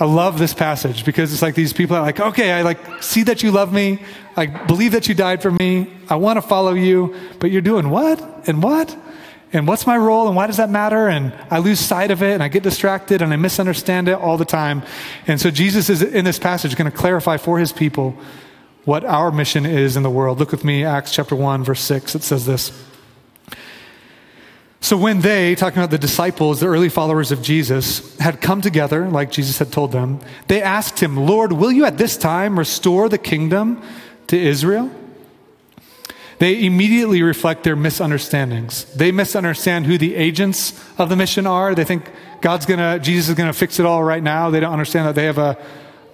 I 0.00 0.06
love 0.06 0.38
this 0.38 0.54
passage 0.54 1.04
because 1.04 1.30
it's 1.32 1.42
like 1.42 1.54
these 1.54 1.74
people 1.74 1.94
are 1.96 2.02
like, 2.02 2.20
okay, 2.20 2.52
I 2.52 2.62
like 2.62 3.02
see 3.02 3.24
that 3.24 3.42
you 3.42 3.50
love 3.50 3.70
me. 3.70 4.00
I 4.34 4.46
believe 4.46 4.92
that 4.92 5.08
you 5.08 5.14
died 5.14 5.42
for 5.42 5.50
me. 5.50 5.92
I 6.08 6.16
want 6.16 6.38
to 6.38 6.42
follow 6.42 6.72
you, 6.72 7.14
but 7.38 7.50
you're 7.50 7.60
doing 7.60 7.90
what? 7.90 8.48
And 8.48 8.62
what? 8.62 8.96
And 9.52 9.66
what's 9.66 9.86
my 9.86 9.96
role 9.96 10.26
and 10.26 10.36
why 10.36 10.46
does 10.46 10.58
that 10.58 10.68
matter? 10.68 11.08
And 11.08 11.32
I 11.50 11.58
lose 11.58 11.80
sight 11.80 12.10
of 12.10 12.22
it 12.22 12.34
and 12.34 12.42
I 12.42 12.48
get 12.48 12.62
distracted 12.62 13.22
and 13.22 13.32
I 13.32 13.36
misunderstand 13.36 14.08
it 14.08 14.14
all 14.14 14.36
the 14.36 14.44
time. 14.44 14.82
And 15.26 15.40
so 15.40 15.50
Jesus 15.50 15.88
is 15.88 16.02
in 16.02 16.24
this 16.24 16.38
passage 16.38 16.76
going 16.76 16.90
to 16.90 16.96
clarify 16.96 17.38
for 17.38 17.58
his 17.58 17.72
people 17.72 18.14
what 18.84 19.04
our 19.04 19.30
mission 19.30 19.64
is 19.64 19.96
in 19.96 20.02
the 20.02 20.10
world. 20.10 20.38
Look 20.38 20.50
with 20.50 20.64
me, 20.64 20.84
Acts 20.84 21.12
chapter 21.12 21.34
1, 21.34 21.64
verse 21.64 21.80
6. 21.80 22.14
It 22.14 22.22
says 22.22 22.44
this. 22.44 22.72
So 24.80 24.96
when 24.96 25.22
they, 25.22 25.54
talking 25.54 25.78
about 25.78 25.90
the 25.90 25.98
disciples, 25.98 26.60
the 26.60 26.66
early 26.66 26.88
followers 26.88 27.32
of 27.32 27.42
Jesus, 27.42 28.16
had 28.18 28.40
come 28.40 28.60
together, 28.60 29.08
like 29.08 29.32
Jesus 29.32 29.58
had 29.58 29.72
told 29.72 29.92
them, 29.92 30.20
they 30.46 30.62
asked 30.62 31.00
him, 31.00 31.16
Lord, 31.16 31.52
will 31.52 31.72
you 31.72 31.84
at 31.84 31.98
this 31.98 32.16
time 32.16 32.58
restore 32.58 33.08
the 33.08 33.18
kingdom 33.18 33.82
to 34.28 34.38
Israel? 34.38 34.90
They 36.38 36.64
immediately 36.64 37.22
reflect 37.22 37.64
their 37.64 37.76
misunderstandings. 37.76 38.84
They 38.94 39.10
misunderstand 39.10 39.86
who 39.86 39.98
the 39.98 40.14
agents 40.14 40.80
of 40.96 41.08
the 41.08 41.16
mission 41.16 41.46
are. 41.46 41.74
They 41.74 41.84
think 41.84 42.10
God's 42.40 42.64
gonna, 42.64 42.98
Jesus 43.00 43.30
is 43.30 43.34
gonna 43.34 43.52
fix 43.52 43.80
it 43.80 43.86
all 43.86 44.04
right 44.04 44.22
now. 44.22 44.50
They 44.50 44.60
don't 44.60 44.72
understand 44.72 45.08
that 45.08 45.14
they 45.14 45.24
have 45.24 45.38
a 45.38 45.58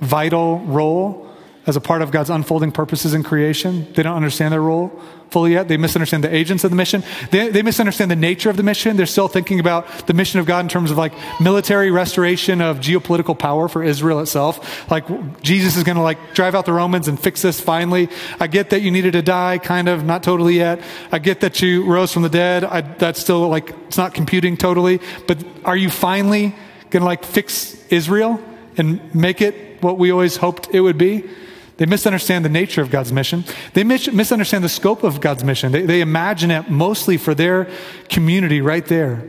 vital 0.00 0.60
role 0.60 1.28
as 1.66 1.76
a 1.76 1.80
part 1.80 2.02
of 2.02 2.10
God's 2.10 2.30
unfolding 2.30 2.72
purposes 2.72 3.14
in 3.14 3.22
creation. 3.22 3.92
They 3.94 4.02
don't 4.02 4.16
understand 4.16 4.52
their 4.52 4.62
role 4.62 4.98
fully 5.34 5.50
yet. 5.50 5.66
They 5.66 5.76
misunderstand 5.76 6.22
the 6.22 6.32
agents 6.32 6.62
of 6.62 6.70
the 6.70 6.76
mission. 6.76 7.02
They, 7.32 7.48
they, 7.48 7.62
misunderstand 7.62 8.08
the 8.08 8.16
nature 8.30 8.50
of 8.50 8.56
the 8.56 8.62
mission. 8.62 8.96
They're 8.96 9.04
still 9.04 9.26
thinking 9.26 9.58
about 9.58 10.06
the 10.06 10.14
mission 10.14 10.38
of 10.38 10.46
God 10.46 10.60
in 10.60 10.68
terms 10.68 10.92
of 10.92 10.96
like 10.96 11.12
military 11.40 11.90
restoration 11.90 12.60
of 12.60 12.78
geopolitical 12.78 13.36
power 13.36 13.66
for 13.66 13.82
Israel 13.82 14.20
itself. 14.20 14.88
Like 14.88 15.42
Jesus 15.42 15.76
is 15.76 15.82
going 15.82 15.96
to 15.96 16.02
like 16.02 16.34
drive 16.34 16.54
out 16.54 16.66
the 16.66 16.72
Romans 16.72 17.08
and 17.08 17.18
fix 17.18 17.42
this 17.42 17.60
finally. 17.60 18.08
I 18.38 18.46
get 18.46 18.70
that 18.70 18.82
you 18.82 18.92
needed 18.92 19.14
to 19.14 19.22
die, 19.22 19.58
kind 19.58 19.88
of, 19.88 20.04
not 20.04 20.22
totally 20.22 20.54
yet. 20.54 20.80
I 21.10 21.18
get 21.18 21.40
that 21.40 21.60
you 21.60 21.84
rose 21.84 22.12
from 22.12 22.22
the 22.22 22.28
dead. 22.28 22.62
I, 22.62 22.82
that's 22.82 23.18
still 23.20 23.48
like, 23.48 23.70
it's 23.88 23.98
not 23.98 24.14
computing 24.14 24.56
totally. 24.56 25.00
But 25.26 25.44
are 25.64 25.76
you 25.76 25.90
finally 25.90 26.54
going 26.90 27.00
to 27.00 27.06
like 27.06 27.24
fix 27.24 27.84
Israel 27.90 28.40
and 28.76 29.12
make 29.12 29.40
it 29.40 29.82
what 29.82 29.98
we 29.98 30.12
always 30.12 30.36
hoped 30.36 30.72
it 30.72 30.80
would 30.80 30.96
be? 30.96 31.28
They 31.76 31.86
misunderstand 31.86 32.44
the 32.44 32.50
nature 32.50 32.82
of 32.82 32.90
God's 32.90 33.12
mission. 33.12 33.44
They 33.72 33.82
mis- 33.82 34.12
misunderstand 34.12 34.62
the 34.62 34.68
scope 34.68 35.02
of 35.02 35.20
God's 35.20 35.42
mission. 35.42 35.72
They, 35.72 35.82
they 35.82 36.00
imagine 36.00 36.50
it 36.50 36.70
mostly 36.70 37.16
for 37.16 37.34
their 37.34 37.68
community 38.08 38.60
right 38.60 38.86
there 38.86 39.28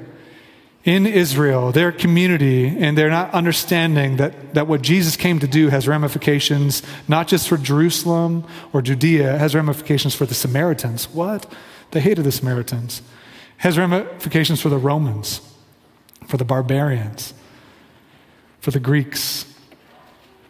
in 0.83 1.07
Israel, 1.07 1.71
their 1.71 1.91
community, 1.91 2.67
and 2.67 2.95
they're 2.95 3.09
not 3.09 3.33
understanding 3.33 4.17
that, 4.17 4.53
that 4.53 4.67
what 4.67 4.83
Jesus 4.83 5.17
came 5.17 5.39
to 5.39 5.47
do 5.47 5.69
has 5.69 5.87
ramifications 5.87 6.83
not 7.07 7.27
just 7.27 7.49
for 7.49 7.57
Jerusalem 7.57 8.45
or 8.71 8.83
Judea, 8.83 9.33
it 9.33 9.39
has 9.39 9.55
ramifications 9.55 10.13
for 10.13 10.27
the 10.27 10.35
Samaritans. 10.35 11.09
What? 11.09 11.51
They 11.89 12.01
hated 12.01 12.23
the 12.23 12.31
Samaritans. 12.31 12.99
It 12.99 13.63
has 13.63 13.79
ramifications 13.79 14.61
for 14.61 14.69
the 14.69 14.77
Romans, 14.77 15.41
for 16.27 16.37
the 16.37 16.45
barbarians, 16.45 17.33
for 18.59 18.69
the 18.69 18.79
Greeks 18.79 19.54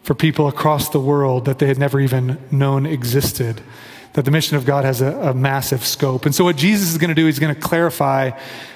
for 0.06 0.14
people 0.14 0.46
across 0.46 0.90
the 0.90 1.00
world 1.00 1.46
that 1.46 1.58
they 1.58 1.66
had 1.66 1.78
never 1.78 1.98
even 1.98 2.38
known 2.52 2.86
existed. 2.86 3.60
That 4.12 4.24
the 4.24 4.30
mission 4.30 4.56
of 4.56 4.64
God 4.64 4.84
has 4.84 5.00
a, 5.00 5.12
a 5.14 5.34
massive 5.34 5.84
scope. 5.84 6.24
And 6.24 6.34
so, 6.34 6.44
what 6.44 6.56
Jesus 6.56 6.90
is 6.90 6.96
going 6.96 7.08
to 7.08 7.14
do, 7.14 7.26
he's 7.26 7.40
going 7.40 7.54
to 7.54 7.60
clarify 7.60 8.30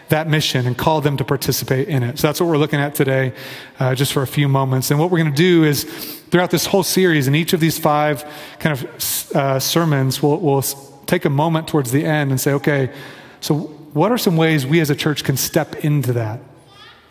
that 0.08 0.28
mission 0.28 0.66
and 0.66 0.76
call 0.76 1.00
them 1.00 1.16
to 1.18 1.24
participate 1.24 1.86
in 1.86 2.02
it. 2.02 2.18
So, 2.18 2.26
that's 2.26 2.40
what 2.40 2.48
we're 2.48 2.58
looking 2.58 2.80
at 2.80 2.96
today, 2.96 3.32
uh, 3.78 3.94
just 3.94 4.12
for 4.12 4.22
a 4.22 4.26
few 4.26 4.48
moments. 4.48 4.90
And 4.90 4.98
what 4.98 5.10
we're 5.12 5.18
going 5.18 5.30
to 5.30 5.36
do 5.36 5.62
is, 5.62 5.84
throughout 5.84 6.50
this 6.50 6.66
whole 6.66 6.82
series, 6.82 7.28
in 7.28 7.36
each 7.36 7.52
of 7.52 7.60
these 7.60 7.78
five 7.78 8.24
kind 8.58 8.76
of 8.76 9.32
uh, 9.36 9.60
sermons, 9.60 10.20
we'll, 10.20 10.38
we'll 10.38 10.62
take 11.06 11.24
a 11.24 11.30
moment 11.30 11.68
towards 11.68 11.92
the 11.92 12.04
end 12.04 12.32
and 12.32 12.40
say, 12.40 12.52
okay, 12.54 12.92
so 13.40 13.54
what 13.94 14.10
are 14.10 14.18
some 14.18 14.36
ways 14.36 14.66
we 14.66 14.80
as 14.80 14.90
a 14.90 14.96
church 14.96 15.22
can 15.22 15.36
step 15.36 15.84
into 15.84 16.12
that? 16.14 16.40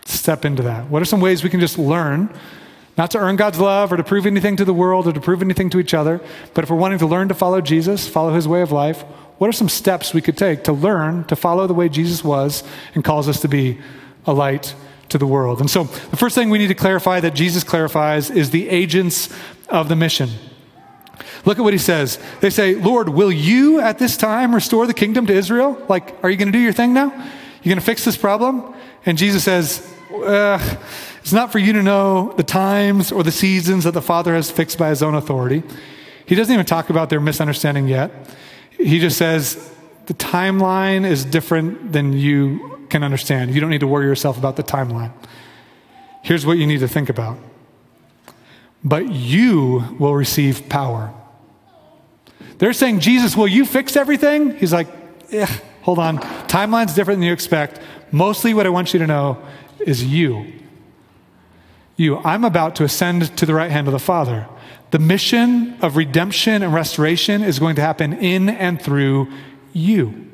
Step 0.06 0.44
into 0.44 0.64
that. 0.64 0.90
What 0.90 1.02
are 1.02 1.06
some 1.06 1.22
ways 1.22 1.42
we 1.42 1.50
can 1.50 1.62
just 1.62 1.80
learn 1.80 2.30
not 3.00 3.12
to 3.12 3.18
earn 3.18 3.38
God's 3.38 3.62
love 3.62 3.94
or 3.94 3.98
to 3.98 4.04
prove 4.04 4.26
anything 4.26 4.58
to 4.58 4.66
the 4.66 4.74
world 4.74 5.08
or 5.08 5.14
to 5.14 5.22
prove 5.22 5.42
anything 5.42 5.70
to 5.70 5.80
each 5.80 5.94
other, 5.94 6.20
but 6.54 6.66
if 6.66 6.70
we're 6.70 6.76
wanting 6.76 7.00
to 7.00 7.08
learn 7.08 7.30
to 7.30 7.34
follow 7.34 7.62
Jesus, 7.62 8.10
follow 8.10 8.34
his 8.34 8.46
way 8.46 8.62
of 8.62 8.74
life, 8.74 9.04
what 9.38 9.48
are 9.48 9.54
some 9.54 9.70
steps 9.70 10.14
we 10.14 10.20
could 10.20 10.36
take 10.36 10.66
to 10.66 10.74
learn 10.74 11.24
to 11.28 11.36
follow 11.38 11.66
the 11.66 11.74
way 11.74 11.88
Jesus 11.88 12.26
was 12.26 12.62
and 12.94 13.02
calls 13.02 13.30
us 13.30 13.40
to 13.40 13.48
be 13.48 13.80
a 14.26 14.34
light 14.34 14.76
to 15.08 15.18
the 15.18 15.26
world? 15.26 15.62
And 15.62 15.70
so 15.70 15.86
the 15.86 16.18
first 16.18 16.36
thing 16.36 16.50
we 16.50 16.58
need 16.58 16.68
to 16.68 16.76
clarify 16.76 17.22
that 17.22 17.36
Jesus 17.36 17.64
clarifies 17.64 18.30
is 18.30 18.50
the 18.50 18.68
agents 18.68 19.30
of 19.70 19.88
the 19.88 19.96
mission. 19.96 20.30
Look 21.46 21.58
at 21.58 21.64
what 21.64 21.72
he 21.72 21.80
says. 21.80 22.20
They 22.42 22.50
say, 22.50 22.76
Lord, 22.76 23.08
will 23.08 23.32
you 23.32 23.80
at 23.80 23.98
this 23.98 24.18
time 24.18 24.54
restore 24.54 24.88
the 24.88 24.94
kingdom 24.94 25.26
to 25.28 25.34
Israel? 25.34 25.82
Like, 25.88 26.22
are 26.22 26.30
you 26.30 26.36
going 26.36 26.52
to 26.52 26.58
do 26.58 26.62
your 26.62 26.74
thing 26.74 26.94
now? 26.94 27.12
You're 27.64 27.72
going 27.72 27.80
to 27.80 27.86
fix 27.86 28.04
this 28.04 28.18
problem? 28.18 28.76
And 29.06 29.18
Jesus 29.18 29.46
says, 29.46 29.90
uh, 30.14 30.60
it's 31.20 31.34
not 31.34 31.52
for 31.52 31.60
you 31.60 31.74
to 31.74 31.84
know 31.84 32.34
the 32.38 32.44
times 32.44 33.12
or 33.12 33.24
the 33.24 33.32
seasons 33.32 33.84
that 33.84 33.94
the 33.94 34.02
Father 34.02 34.34
has 34.34 34.50
fixed 34.50 34.78
by 34.78 34.90
his 34.90 35.04
own 35.04 35.16
authority. 35.16 35.64
He 36.26 36.36
doesn't 36.36 36.54
even 36.54 36.66
talk 36.66 36.90
about 36.90 37.10
their 37.10 37.20
misunderstanding 37.20 37.88
yet. 37.88 38.12
He 38.72 39.00
just 39.00 39.18
says 39.18 39.72
the 40.06 40.14
timeline 40.14 41.06
is 41.06 41.26
different 41.26 41.92
than 41.92 42.14
you 42.14 42.88
can 42.90 43.04
understand. 43.04 43.54
You 43.54 43.62
don't 43.62 43.70
need 43.70 43.82
to 43.82 43.88
worry 43.88 44.06
yourself 44.06 44.38
about 44.38 44.56
the 44.56 44.64
timeline. 44.64 45.12
Here's 46.24 46.46
what 46.46 46.58
you 46.58 46.66
need 46.68 46.80
to 46.80 46.88
think 46.88 47.10
about. 47.10 47.38
But 48.84 49.12
you 49.12 49.84
will 50.00 50.16
receive 50.16 50.70
power. 50.70 51.14
They're 52.60 52.74
saying, 52.74 53.00
Jesus, 53.00 53.36
will 53.36 53.48
you 53.48 53.66
fix 53.66 53.96
everything? 53.96 54.56
He's 54.58 54.74
like, 54.74 54.88
eh, 55.32 55.48
hold 55.82 56.00
on. 56.00 56.20
Timeline's 56.48 56.94
different 56.94 57.20
than 57.20 57.28
you 57.28 57.34
expect. 57.34 57.80
Mostly 58.12 58.54
what 58.54 58.66
I 58.66 58.70
want 58.70 58.94
you 58.94 59.00
to 59.00 59.08
know 59.08 59.42
is 59.80 60.04
you 60.04 60.54
you. 62.00 62.18
I'm 62.18 62.44
about 62.44 62.76
to 62.78 62.84
ascend 62.84 63.36
to 63.38 63.46
the 63.46 63.54
right 63.54 63.72
hand 63.72 63.88
of 63.88 63.94
the 63.94 64.00
Father. 64.00 64.48
The 64.92 65.00
mission 65.00 65.78
of 65.82 65.98
redemption 65.98 66.64
and 66.64 66.74
restoration 66.74 67.44
is 67.44 67.60
going 67.60 67.76
to 67.76 67.82
happen 67.82 68.14
in 68.14 68.50
and 68.50 68.82
through 68.82 69.32
you. 69.74 70.29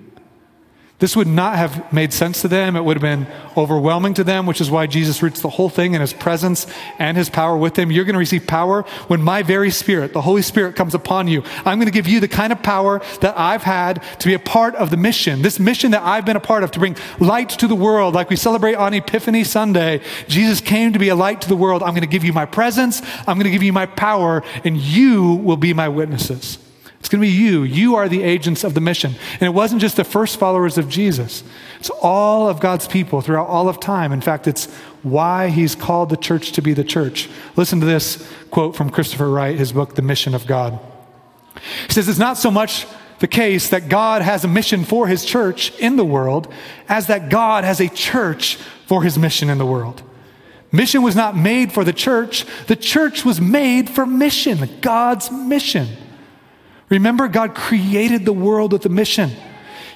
This 0.98 1.14
would 1.18 1.28
not 1.28 1.58
have 1.58 1.92
made 1.92 2.14
sense 2.14 2.42
to 2.42 2.48
them. 2.48 2.78
It 2.78 2.86
would 2.86 2.96
have 2.96 3.02
been 3.02 3.28
overwhelming 3.58 4.14
to 4.14 4.24
them, 4.24 4.46
which 4.46 4.62
is 4.62 4.72
why 4.72 4.88
Jesus 4.88 5.22
roots 5.22 5.42
the 5.42 5.50
whole 5.50 5.68
thing 5.68 5.94
in 5.94 6.00
his 6.00 6.14
presence 6.14 6.68
and 6.98 7.18
his 7.18 7.30
power 7.30 7.58
with 7.58 7.74
them. 7.74 7.92
You're 7.92 8.06
going 8.06 8.14
to 8.14 8.20
receive 8.20 8.48
power 8.48 8.84
when 9.08 9.22
my 9.22 9.44
very 9.44 9.72
spirit, 9.72 10.14
the 10.14 10.22
Holy 10.22 10.42
Spirit, 10.42 10.78
comes 10.78 10.96
upon 10.96 11.28
you. 11.28 11.44
I'm 11.66 11.80
going 11.80 11.88
to 11.88 11.92
give 11.92 12.08
you 12.08 12.22
the 12.22 12.30
kind 12.30 12.54
of 12.54 12.64
power 12.64 13.02
that 13.20 13.38
I've 13.38 13.64
had 13.64 14.04
to 14.20 14.28
be 14.28 14.36
a 14.36 14.40
part 14.40 14.74
of 14.76 14.90
the 14.90 14.96
mission. 14.96 15.42
This 15.42 15.60
mission 15.60 15.92
that 15.92 16.02
I've 16.02 16.26
been 16.26 16.38
a 16.38 16.42
part 16.42 16.64
of 16.64 16.72
to 16.72 16.80
bring 16.80 16.96
light 17.20 17.50
to 17.50 17.68
the 17.68 17.76
world, 17.76 18.14
like 18.14 18.30
we 18.30 18.38
celebrate 18.38 18.76
on 18.76 18.94
Epiphany 18.94 19.44
Sunday. 19.44 20.02
Jesus 20.30 20.62
came 20.62 20.94
to 20.94 21.00
be 21.00 21.10
a 21.10 21.16
light 21.16 21.42
to 21.42 21.50
the 21.50 21.58
world. 21.58 21.84
I'm 21.84 21.92
going 21.92 22.02
to 22.02 22.08
give 22.08 22.24
you 22.24 22.32
my 22.32 22.46
presence. 22.46 23.02
I'm 23.28 23.36
going 23.36 23.44
to 23.44 23.52
give 23.52 23.64
you 23.64 23.74
my 23.74 23.86
power, 23.86 24.44
and 24.64 24.78
you 24.78 25.34
will 25.34 25.58
be 25.58 25.74
my 25.74 25.90
witnesses. 25.90 26.58
It's 27.06 27.12
going 27.12 27.22
to 27.22 27.28
be 27.28 27.32
you. 27.32 27.62
You 27.62 27.98
are 27.98 28.10
the 28.10 28.24
agents 28.24 28.64
of 28.64 28.74
the 28.74 28.82
mission. 28.82 29.14
And 29.34 29.44
it 29.44 29.54
wasn't 29.54 29.80
just 29.80 29.96
the 29.96 30.04
first 30.04 30.40
followers 30.40 30.80
of 30.80 30.90
Jesus, 30.90 31.44
it's 31.80 31.92
all 32.02 32.50
of 32.50 32.60
God's 32.60 32.88
people 32.88 33.22
throughout 33.22 33.48
all 33.48 33.70
of 33.70 33.80
time. 33.80 34.12
In 34.12 34.22
fact, 34.22 34.48
it's 34.48 34.74
why 35.04 35.50
he's 35.50 35.76
called 35.76 36.10
the 36.10 36.18
church 36.18 36.54
to 36.54 36.64
be 36.64 36.74
the 36.74 36.84
church. 36.84 37.30
Listen 37.56 37.80
to 37.80 37.86
this 37.86 38.28
quote 38.50 38.76
from 38.76 38.90
Christopher 38.90 39.30
Wright, 39.30 39.56
his 39.56 39.72
book, 39.72 39.94
The 39.94 40.02
Mission 40.02 40.34
of 40.34 40.48
God. 40.48 40.80
He 41.86 41.94
says, 41.94 42.10
It's 42.10 42.18
not 42.18 42.40
so 42.40 42.50
much 42.50 42.88
the 43.20 43.28
case 43.28 43.70
that 43.70 43.88
God 43.88 44.24
has 44.24 44.44
a 44.44 44.48
mission 44.48 44.84
for 44.84 45.06
his 45.06 45.24
church 45.24 45.78
in 45.78 45.98
the 45.98 46.06
world 46.06 46.52
as 46.90 47.06
that 47.06 47.30
God 47.30 47.66
has 47.66 47.80
a 47.80 47.88
church 47.88 48.56
for 48.88 49.04
his 49.04 49.16
mission 49.16 49.52
in 49.52 49.60
the 49.60 49.66
world. 49.68 50.02
Mission 50.72 51.04
was 51.04 51.16
not 51.16 51.38
made 51.38 51.72
for 51.72 51.84
the 51.84 51.94
church, 51.94 52.48
the 52.66 52.76
church 52.76 53.24
was 53.24 53.40
made 53.40 53.92
for 53.92 54.08
mission, 54.08 54.68
God's 54.82 55.30
mission. 55.30 55.98
Remember, 56.90 57.28
God 57.28 57.56
created 57.56 58.26
the 58.26 58.34
world 58.34 58.74
with 58.74 58.86
a 58.86 58.90
mission. 58.90 59.32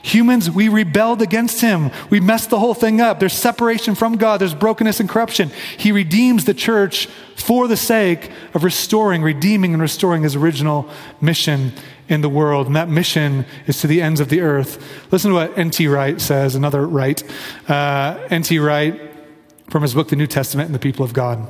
Humans, 0.02 0.50
we 0.50 0.70
rebelled 0.70 1.22
against 1.22 1.60
him. 1.60 1.92
We 2.10 2.20
messed 2.20 2.50
the 2.50 2.60
whole 2.60 2.74
thing 2.74 3.02
up. 3.02 3.20
There's 3.20 3.34
separation 3.34 3.96
from 3.96 4.16
God. 4.16 4.40
There's 4.40 4.56
brokenness 4.56 5.00
and 5.00 5.10
corruption. 5.10 5.52
He 5.78 5.92
redeems 5.92 6.46
the 6.46 6.54
church 6.54 7.08
for 7.36 7.68
the 7.68 7.76
sake 7.76 8.32
of 8.54 8.64
restoring, 8.64 9.22
redeeming, 9.22 9.74
and 9.74 9.82
restoring 9.82 10.24
his 10.24 10.36
original 10.36 10.90
mission 11.20 11.74
in 12.08 12.22
the 12.22 12.30
world. 12.30 12.68
And 12.68 12.76
that 12.76 12.88
mission 12.88 13.46
is 13.68 13.82
to 13.82 13.88
the 13.88 14.02
ends 14.02 14.20
of 14.20 14.30
the 14.30 14.42
earth. 14.42 14.82
Listen 15.12 15.32
to 15.32 15.36
what 15.36 15.58
N.T. 15.58 15.86
Wright 15.88 16.20
says, 16.20 16.56
another 16.56 16.88
Wright. 16.88 17.22
Uh, 17.68 18.26
N.T. 18.30 18.58
Wright, 18.60 19.00
from 19.70 19.82
his 19.82 19.94
book, 19.94 20.08
The 20.08 20.16
New 20.16 20.28
Testament 20.28 20.68
and 20.68 20.76
the 20.76 20.80
People 20.80 21.04
of 21.04 21.14
God. 21.14 21.48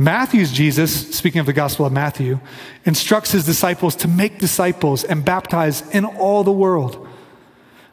Matthew's 0.00 0.50
Jesus, 0.50 1.14
speaking 1.14 1.40
of 1.40 1.46
the 1.46 1.52
Gospel 1.52 1.84
of 1.84 1.92
Matthew, 1.92 2.40
instructs 2.86 3.32
his 3.32 3.44
disciples 3.44 3.94
to 3.96 4.08
make 4.08 4.38
disciples 4.38 5.04
and 5.04 5.22
baptize 5.22 5.86
in 5.90 6.06
all 6.06 6.42
the 6.42 6.50
world. 6.50 7.06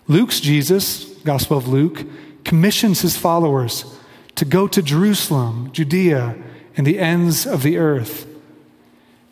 Luke's 0.08 0.40
Jesus, 0.40 1.04
Gospel 1.26 1.58
of 1.58 1.68
Luke, 1.68 2.06
commissions 2.46 3.02
his 3.02 3.18
followers 3.18 3.94
to 4.36 4.46
go 4.46 4.70
to 4.70 4.82
Jerusalem, 4.82 5.70
Judea, 5.74 6.38
and 6.78 6.88
the 6.88 6.98
ends 6.98 7.46
of 7.46 7.62
the 7.62 7.76
earth. 7.78 8.26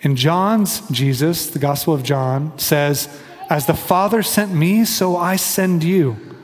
And 0.03 0.17
John's 0.17 0.85
Jesus, 0.89 1.49
the 1.49 1.59
Gospel 1.59 1.93
of 1.93 2.03
John, 2.03 2.59
says, 2.59 3.07
As 3.49 3.67
the 3.67 3.73
Father 3.73 4.21
sent 4.21 4.53
me, 4.53 4.83
so 4.83 5.15
I 5.15 5.37
send 5.37 5.81
you. 5.81 6.34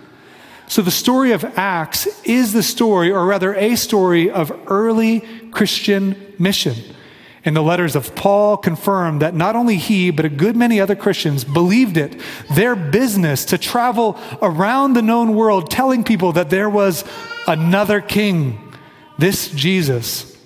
So 0.72 0.82
the 0.82 0.90
story 0.90 1.34
of 1.34 1.44
Acts 1.58 2.08
is 2.24 2.54
the 2.54 2.64
story, 2.64 3.12
or 3.12 3.26
rather, 3.26 3.54
a 3.54 3.76
story 3.76 4.32
of 4.32 4.58
early 4.68 5.20
Christian 5.52 6.34
mission. 6.40 6.78
And 7.44 7.58
the 7.58 7.62
letters 7.62 7.98
of 7.98 8.16
Paul 8.16 8.56
confirm 8.56 9.20
that 9.20 9.36
not 9.36 9.58
only 9.58 9.76
he, 9.76 10.12
but 10.12 10.24
a 10.24 10.30
good 10.30 10.56
many 10.56 10.80
other 10.80 10.96
Christians 10.96 11.44
believed 11.44 11.98
it 11.98 12.22
their 12.56 12.78
business 12.78 13.44
to 13.46 13.58
travel 13.58 14.18
around 14.42 14.94
the 14.94 15.02
known 15.02 15.36
world 15.36 15.70
telling 15.70 16.06
people 16.06 16.32
that 16.32 16.50
there 16.50 16.70
was 16.70 17.04
another 17.50 18.00
king, 18.00 18.74
this 19.18 19.50
Jesus. 19.50 20.38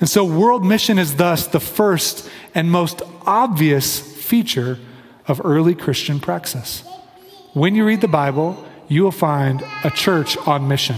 And 0.00 0.08
so, 0.08 0.24
world 0.24 0.64
mission 0.64 0.98
is 0.98 1.16
thus 1.16 1.48
the 1.48 1.60
first 1.60 2.30
and 2.54 2.70
most 2.70 3.02
obvious 3.26 4.00
feature 4.00 4.78
of 5.28 5.38
early 5.44 5.74
Christian 5.74 6.18
praxis. 6.18 6.82
When 7.52 7.74
you 7.74 7.84
read 7.84 8.00
the 8.00 8.08
Bible, 8.08 8.66
you 8.88 9.02
will 9.02 9.12
find 9.12 9.64
a 9.84 9.90
church 9.90 10.36
on 10.38 10.68
mission. 10.68 10.96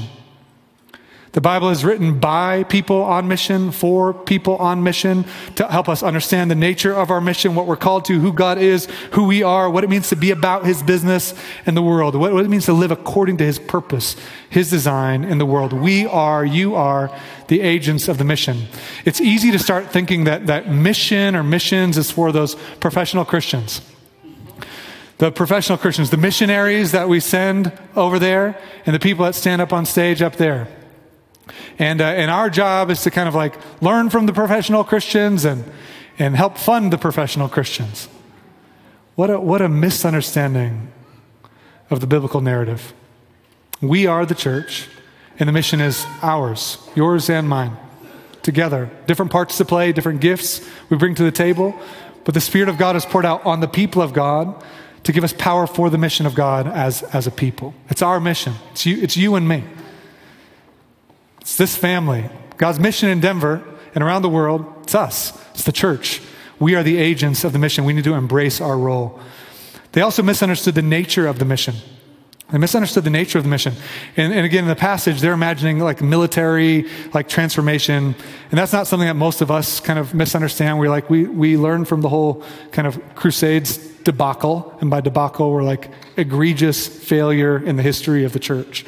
The 1.32 1.42
Bible 1.42 1.68
is 1.68 1.84
written 1.84 2.18
by 2.18 2.64
people 2.64 3.02
on 3.02 3.28
mission, 3.28 3.70
for 3.70 4.14
people 4.14 4.56
on 4.56 4.82
mission, 4.82 5.26
to 5.56 5.68
help 5.68 5.88
us 5.88 6.02
understand 6.02 6.50
the 6.50 6.54
nature 6.54 6.92
of 6.92 7.10
our 7.10 7.20
mission, 7.20 7.54
what 7.54 7.66
we're 7.66 7.76
called 7.76 8.06
to, 8.06 8.18
who 8.18 8.32
God 8.32 8.58
is, 8.58 8.86
who 9.12 9.24
we 9.24 9.42
are, 9.42 9.68
what 9.68 9.84
it 9.84 9.90
means 9.90 10.08
to 10.08 10.16
be 10.16 10.30
about 10.30 10.64
His 10.64 10.82
business 10.82 11.34
in 11.66 11.74
the 11.74 11.82
world, 11.82 12.14
what, 12.14 12.32
it 12.32 12.48
means 12.48 12.64
to 12.64 12.72
live 12.72 12.90
according 12.90 13.36
to 13.36 13.44
His 13.44 13.58
purpose, 13.58 14.16
His 14.48 14.70
design 14.70 15.22
in 15.22 15.36
the 15.36 15.46
world. 15.46 15.72
We 15.72 16.06
are, 16.06 16.44
you 16.44 16.74
are, 16.74 17.16
the 17.48 17.60
agents 17.60 18.08
of 18.08 18.18
the 18.18 18.24
mission. 18.24 18.66
It's 19.04 19.20
easy 19.20 19.50
to 19.52 19.58
start 19.58 19.90
thinking 19.90 20.24
that, 20.24 20.46
that 20.46 20.70
mission 20.70 21.36
or 21.36 21.42
missions 21.42 21.98
is 21.98 22.10
for 22.10 22.32
those 22.32 22.54
professional 22.80 23.24
Christians 23.24 23.82
the 25.18 25.32
professional 25.32 25.78
Christians, 25.78 26.10
the 26.10 26.16
missionaries 26.16 26.92
that 26.92 27.08
we 27.08 27.20
send 27.20 27.72
over 27.96 28.18
there, 28.18 28.58
and 28.86 28.94
the 28.94 29.00
people 29.00 29.24
that 29.24 29.34
stand 29.34 29.60
up 29.60 29.72
on 29.72 29.84
stage 29.84 30.22
up 30.22 30.36
there. 30.36 30.68
And, 31.78 32.00
uh, 32.00 32.04
and 32.04 32.30
our 32.30 32.50
job 32.50 32.90
is 32.90 33.02
to 33.02 33.10
kind 33.10 33.28
of 33.28 33.34
like 33.34 33.54
learn 33.82 34.10
from 34.10 34.26
the 34.26 34.32
professional 34.32 34.84
Christians 34.84 35.44
and, 35.44 35.64
and 36.18 36.36
help 36.36 36.56
fund 36.56 36.92
the 36.92 36.98
professional 36.98 37.48
Christians. 37.48 38.08
What 39.16 39.30
a, 39.30 39.40
what 39.40 39.60
a 39.60 39.68
misunderstanding 39.68 40.92
of 41.90 42.00
the 42.00 42.06
biblical 42.06 42.40
narrative. 42.40 42.92
We 43.80 44.06
are 44.06 44.24
the 44.24 44.34
church, 44.34 44.88
and 45.38 45.48
the 45.48 45.52
mission 45.52 45.80
is 45.80 46.04
ours, 46.22 46.78
yours 46.94 47.28
and 47.28 47.48
mine, 47.48 47.76
together. 48.42 48.90
Different 49.06 49.32
parts 49.32 49.56
to 49.58 49.64
play, 49.64 49.92
different 49.92 50.20
gifts 50.20 50.68
we 50.90 50.96
bring 50.96 51.14
to 51.16 51.24
the 51.24 51.32
table, 51.32 51.78
but 52.24 52.34
the 52.34 52.40
Spirit 52.40 52.68
of 52.68 52.76
God 52.76 52.94
is 52.94 53.04
poured 53.06 53.24
out 53.24 53.44
on 53.46 53.60
the 53.60 53.68
people 53.68 54.02
of 54.02 54.12
God 54.12 54.62
to 55.04 55.12
give 55.12 55.24
us 55.24 55.32
power 55.32 55.66
for 55.66 55.90
the 55.90 55.98
mission 55.98 56.26
of 56.26 56.34
God 56.34 56.66
as, 56.66 57.02
as 57.04 57.26
a 57.26 57.30
people. 57.30 57.74
It's 57.88 58.02
our 58.02 58.20
mission, 58.20 58.54
it's 58.72 58.86
you, 58.86 59.00
it's 59.02 59.16
you 59.16 59.34
and 59.34 59.48
me. 59.48 59.64
It's 61.40 61.56
this 61.56 61.76
family. 61.76 62.28
God's 62.56 62.78
mission 62.78 63.08
in 63.08 63.20
Denver 63.20 63.62
and 63.94 64.04
around 64.04 64.22
the 64.22 64.28
world, 64.28 64.66
it's 64.82 64.94
us, 64.94 65.32
it's 65.50 65.64
the 65.64 65.72
church. 65.72 66.20
We 66.60 66.74
are 66.74 66.82
the 66.82 66.96
agents 66.96 67.44
of 67.44 67.52
the 67.52 67.58
mission. 67.58 67.84
We 67.84 67.92
need 67.92 68.04
to 68.04 68.14
embrace 68.14 68.60
our 68.60 68.76
role. 68.76 69.20
They 69.92 70.00
also 70.00 70.22
misunderstood 70.22 70.74
the 70.74 70.82
nature 70.82 71.26
of 71.26 71.38
the 71.38 71.44
mission. 71.44 71.76
They 72.50 72.58
misunderstood 72.58 73.04
the 73.04 73.10
nature 73.10 73.36
of 73.38 73.44
the 73.44 73.50
mission. 73.50 73.74
And, 74.16 74.32
and, 74.32 74.46
again, 74.46 74.64
in 74.64 74.68
the 74.68 74.76
passage, 74.76 75.20
they're 75.20 75.34
imagining 75.34 75.80
like 75.80 76.00
military, 76.00 76.86
like 77.12 77.28
transformation. 77.28 78.14
And 78.50 78.58
that's 78.58 78.72
not 78.72 78.86
something 78.86 79.06
that 79.06 79.14
most 79.14 79.42
of 79.42 79.50
us 79.50 79.80
kind 79.80 79.98
of 79.98 80.14
misunderstand. 80.14 80.78
We're 80.78 80.88
like, 80.88 81.10
we, 81.10 81.24
we 81.24 81.58
learn 81.58 81.84
from 81.84 82.00
the 82.00 82.08
whole 82.08 82.42
kind 82.72 82.88
of 82.88 83.14
crusades 83.14 83.78
debacle. 84.08 84.74
And 84.80 84.88
by 84.88 85.02
debacle, 85.02 85.52
we're 85.52 85.62
like 85.62 85.90
egregious 86.16 86.88
failure 86.88 87.62
in 87.62 87.76
the 87.76 87.82
history 87.82 88.24
of 88.24 88.32
the 88.32 88.38
church 88.38 88.86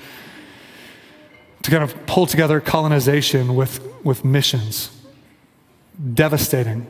to 1.60 1.70
kind 1.70 1.82
of 1.82 2.06
pull 2.06 2.24
together 2.24 2.58
colonization 2.58 3.54
with, 3.54 3.86
with 4.02 4.24
missions. 4.24 4.90
Devastating, 6.14 6.86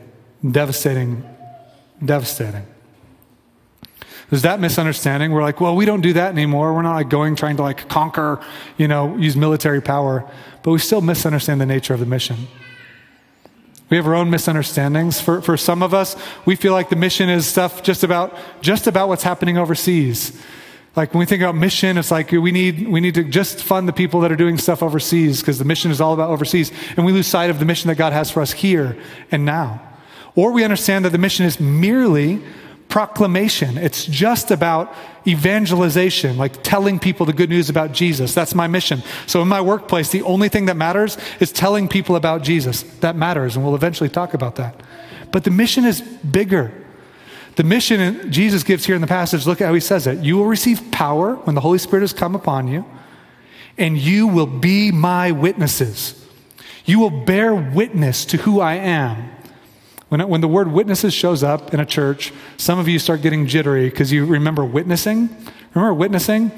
devastating, 0.49 1.25
devastating. 2.03 2.65
There's 4.29 4.43
that 4.43 4.61
misunderstanding. 4.61 5.33
We're 5.33 5.41
like, 5.41 5.59
well, 5.59 5.75
we 5.75 5.83
don't 5.83 5.99
do 5.99 6.13
that 6.13 6.31
anymore. 6.31 6.73
We're 6.73 6.83
not 6.83 6.95
like 6.95 7.09
going 7.09 7.35
trying 7.35 7.57
to 7.57 7.63
like 7.63 7.89
conquer, 7.89 8.39
you 8.77 8.87
know, 8.87 9.17
use 9.17 9.35
military 9.35 9.81
power, 9.81 10.25
but 10.63 10.71
we 10.71 10.79
still 10.79 11.01
misunderstand 11.01 11.59
the 11.59 11.65
nature 11.65 11.93
of 11.93 11.99
the 11.99 12.05
mission. 12.05 12.47
We 13.91 13.97
have 13.97 14.07
our 14.07 14.15
own 14.15 14.29
misunderstandings. 14.29 15.19
For, 15.19 15.41
for 15.41 15.57
some 15.57 15.83
of 15.83 15.93
us, 15.93 16.15
we 16.45 16.55
feel 16.55 16.71
like 16.71 16.89
the 16.89 16.95
mission 16.95 17.27
is 17.27 17.45
stuff 17.45 17.83
just 17.83 18.03
about, 18.03 18.35
just 18.61 18.87
about 18.87 19.09
what's 19.09 19.21
happening 19.21 19.57
overseas. 19.57 20.41
Like 20.95 21.13
when 21.13 21.19
we 21.19 21.25
think 21.25 21.41
about 21.41 21.55
mission, 21.55 21.97
it's 21.97 22.09
like 22.09 22.31
we 22.31 22.51
need, 22.51 22.87
we 22.87 23.01
need 23.01 23.15
to 23.15 23.25
just 23.25 23.61
fund 23.61 23.89
the 23.89 23.93
people 23.93 24.21
that 24.21 24.31
are 24.31 24.37
doing 24.37 24.57
stuff 24.57 24.81
overseas 24.81 25.41
because 25.41 25.59
the 25.59 25.65
mission 25.65 25.91
is 25.91 25.99
all 25.99 26.13
about 26.13 26.29
overseas. 26.29 26.71
And 26.95 27.05
we 27.05 27.11
lose 27.11 27.27
sight 27.27 27.49
of 27.49 27.59
the 27.59 27.65
mission 27.65 27.89
that 27.89 27.95
God 27.95 28.13
has 28.13 28.31
for 28.31 28.41
us 28.41 28.53
here 28.53 28.97
and 29.29 29.43
now. 29.43 29.81
Or 30.35 30.53
we 30.53 30.63
understand 30.63 31.03
that 31.03 31.09
the 31.09 31.17
mission 31.17 31.45
is 31.45 31.59
merely 31.59 32.41
proclamation. 32.91 33.77
It's 33.77 34.05
just 34.05 34.51
about 34.51 34.93
evangelization, 35.25 36.37
like 36.37 36.61
telling 36.61 36.99
people 36.99 37.25
the 37.25 37.33
good 37.33 37.49
news 37.49 37.69
about 37.69 37.93
Jesus. 37.93 38.35
That's 38.35 38.53
my 38.53 38.67
mission. 38.67 39.01
So 39.25 39.41
in 39.41 39.47
my 39.47 39.61
workplace, 39.61 40.09
the 40.09 40.21
only 40.23 40.49
thing 40.49 40.65
that 40.65 40.75
matters 40.75 41.17
is 41.39 41.51
telling 41.51 41.87
people 41.87 42.15
about 42.15 42.43
Jesus. 42.43 42.83
That 42.99 43.15
matters, 43.15 43.55
and 43.55 43.65
we'll 43.65 43.75
eventually 43.75 44.09
talk 44.09 44.33
about 44.33 44.57
that. 44.57 44.75
But 45.31 45.45
the 45.45 45.51
mission 45.51 45.85
is 45.85 46.01
bigger. 46.01 46.73
The 47.55 47.63
mission 47.63 48.31
Jesus 48.31 48.63
gives 48.63 48.85
here 48.85 48.95
in 48.95 49.01
the 49.01 49.07
passage, 49.07 49.47
look 49.47 49.61
at 49.61 49.67
how 49.67 49.73
he 49.73 49.79
says 49.79 50.05
it. 50.05 50.19
You 50.19 50.37
will 50.37 50.45
receive 50.45 50.91
power 50.91 51.35
when 51.35 51.55
the 51.55 51.61
Holy 51.61 51.77
Spirit 51.77 52.01
has 52.01 52.13
come 52.13 52.35
upon 52.35 52.67
you, 52.67 52.85
and 53.77 53.97
you 53.97 54.27
will 54.27 54.45
be 54.45 54.91
my 54.91 55.31
witnesses. 55.31 56.27
You 56.83 56.99
will 56.99 57.09
bear 57.09 57.55
witness 57.55 58.25
to 58.25 58.37
who 58.37 58.59
I 58.59 58.75
am. 58.75 59.31
When, 60.11 60.19
it, 60.19 60.27
when 60.27 60.41
the 60.41 60.47
word 60.49 60.69
witnesses 60.69 61.13
shows 61.13 61.41
up 61.41 61.73
in 61.73 61.79
a 61.79 61.85
church, 61.85 62.33
some 62.57 62.79
of 62.79 62.89
you 62.89 62.99
start 62.99 63.21
getting 63.21 63.47
jittery 63.47 63.89
because 63.89 64.11
you 64.11 64.25
remember 64.25 64.65
witnessing. 64.65 65.29
Remember 65.73 65.93
witnessing? 65.93 66.51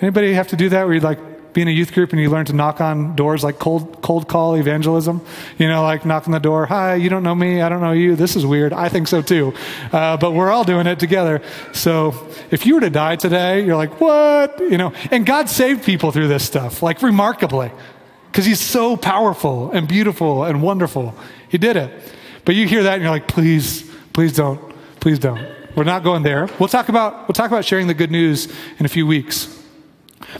Anybody 0.00 0.32
have 0.32 0.48
to 0.48 0.56
do 0.56 0.70
that 0.70 0.86
where 0.86 0.94
you 0.94 1.00
like 1.00 1.52
be 1.52 1.60
in 1.60 1.68
a 1.68 1.70
youth 1.70 1.92
group 1.92 2.14
and 2.14 2.22
you 2.22 2.30
learn 2.30 2.46
to 2.46 2.54
knock 2.54 2.80
on 2.80 3.14
doors 3.14 3.44
like 3.44 3.58
cold, 3.58 4.00
cold 4.00 4.26
call 4.26 4.54
evangelism. 4.56 5.20
You 5.58 5.68
know, 5.68 5.82
like 5.82 6.06
knock 6.06 6.26
on 6.26 6.32
the 6.32 6.38
door. 6.38 6.64
Hi, 6.64 6.94
you 6.94 7.10
don't 7.10 7.22
know 7.22 7.34
me. 7.34 7.60
I 7.60 7.68
don't 7.68 7.82
know 7.82 7.92
you. 7.92 8.16
This 8.16 8.36
is 8.36 8.46
weird. 8.46 8.72
I 8.72 8.88
think 8.88 9.06
so 9.06 9.20
too. 9.20 9.52
Uh, 9.92 10.16
but 10.16 10.32
we're 10.32 10.50
all 10.50 10.64
doing 10.64 10.86
it 10.86 10.98
together. 10.98 11.42
So 11.74 12.14
if 12.50 12.64
you 12.64 12.76
were 12.76 12.80
to 12.80 12.90
die 12.90 13.16
today, 13.16 13.66
you're 13.66 13.76
like, 13.76 14.00
what? 14.00 14.58
You 14.60 14.78
know, 14.78 14.94
and 15.10 15.26
God 15.26 15.50
saved 15.50 15.84
people 15.84 16.10
through 16.10 16.28
this 16.28 16.42
stuff, 16.42 16.82
like 16.82 17.02
remarkably, 17.02 17.70
because 18.32 18.46
He's 18.46 18.60
so 18.60 18.96
powerful 18.96 19.72
and 19.72 19.86
beautiful 19.86 20.44
and 20.44 20.62
wonderful. 20.62 21.14
He 21.50 21.58
did 21.58 21.76
it. 21.76 21.92
But 22.44 22.54
you 22.54 22.66
hear 22.66 22.82
that 22.82 22.94
and 22.94 23.02
you're 23.02 23.10
like, 23.10 23.28
please, 23.28 23.90
please 24.12 24.34
don't, 24.34 24.60
please 25.00 25.18
don't. 25.18 25.46
We're 25.74 25.84
not 25.84 26.04
going 26.04 26.22
there. 26.22 26.48
We'll 26.58 26.68
talk 26.68 26.88
about, 26.88 27.26
we'll 27.26 27.34
talk 27.34 27.50
about 27.50 27.64
sharing 27.64 27.86
the 27.86 27.94
good 27.94 28.10
news 28.10 28.52
in 28.78 28.86
a 28.86 28.88
few 28.88 29.06
weeks. 29.06 29.50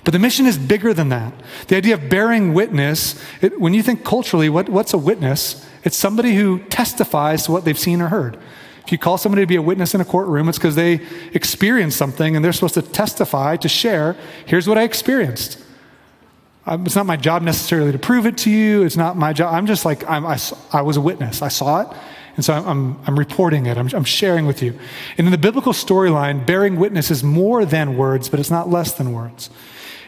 But 0.04 0.12
the 0.12 0.18
mission 0.18 0.46
is 0.46 0.58
bigger 0.58 0.94
than 0.94 1.08
that. 1.10 1.32
The 1.68 1.76
idea 1.76 1.94
of 1.94 2.08
bearing 2.08 2.54
witness, 2.54 3.20
it, 3.40 3.60
when 3.60 3.74
you 3.74 3.82
think 3.82 4.04
culturally, 4.04 4.48
what, 4.48 4.68
what's 4.68 4.92
a 4.92 4.98
witness? 4.98 5.66
It's 5.82 5.96
somebody 5.96 6.34
who 6.34 6.60
testifies 6.64 7.44
to 7.44 7.52
what 7.52 7.64
they've 7.64 7.78
seen 7.78 8.00
or 8.00 8.08
heard. 8.08 8.38
If 8.84 8.92
you 8.92 8.98
call 8.98 9.18
somebody 9.18 9.42
to 9.42 9.46
be 9.46 9.56
a 9.56 9.62
witness 9.62 9.94
in 9.94 10.00
a 10.00 10.04
courtroom, 10.04 10.48
it's 10.48 10.58
because 10.58 10.74
they 10.74 11.00
experienced 11.32 11.96
something 11.96 12.36
and 12.36 12.44
they're 12.44 12.52
supposed 12.52 12.74
to 12.74 12.82
testify, 12.82 13.56
to 13.56 13.68
share, 13.68 14.16
here's 14.46 14.68
what 14.68 14.76
I 14.76 14.82
experienced. 14.82 15.58
Um, 16.66 16.86
it's 16.86 16.96
not 16.96 17.06
my 17.06 17.16
job 17.16 17.42
necessarily 17.42 17.92
to 17.92 17.98
prove 17.98 18.26
it 18.26 18.38
to 18.38 18.50
you. 18.50 18.84
It's 18.84 18.96
not 18.96 19.16
my 19.16 19.32
job. 19.32 19.52
I'm 19.52 19.66
just 19.66 19.84
like, 19.84 20.08
I'm, 20.08 20.24
I, 20.24 20.38
I 20.72 20.82
was 20.82 20.96
a 20.96 21.00
witness. 21.00 21.42
I 21.42 21.48
saw 21.48 21.82
it. 21.82 21.96
And 22.36 22.44
so 22.44 22.52
I'm, 22.52 22.98
I'm 23.06 23.18
reporting 23.18 23.66
it, 23.66 23.78
I'm, 23.78 23.88
I'm 23.94 24.04
sharing 24.04 24.46
with 24.46 24.60
you. 24.62 24.76
And 25.16 25.26
in 25.26 25.30
the 25.30 25.38
biblical 25.38 25.72
storyline, 25.72 26.44
bearing 26.44 26.76
witness 26.76 27.10
is 27.10 27.22
more 27.22 27.64
than 27.64 27.96
words, 27.96 28.28
but 28.28 28.40
it's 28.40 28.50
not 28.50 28.68
less 28.68 28.92
than 28.92 29.12
words. 29.12 29.50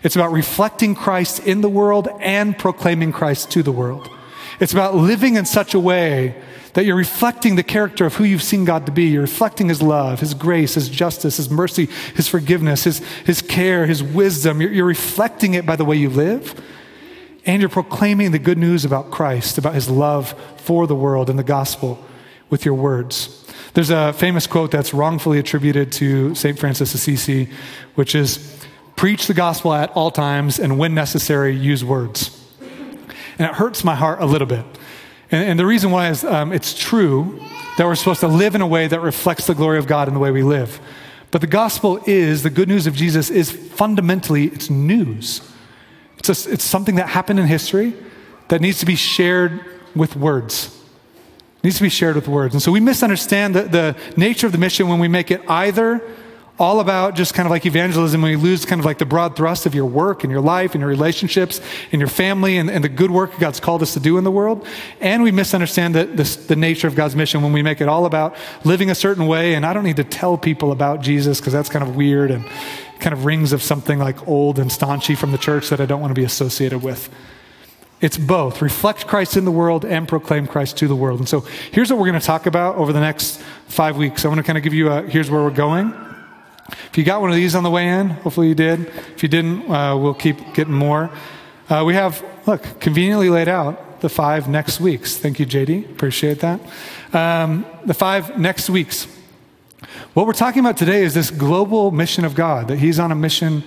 It's 0.03 0.17
about 0.17 0.33
reflecting 0.33 0.95
Christ 0.95 1.47
in 1.47 1.61
the 1.61 1.69
world 1.69 2.09
and 2.21 2.59
proclaiming 2.59 3.13
Christ 3.13 3.51
to 3.53 3.63
the 3.63 3.73
world. 3.73 4.09
It's 4.59 4.73
about 4.73 4.95
living 4.95 5.37
in 5.37 5.45
such 5.45 5.75
a 5.75 5.81
way 5.81 6.41
that 6.77 6.85
you're 6.85 6.95
reflecting 6.95 7.57
the 7.57 7.63
character 7.63 8.05
of 8.05 8.15
who 8.15 8.25
you've 8.25 8.43
seen 8.43 8.67
God 8.67 8.85
to 8.85 8.93
be. 8.93 9.07
You're 9.07 9.23
reflecting 9.23 9.69
His 9.69 9.81
love, 9.81 10.21
His 10.21 10.35
grace, 10.35 10.75
His 10.75 10.89
justice, 10.89 11.39
His 11.39 11.49
mercy, 11.49 11.87
His 12.15 12.29
forgiveness, 12.29 12.85
His, 12.85 12.99
His 13.25 13.41
care, 13.41 13.87
His 13.87 14.03
wisdom. 14.03 14.61
You're, 14.61 14.71
you're 14.71 14.85
reflecting 14.85 15.55
it 15.55 15.65
by 15.65 15.77
the 15.77 15.87
way 15.87 15.97
you 15.97 16.11
live. 16.11 16.63
And 17.47 17.63
you're 17.63 17.71
proclaiming 17.71 18.33
the 18.33 18.39
good 18.39 18.59
news 18.59 18.85
about 18.85 19.11
Christ, 19.11 19.57
about 19.57 19.75
His 19.75 19.89
love 19.89 20.39
for 20.59 20.87
the 20.87 20.95
world 20.95 21.31
and 21.31 21.39
the 21.39 21.45
gospel 21.45 22.05
with 22.51 22.65
your 22.65 22.75
words. 22.75 23.51
There's 23.73 23.91
a 23.91 24.13
famous 24.13 24.47
quote 24.47 24.71
that's 24.71 24.93
wrongfully 24.93 25.39
attributed 25.39 25.93
to 25.93 26.35
St. 26.35 26.59
Francis 26.59 26.95
Assisi, 26.95 27.49
which 27.95 28.15
is 28.15 28.57
Preach 28.97 29.27
the 29.27 29.35
gospel 29.35 29.75
at 29.75 29.91
all 29.91 30.11
times, 30.11 30.59
and 30.59 30.79
when 30.79 30.95
necessary, 30.95 31.55
use 31.55 31.85
words. 31.85 32.31
And 33.39 33.47
it 33.47 33.55
hurts 33.55 33.85
my 33.85 33.95
heart 33.95 34.23
a 34.23 34.27
little 34.27 34.47
bit. 34.47 34.65
And, 35.31 35.51
and 35.51 35.59
the 35.59 35.67
reason 35.67 35.91
why 35.91 36.09
is 36.11 36.25
um, 36.25 36.53
it's 36.53 36.75
true 36.75 37.41
that 37.79 37.87
we're 37.87 37.95
supposed 37.95 38.21
to 38.21 38.29
live 38.29 38.55
in 38.55 38.61
a 38.61 38.67
way 38.67 38.89
that 38.89 39.01
reflects 39.01 39.47
the 39.47 39.55
glory 39.55 39.79
of 39.79 39.87
God 39.87 40.09
in 40.09 40.15
the 40.15 40.21
way 40.21 40.31
we 40.31 40.43
live. 40.43 40.81
But 41.31 41.41
the 41.41 41.47
gospel 41.47 42.01
is, 42.07 42.43
the 42.43 42.51
good 42.51 42.69
news 42.69 42.87
of 42.87 42.95
Jesus 42.95 43.31
is 43.31 43.51
fundamentally, 43.51 44.47
it's 44.47 44.71
news. 44.71 45.43
It's, 46.19 46.29
a, 46.47 46.53
it's 46.53 46.65
something 46.65 46.95
that 46.95 47.09
happened 47.09 47.39
in 47.39 47.47
history 47.47 47.95
that 48.49 48.61
needs 48.61 48.79
to 48.81 48.87
be 48.87 48.97
shared 48.97 49.61
with 49.95 50.17
words. 50.17 50.75
It 51.59 51.65
needs 51.65 51.77
to 51.77 51.83
be 51.83 51.89
shared 51.89 52.15
with 52.15 52.29
words. 52.29 52.55
And 52.55 52.63
so 52.63 52.71
we 52.71 52.81
misunderstand 52.81 53.55
the, 53.55 53.63
the 53.63 53.97
nature 54.17 54.47
of 54.47 54.53
the 54.53 54.59
mission 54.59 54.89
when 54.89 54.99
we 54.99 55.09
make 55.09 55.31
it 55.31 55.43
either 55.49 56.01
all 56.59 56.81
about 56.81 57.15
just 57.15 57.35
kind 57.35 57.47
of 57.47 57.51
like 57.51 57.67
evangelism 57.67 58.23
when 58.23 58.31
you 58.31 58.39
lose 58.39 58.65
kind 58.65 58.81
of 58.81 58.87
like 58.87 58.99
the 58.99 59.05
broad 59.05 59.37
thrust 59.37 59.67
of 59.67 59.75
your 59.75 59.85
work 59.85 60.25
and 60.25 60.31
your 60.31 60.41
life 60.41 60.75
and 60.75 60.81
your 60.81 60.89
relationships 60.89 61.61
and 61.93 62.01
your 62.01 62.09
family 62.09 62.57
and, 62.57 62.71
and 62.71 62.83
the 62.83 62.89
good 62.89 63.11
work 63.11 63.39
God's 63.39 63.61
called 63.61 63.83
us 63.83 63.93
to 63.93 64.01
do 64.01 64.17
in 64.17 64.25
the 64.25 64.31
world. 64.31 64.67
And 65.01 65.23
we 65.23 65.33
misunderstand 65.33 65.95
the, 65.95 66.05
the, 66.05 66.25
the 66.49 66.57
nature 66.57 66.89
of 66.89 66.95
God's 66.95 67.15
mission 67.15 67.43
when 67.43 67.53
we 67.53 67.63
make 67.63 67.81
it 67.81 67.89
all 67.89 68.07
about 68.07 68.37
living 68.65 68.89
a 68.89 68.95
certain 68.95 69.27
way. 69.27 69.55
And 69.55 69.67
I 69.67 69.75
don't 69.75 69.85
need 69.85 69.97
to 69.97 70.05
tell 70.05 70.39
people 70.39 70.73
about 70.73 71.03
Jesus 71.03 71.41
because 71.41 71.53
that's 71.53 71.69
kind 71.69 71.87
of 71.87 71.95
weird 71.95 72.31
and 72.31 72.45
kind 73.01 73.13
of 73.13 73.27
rings 73.27 73.53
of 73.53 73.63
something 73.63 73.99
like 73.99 74.27
old 74.27 74.59
and 74.59 74.71
staunchy 74.71 75.17
from 75.17 75.33
the 75.33 75.39
church 75.39 75.69
that 75.69 75.81
I 75.81 75.87
don't 75.87 76.01
want 76.01 76.11
to 76.11 76.19
be 76.19 76.25
associated 76.25 76.83
with. 76.83 77.11
It's 78.01 78.17
both 78.17 78.63
reflect 78.63 79.07
Christ 79.07 79.37
in 79.37 79.45
the 79.45 79.51
world 79.51 79.85
and 79.85 80.09
proclaim 80.09 80.47
Christ 80.47 80.79
to 80.79 80.89
the 80.89 80.97
world. 80.97 81.19
And 81.19 81.29
so 81.29 81.41
here's 81.71 81.91
what 81.91 81.99
we're 81.99 82.09
going 82.09 82.21
to 82.21 82.27
talk 82.27 82.47
about 82.47 82.77
over 82.77 82.95
the 82.95 83.01
next 83.01 83.41
five 83.69 83.97
weeks. 83.99 84.25
I 84.25 84.29
want 84.29 84.39
to 84.39 84.45
kind 84.45 84.57
of 84.57 84.65
give 84.65 84.75
you 84.75 84.91
a 84.91 85.03
here's 85.03 85.31
where 85.31 85.43
we're 85.43 85.51
going. 85.51 86.06
If 86.69 86.99
you 86.99 87.05
got 87.05 87.21
one 87.21 87.31
of 87.31 87.37
these 87.37 87.55
on 87.55 87.63
the 87.63 87.71
way 87.71 87.89
in, 87.89 88.11
hopefully 88.11 88.49
you 88.49 88.55
did. 88.55 88.87
If 89.15 89.23
you 89.23 89.29
didn't, 89.29 89.71
uh, 89.71 89.97
we'll 89.97 90.15
keep 90.15 90.55
getting 90.55 90.75
more. 90.75 91.11
Uh, 91.69 91.85
we 91.87 91.95
have, 91.95 92.25
look, 92.47 92.81
conveniently 92.81 93.29
laid 93.29 93.49
out 93.49 94.01
the 94.01 94.09
five 94.09 94.49
next 94.49 94.81
weeks. 94.81 95.17
Thank 95.17 95.39
you, 95.39 95.47
JD. 95.47 95.91
Appreciate 95.91 96.41
that. 96.41 96.61
Um, 97.13 97.67
the 97.85 97.95
five 97.95 98.39
next 98.39 98.71
weeks. 98.71 99.07
What 100.15 100.27
we're 100.27 100.33
talking 100.33 100.61
about 100.61 100.77
today 100.77 101.03
is 101.03 101.15
this 101.15 101.31
global 101.31 101.91
mission 101.91 102.25
of 102.25 102.35
God, 102.35 102.69
that 102.69 102.79
He's 102.79 102.99
on 102.99 103.13
a 103.13 103.15
mission 103.15 103.63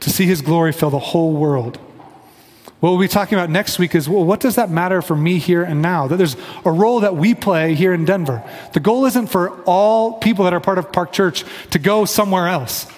to 0.00 0.10
see 0.10 0.26
His 0.26 0.42
glory 0.42 0.72
fill 0.72 0.90
the 0.90 0.98
whole 0.98 1.32
world. 1.32 1.78
What 2.82 2.90
we'll 2.90 3.00
be 3.00 3.06
talking 3.06 3.38
about 3.38 3.48
next 3.48 3.78
week 3.78 3.94
is 3.94 4.08
well, 4.08 4.24
what 4.24 4.40
does 4.40 4.56
that 4.56 4.68
matter 4.68 5.02
for 5.02 5.14
me 5.14 5.38
here 5.38 5.62
and 5.62 5.80
now? 5.80 6.08
That 6.08 6.16
there's 6.16 6.34
a 6.64 6.72
role 6.72 6.98
that 6.98 7.14
we 7.14 7.32
play 7.32 7.76
here 7.76 7.92
in 7.92 8.04
Denver. 8.04 8.42
The 8.72 8.80
goal 8.80 9.06
isn't 9.06 9.28
for 9.28 9.62
all 9.62 10.14
people 10.14 10.46
that 10.46 10.52
are 10.52 10.58
part 10.58 10.78
of 10.78 10.90
Park 10.90 11.12
Church 11.12 11.44
to 11.70 11.78
go 11.78 12.04
somewhere 12.06 12.48
else. 12.48 12.88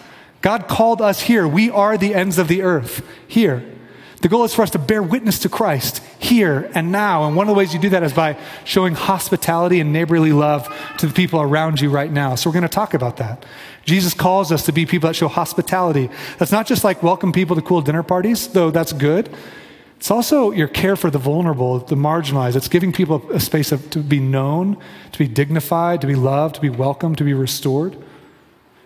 God 0.40 0.68
called 0.68 1.02
us 1.02 1.20
here. 1.20 1.46
We 1.46 1.70
are 1.70 1.98
the 1.98 2.14
ends 2.14 2.38
of 2.38 2.48
the 2.48 2.62
earth 2.62 3.06
here. 3.28 3.62
The 4.22 4.28
goal 4.28 4.44
is 4.44 4.54
for 4.54 4.62
us 4.62 4.70
to 4.70 4.78
bear 4.78 5.02
witness 5.02 5.40
to 5.40 5.50
Christ 5.50 5.98
here 6.18 6.70
and 6.74 6.90
now. 6.90 7.26
And 7.26 7.36
one 7.36 7.46
of 7.46 7.54
the 7.54 7.58
ways 7.58 7.74
you 7.74 7.78
do 7.78 7.90
that 7.90 8.02
is 8.02 8.14
by 8.14 8.38
showing 8.64 8.94
hospitality 8.94 9.80
and 9.80 9.92
neighborly 9.92 10.32
love 10.32 10.74
to 10.96 11.06
the 11.06 11.12
people 11.12 11.42
around 11.42 11.82
you 11.82 11.90
right 11.90 12.10
now. 12.10 12.36
So 12.36 12.48
we're 12.48 12.54
going 12.54 12.62
to 12.62 12.68
talk 12.70 12.94
about 12.94 13.18
that. 13.18 13.44
Jesus 13.84 14.14
calls 14.14 14.50
us 14.50 14.64
to 14.64 14.72
be 14.72 14.86
people 14.86 15.08
that 15.08 15.14
show 15.14 15.28
hospitality. 15.28 16.08
That's 16.38 16.52
not 16.52 16.66
just 16.66 16.84
like 16.84 17.02
welcome 17.02 17.32
people 17.32 17.54
to 17.54 17.60
cool 17.60 17.82
dinner 17.82 18.02
parties, 18.02 18.48
though 18.48 18.70
that's 18.70 18.94
good. 18.94 19.28
It's 19.96 20.10
also 20.10 20.50
your 20.50 20.68
care 20.68 20.96
for 20.96 21.10
the 21.10 21.18
vulnerable, 21.18 21.78
the 21.78 21.94
marginalized. 21.94 22.56
It's 22.56 22.68
giving 22.68 22.92
people 22.92 23.30
a 23.32 23.40
space 23.40 23.72
of, 23.72 23.88
to 23.90 24.00
be 24.00 24.20
known, 24.20 24.76
to 25.12 25.18
be 25.18 25.26
dignified, 25.26 26.00
to 26.02 26.06
be 26.06 26.14
loved, 26.14 26.56
to 26.56 26.60
be 26.60 26.68
welcomed, 26.68 27.16
to 27.18 27.24
be 27.24 27.32
restored, 27.32 27.96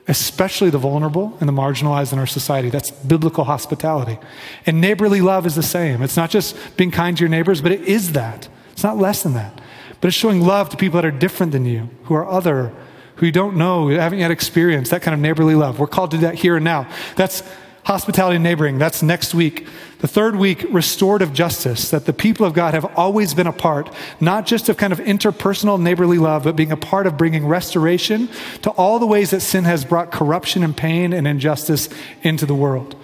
especially 0.06 0.70
the 0.70 0.78
vulnerable 0.78 1.36
and 1.40 1.48
the 1.48 1.52
marginalized 1.52 2.12
in 2.12 2.18
our 2.18 2.26
society. 2.26 2.70
That's 2.70 2.90
biblical 2.90 3.44
hospitality. 3.44 4.18
And 4.64 4.80
neighborly 4.80 5.20
love 5.20 5.44
is 5.44 5.56
the 5.56 5.62
same. 5.62 6.02
It's 6.02 6.16
not 6.16 6.30
just 6.30 6.56
being 6.76 6.90
kind 6.90 7.16
to 7.16 7.22
your 7.22 7.30
neighbors, 7.30 7.60
but 7.60 7.72
it 7.72 7.82
is 7.82 8.12
that. 8.12 8.48
It's 8.72 8.84
not 8.84 8.96
less 8.96 9.24
than 9.24 9.34
that. 9.34 9.60
But 10.00 10.08
it's 10.08 10.16
showing 10.16 10.40
love 10.40 10.68
to 10.68 10.76
people 10.76 11.00
that 11.00 11.04
are 11.04 11.10
different 11.10 11.50
than 11.50 11.64
you, 11.64 11.90
who 12.04 12.14
are 12.14 12.26
other, 12.28 12.72
who 13.16 13.26
you 13.26 13.32
don't 13.32 13.56
know, 13.56 13.88
who 13.88 13.94
haven't 13.94 14.20
yet 14.20 14.30
experienced 14.30 14.92
that 14.92 15.02
kind 15.02 15.14
of 15.14 15.20
neighborly 15.20 15.56
love. 15.56 15.80
We're 15.80 15.88
called 15.88 16.12
to 16.12 16.18
do 16.18 16.20
that 16.22 16.36
here 16.36 16.54
and 16.54 16.64
now. 16.64 16.86
That's 17.16 17.42
hospitality 17.88 18.36
and 18.36 18.44
neighboring. 18.44 18.76
That's 18.76 19.02
next 19.02 19.32
week. 19.32 19.66
The 20.00 20.06
third 20.06 20.36
week, 20.36 20.62
restorative 20.68 21.32
justice, 21.32 21.90
that 21.90 22.04
the 22.04 22.12
people 22.12 22.44
of 22.44 22.52
God 22.52 22.74
have 22.74 22.84
always 22.98 23.32
been 23.32 23.46
a 23.46 23.52
part, 23.52 23.90
not 24.20 24.44
just 24.44 24.68
of 24.68 24.76
kind 24.76 24.92
of 24.92 24.98
interpersonal 24.98 25.80
neighborly 25.80 26.18
love, 26.18 26.44
but 26.44 26.54
being 26.54 26.70
a 26.70 26.76
part 26.76 27.06
of 27.06 27.16
bringing 27.16 27.46
restoration 27.46 28.28
to 28.60 28.68
all 28.72 28.98
the 28.98 29.06
ways 29.06 29.30
that 29.30 29.40
sin 29.40 29.64
has 29.64 29.86
brought 29.86 30.12
corruption 30.12 30.62
and 30.62 30.76
pain 30.76 31.14
and 31.14 31.26
injustice 31.26 31.88
into 32.22 32.44
the 32.44 32.54
world. 32.54 32.94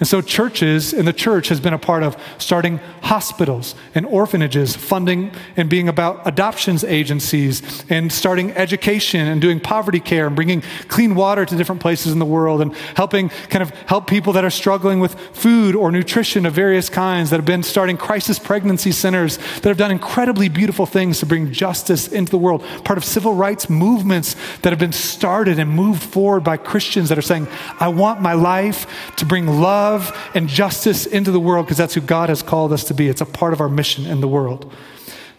And 0.00 0.08
so, 0.08 0.22
churches 0.22 0.94
and 0.94 1.06
the 1.06 1.12
church 1.12 1.48
has 1.48 1.60
been 1.60 1.74
a 1.74 1.78
part 1.78 2.02
of 2.02 2.16
starting 2.38 2.78
hospitals 3.02 3.74
and 3.94 4.06
orphanages, 4.06 4.74
funding 4.74 5.30
and 5.58 5.68
being 5.68 5.88
about 5.88 6.26
adoptions 6.26 6.84
agencies, 6.84 7.84
and 7.90 8.10
starting 8.10 8.50
education 8.52 9.28
and 9.28 9.42
doing 9.42 9.60
poverty 9.60 10.00
care 10.00 10.26
and 10.26 10.34
bringing 10.34 10.62
clean 10.88 11.14
water 11.14 11.44
to 11.44 11.54
different 11.54 11.82
places 11.82 12.12
in 12.12 12.18
the 12.18 12.24
world 12.24 12.62
and 12.62 12.74
helping 12.96 13.28
kind 13.50 13.62
of 13.62 13.70
help 13.86 14.06
people 14.06 14.32
that 14.32 14.44
are 14.44 14.50
struggling 14.50 15.00
with 15.00 15.14
food 15.36 15.76
or 15.76 15.92
nutrition 15.92 16.46
of 16.46 16.54
various 16.54 16.88
kinds, 16.88 17.28
that 17.28 17.36
have 17.36 17.44
been 17.44 17.62
starting 17.62 17.98
crisis 17.98 18.38
pregnancy 18.38 18.92
centers, 18.92 19.36
that 19.36 19.66
have 19.66 19.76
done 19.76 19.90
incredibly 19.90 20.48
beautiful 20.48 20.86
things 20.86 21.18
to 21.18 21.26
bring 21.26 21.52
justice 21.52 22.08
into 22.08 22.30
the 22.30 22.38
world. 22.38 22.64
Part 22.84 22.96
of 22.96 23.04
civil 23.04 23.34
rights 23.34 23.68
movements 23.68 24.34
that 24.62 24.70
have 24.70 24.78
been 24.78 24.92
started 24.92 25.58
and 25.58 25.70
moved 25.70 26.02
forward 26.02 26.40
by 26.40 26.56
Christians 26.56 27.10
that 27.10 27.18
are 27.18 27.22
saying, 27.22 27.48
I 27.78 27.88
want 27.88 28.22
my 28.22 28.32
life 28.32 28.86
to 29.16 29.26
bring 29.26 29.46
love 29.46 29.89
love 29.90 30.30
and 30.34 30.48
justice 30.48 31.06
into 31.06 31.30
the 31.30 31.40
world 31.40 31.66
because 31.66 31.78
that's 31.78 31.94
who 31.94 32.00
God 32.00 32.28
has 32.28 32.42
called 32.42 32.72
us 32.72 32.84
to 32.84 32.94
be. 32.94 33.08
It's 33.08 33.20
a 33.20 33.26
part 33.26 33.52
of 33.52 33.60
our 33.60 33.68
mission 33.68 34.06
in 34.06 34.20
the 34.20 34.28
world. 34.28 34.72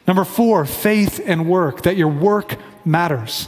Number 0.07 0.23
four, 0.23 0.65
faith 0.65 1.21
and 1.25 1.47
work, 1.47 1.83
that 1.83 1.95
your 1.95 2.07
work 2.07 2.57
matters. 2.83 3.47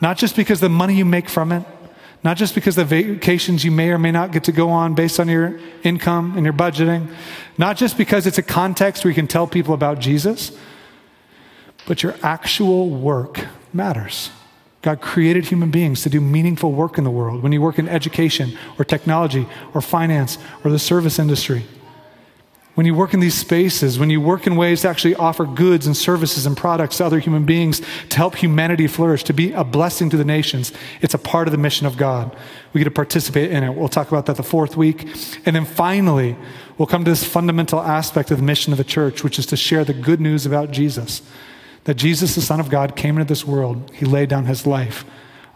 Not 0.00 0.18
just 0.18 0.36
because 0.36 0.60
the 0.60 0.68
money 0.68 0.94
you 0.94 1.04
make 1.04 1.28
from 1.28 1.52
it, 1.52 1.64
not 2.24 2.36
just 2.36 2.54
because 2.54 2.74
the 2.74 2.84
vacations 2.84 3.64
you 3.64 3.70
may 3.70 3.90
or 3.90 3.98
may 3.98 4.10
not 4.10 4.32
get 4.32 4.44
to 4.44 4.52
go 4.52 4.70
on 4.70 4.94
based 4.94 5.20
on 5.20 5.28
your 5.28 5.58
income 5.82 6.34
and 6.36 6.44
your 6.44 6.52
budgeting, 6.52 7.08
not 7.56 7.76
just 7.76 7.96
because 7.96 8.26
it's 8.26 8.38
a 8.38 8.42
context 8.42 9.04
where 9.04 9.10
you 9.10 9.14
can 9.14 9.28
tell 9.28 9.46
people 9.46 9.72
about 9.72 10.00
Jesus, 10.00 10.56
but 11.86 12.02
your 12.02 12.14
actual 12.22 12.90
work 12.90 13.46
matters. 13.72 14.30
God 14.82 15.00
created 15.00 15.46
human 15.46 15.70
beings 15.70 16.02
to 16.02 16.10
do 16.10 16.20
meaningful 16.20 16.72
work 16.72 16.98
in 16.98 17.04
the 17.04 17.10
world. 17.10 17.42
When 17.42 17.52
you 17.52 17.60
work 17.60 17.78
in 17.78 17.88
education 17.88 18.56
or 18.78 18.84
technology 18.84 19.46
or 19.74 19.80
finance 19.80 20.38
or 20.64 20.70
the 20.70 20.78
service 20.78 21.18
industry, 21.18 21.64
when 22.78 22.86
you 22.86 22.94
work 22.94 23.12
in 23.12 23.18
these 23.18 23.34
spaces, 23.34 23.98
when 23.98 24.08
you 24.08 24.20
work 24.20 24.46
in 24.46 24.54
ways 24.54 24.82
to 24.82 24.88
actually 24.88 25.16
offer 25.16 25.44
goods 25.44 25.88
and 25.88 25.96
services 25.96 26.46
and 26.46 26.56
products 26.56 26.98
to 26.98 27.04
other 27.04 27.18
human 27.18 27.44
beings 27.44 27.82
to 28.10 28.16
help 28.16 28.36
humanity 28.36 28.86
flourish, 28.86 29.24
to 29.24 29.32
be 29.32 29.50
a 29.50 29.64
blessing 29.64 30.08
to 30.10 30.16
the 30.16 30.24
nations, 30.24 30.72
it's 31.00 31.12
a 31.12 31.18
part 31.18 31.48
of 31.48 31.52
the 31.52 31.58
mission 31.58 31.88
of 31.88 31.96
God. 31.96 32.36
We 32.72 32.78
get 32.78 32.84
to 32.84 32.92
participate 32.92 33.50
in 33.50 33.64
it. 33.64 33.74
We'll 33.74 33.88
talk 33.88 34.06
about 34.06 34.26
that 34.26 34.36
the 34.36 34.44
fourth 34.44 34.76
week. 34.76 35.08
And 35.44 35.56
then 35.56 35.64
finally, 35.64 36.36
we'll 36.78 36.86
come 36.86 37.04
to 37.04 37.10
this 37.10 37.24
fundamental 37.24 37.80
aspect 37.80 38.30
of 38.30 38.36
the 38.36 38.44
mission 38.44 38.72
of 38.72 38.76
the 38.76 38.84
church, 38.84 39.24
which 39.24 39.40
is 39.40 39.46
to 39.46 39.56
share 39.56 39.84
the 39.84 39.92
good 39.92 40.20
news 40.20 40.46
about 40.46 40.70
Jesus 40.70 41.22
that 41.88 41.94
Jesus, 41.94 42.34
the 42.34 42.42
Son 42.42 42.60
of 42.60 42.68
God, 42.68 42.96
came 42.96 43.16
into 43.16 43.24
this 43.24 43.46
world. 43.46 43.90
He 43.94 44.04
laid 44.04 44.28
down 44.28 44.44
his 44.44 44.66
life 44.66 45.06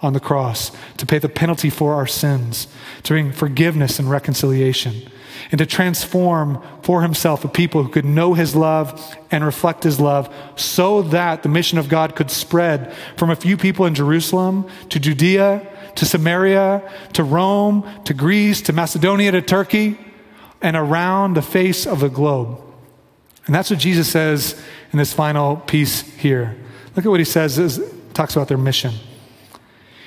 on 0.00 0.14
the 0.14 0.18
cross 0.18 0.72
to 0.96 1.04
pay 1.04 1.18
the 1.18 1.28
penalty 1.28 1.68
for 1.68 1.92
our 1.92 2.06
sins, 2.06 2.68
to 3.02 3.12
bring 3.12 3.32
forgiveness 3.32 3.98
and 3.98 4.08
reconciliation, 4.08 4.94
and 5.50 5.58
to 5.58 5.66
transform 5.66 6.62
for 6.80 7.02
himself 7.02 7.44
a 7.44 7.48
people 7.48 7.82
who 7.82 7.90
could 7.90 8.06
know 8.06 8.32
his 8.32 8.56
love 8.56 9.14
and 9.30 9.44
reflect 9.44 9.84
his 9.84 10.00
love 10.00 10.34
so 10.56 11.02
that 11.02 11.42
the 11.42 11.50
mission 11.50 11.76
of 11.76 11.90
God 11.90 12.16
could 12.16 12.30
spread 12.30 12.94
from 13.18 13.28
a 13.28 13.36
few 13.36 13.58
people 13.58 13.84
in 13.84 13.94
Jerusalem 13.94 14.66
to 14.88 14.98
Judea 14.98 15.68
to 15.96 16.06
Samaria 16.06 16.90
to 17.12 17.22
Rome 17.22 17.86
to 18.06 18.14
Greece 18.14 18.62
to 18.62 18.72
Macedonia 18.72 19.32
to 19.32 19.42
Turkey 19.42 19.98
and 20.62 20.76
around 20.76 21.34
the 21.34 21.42
face 21.42 21.86
of 21.86 22.00
the 22.00 22.08
globe. 22.08 22.58
And 23.44 23.54
that's 23.54 23.70
what 23.70 23.80
Jesus 23.80 24.08
says 24.08 24.58
in 24.92 24.98
this 24.98 25.12
final 25.12 25.56
piece 25.56 26.00
here. 26.00 26.56
Look 26.94 27.06
at 27.06 27.08
what 27.08 27.20
he 27.20 27.24
says, 27.24 27.80
talks 28.12 28.36
about 28.36 28.48
their 28.48 28.58
mission. 28.58 28.92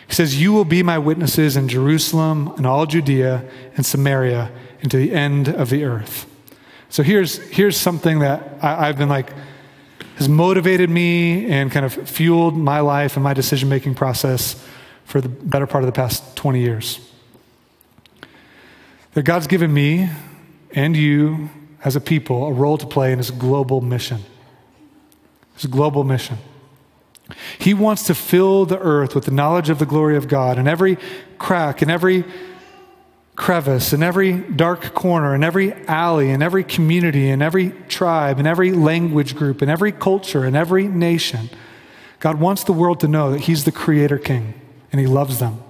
He 0.08 0.14
says, 0.14 0.40
You 0.40 0.54
will 0.54 0.66
be 0.66 0.84
my 0.84 0.98
witnesses 0.98 1.58
in 1.58 1.68
Jerusalem 1.68 2.54
and 2.58 2.66
all 2.66 2.86
Judea 2.86 3.44
and 3.76 3.86
Samaria 3.86 4.52
and 4.82 4.92
to 4.92 4.98
the 4.98 5.12
end 5.12 5.50
of 5.50 5.70
the 5.70 5.84
earth. 5.84 6.28
So 6.90 7.04
here's, 7.04 7.38
here's 7.50 7.76
something 7.76 8.20
that 8.20 8.60
I, 8.62 8.88
I've 8.88 8.98
been 8.98 9.10
like, 9.10 9.32
has 10.18 10.30
motivated 10.30 10.90
me 10.90 11.48
and 11.48 11.72
kind 11.72 11.86
of 11.86 11.94
fueled 12.08 12.56
my 12.56 12.80
life 12.80 13.18
and 13.18 13.24
my 13.24 13.34
decision 13.34 13.68
making 13.68 13.96
process 13.96 14.64
for 15.04 15.20
the 15.20 15.28
better 15.28 15.68
part 15.68 15.84
of 15.84 15.88
the 15.88 15.92
past 15.92 16.36
20 16.38 16.62
years. 16.62 17.00
That 19.14 19.24
God's 19.24 19.48
given 19.48 19.74
me 19.74 20.10
and 20.72 20.96
you 20.96 21.50
as 21.84 21.96
a 21.96 22.02
people 22.02 22.48
a 22.48 22.52
role 22.52 22.78
to 22.78 22.86
play 22.86 23.12
in 23.12 23.18
his 23.18 23.32
global 23.32 23.82
mission. 23.82 24.22
His 25.56 25.66
global 25.66 26.04
mission. 26.04 26.38
He 27.58 27.74
wants 27.74 28.04
to 28.04 28.16
fill 28.16 28.66
the 28.66 28.78
earth 28.80 29.16
with 29.16 29.26
the 29.26 29.32
knowledge 29.32 29.70
of 29.70 29.80
the 29.80 29.86
glory 29.86 30.16
of 30.16 30.28
God, 30.28 30.58
and 30.58 30.68
every 30.68 30.98
crack, 31.38 31.82
and 31.82 31.90
every 31.90 32.24
crevice, 33.36 33.92
in 33.92 34.04
every 34.04 34.34
dark 34.34 34.94
corner, 34.94 35.34
in 35.36 35.44
every 35.44 35.74
alley, 35.88 36.30
in 36.30 36.42
every 36.42 36.64
community, 36.64 37.30
in 37.30 37.42
every 37.42 37.72
tribe, 37.90 38.40
in 38.40 38.48
every 38.48 38.72
language 38.72 39.36
group, 39.36 39.62
in 39.62 39.70
every 39.70 39.92
culture, 39.92 40.46
in 40.46 40.56
every 40.56 40.88
nation. 40.88 41.50
God 42.20 42.40
wants 42.40 42.64
the 42.64 42.74
world 42.74 43.00
to 43.02 43.08
know 43.08 43.32
that 43.32 43.42
He's 43.42 43.66
the 43.66 43.72
Creator 43.72 44.20
King 44.20 44.54
and 44.92 45.02
He 45.02 45.08
loves 45.08 45.40
them. 45.40 45.62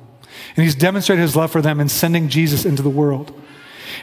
And 0.56 0.64
he's 0.64 0.76
demonstrated 0.76 1.22
his 1.22 1.36
love 1.36 1.52
for 1.52 1.62
them 1.62 1.80
in 1.80 1.90
sending 1.90 2.30
Jesus 2.30 2.66
into 2.66 2.82
the 2.82 2.90
world. 2.90 3.34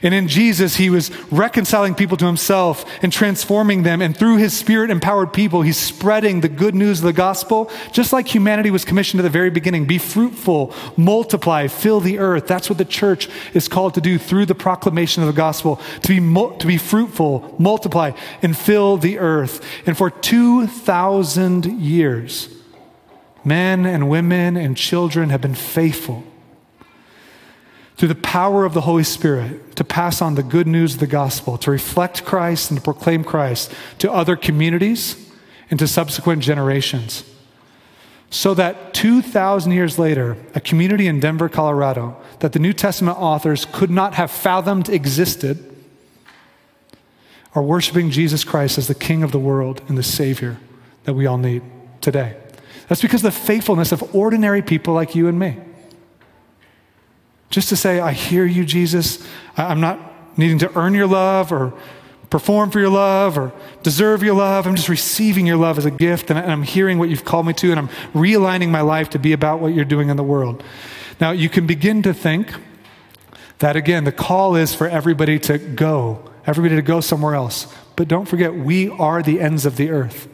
And 0.00 0.14
in 0.14 0.28
Jesus, 0.28 0.76
he 0.76 0.90
was 0.90 1.10
reconciling 1.32 1.94
people 1.94 2.16
to 2.16 2.26
himself 2.26 2.84
and 3.02 3.12
transforming 3.12 3.82
them. 3.82 4.00
And 4.00 4.16
through 4.16 4.38
his 4.38 4.56
spirit 4.56 4.90
empowered 4.90 5.32
people, 5.32 5.62
he's 5.62 5.76
spreading 5.76 6.40
the 6.40 6.48
good 6.48 6.74
news 6.74 7.00
of 7.00 7.04
the 7.04 7.12
gospel, 7.12 7.70
just 7.92 8.12
like 8.12 8.26
humanity 8.26 8.70
was 8.70 8.84
commissioned 8.84 9.20
at 9.20 9.24
the 9.24 9.30
very 9.30 9.50
beginning 9.50 9.86
be 9.86 9.98
fruitful, 9.98 10.74
multiply, 10.96 11.66
fill 11.66 12.00
the 12.00 12.18
earth. 12.18 12.46
That's 12.46 12.68
what 12.70 12.78
the 12.78 12.84
church 12.84 13.28
is 13.54 13.68
called 13.68 13.94
to 13.94 14.00
do 14.00 14.18
through 14.18 14.46
the 14.46 14.54
proclamation 14.54 15.22
of 15.22 15.26
the 15.26 15.32
gospel 15.32 15.80
to 16.02 16.08
be, 16.08 16.58
to 16.58 16.66
be 16.66 16.78
fruitful, 16.78 17.54
multiply, 17.58 18.12
and 18.42 18.56
fill 18.56 18.96
the 18.96 19.18
earth. 19.18 19.64
And 19.86 19.96
for 19.96 20.10
2,000 20.10 21.80
years, 21.80 22.48
men 23.44 23.86
and 23.86 24.08
women 24.08 24.56
and 24.56 24.76
children 24.76 25.30
have 25.30 25.40
been 25.40 25.54
faithful 25.54 26.24
through 27.96 28.08
the 28.08 28.14
power 28.14 28.64
of 28.64 28.74
the 28.74 28.82
Holy 28.82 29.04
Spirit 29.04 29.76
to 29.76 29.84
pass 29.84 30.20
on 30.20 30.34
the 30.34 30.42
good 30.42 30.66
news 30.66 30.94
of 30.94 31.00
the 31.00 31.06
gospel, 31.06 31.58
to 31.58 31.70
reflect 31.70 32.24
Christ 32.24 32.70
and 32.70 32.78
to 32.78 32.84
proclaim 32.84 33.22
Christ 33.24 33.72
to 33.98 34.10
other 34.10 34.36
communities 34.36 35.30
and 35.70 35.78
to 35.78 35.86
subsequent 35.86 36.42
generations. 36.42 37.24
So 38.30 38.54
that 38.54 38.94
2,000 38.94 39.72
years 39.72 39.98
later, 39.98 40.38
a 40.54 40.60
community 40.60 41.06
in 41.06 41.20
Denver, 41.20 41.50
Colorado, 41.50 42.16
that 42.40 42.52
the 42.52 42.58
New 42.58 42.72
Testament 42.72 43.18
authors 43.18 43.66
could 43.66 43.90
not 43.90 44.14
have 44.14 44.30
fathomed 44.30 44.88
existed, 44.88 45.68
are 47.54 47.62
worshiping 47.62 48.10
Jesus 48.10 48.42
Christ 48.42 48.78
as 48.78 48.88
the 48.88 48.94
King 48.94 49.22
of 49.22 49.32
the 49.32 49.38
world 49.38 49.82
and 49.86 49.98
the 49.98 50.02
Savior 50.02 50.58
that 51.04 51.12
we 51.12 51.26
all 51.26 51.36
need 51.36 51.62
today. 52.00 52.36
That's 52.88 53.02
because 53.02 53.24
of 53.24 53.34
the 53.34 53.38
faithfulness 53.38 53.92
of 53.92 54.14
ordinary 54.14 54.62
people 54.62 54.94
like 54.94 55.14
you 55.14 55.28
and 55.28 55.38
me. 55.38 55.58
Just 57.52 57.68
to 57.68 57.76
say, 57.76 58.00
I 58.00 58.12
hear 58.12 58.46
you, 58.46 58.64
Jesus. 58.64 59.24
I'm 59.58 59.78
not 59.78 60.38
needing 60.38 60.58
to 60.60 60.76
earn 60.76 60.94
your 60.94 61.06
love 61.06 61.52
or 61.52 61.74
perform 62.30 62.70
for 62.70 62.80
your 62.80 62.88
love 62.88 63.36
or 63.36 63.52
deserve 63.82 64.22
your 64.22 64.34
love. 64.34 64.66
I'm 64.66 64.74
just 64.74 64.88
receiving 64.88 65.46
your 65.46 65.58
love 65.58 65.76
as 65.76 65.84
a 65.84 65.90
gift 65.90 66.30
and 66.30 66.38
I'm 66.38 66.62
hearing 66.62 66.98
what 66.98 67.10
you've 67.10 67.26
called 67.26 67.46
me 67.46 67.52
to 67.52 67.70
and 67.70 67.78
I'm 67.78 67.88
realigning 68.14 68.70
my 68.70 68.80
life 68.80 69.10
to 69.10 69.18
be 69.18 69.34
about 69.34 69.60
what 69.60 69.74
you're 69.74 69.84
doing 69.84 70.08
in 70.08 70.16
the 70.16 70.22
world. 70.24 70.64
Now, 71.20 71.32
you 71.32 71.50
can 71.50 71.66
begin 71.66 72.02
to 72.04 72.14
think 72.14 72.54
that 73.58 73.76
again, 73.76 74.04
the 74.04 74.12
call 74.12 74.56
is 74.56 74.74
for 74.74 74.88
everybody 74.88 75.38
to 75.40 75.58
go, 75.58 76.30
everybody 76.46 76.76
to 76.76 76.82
go 76.82 77.02
somewhere 77.02 77.34
else. 77.34 77.72
But 77.96 78.08
don't 78.08 78.24
forget, 78.24 78.54
we 78.54 78.88
are 78.88 79.22
the 79.22 79.42
ends 79.42 79.66
of 79.66 79.76
the 79.76 79.90
earth. 79.90 80.26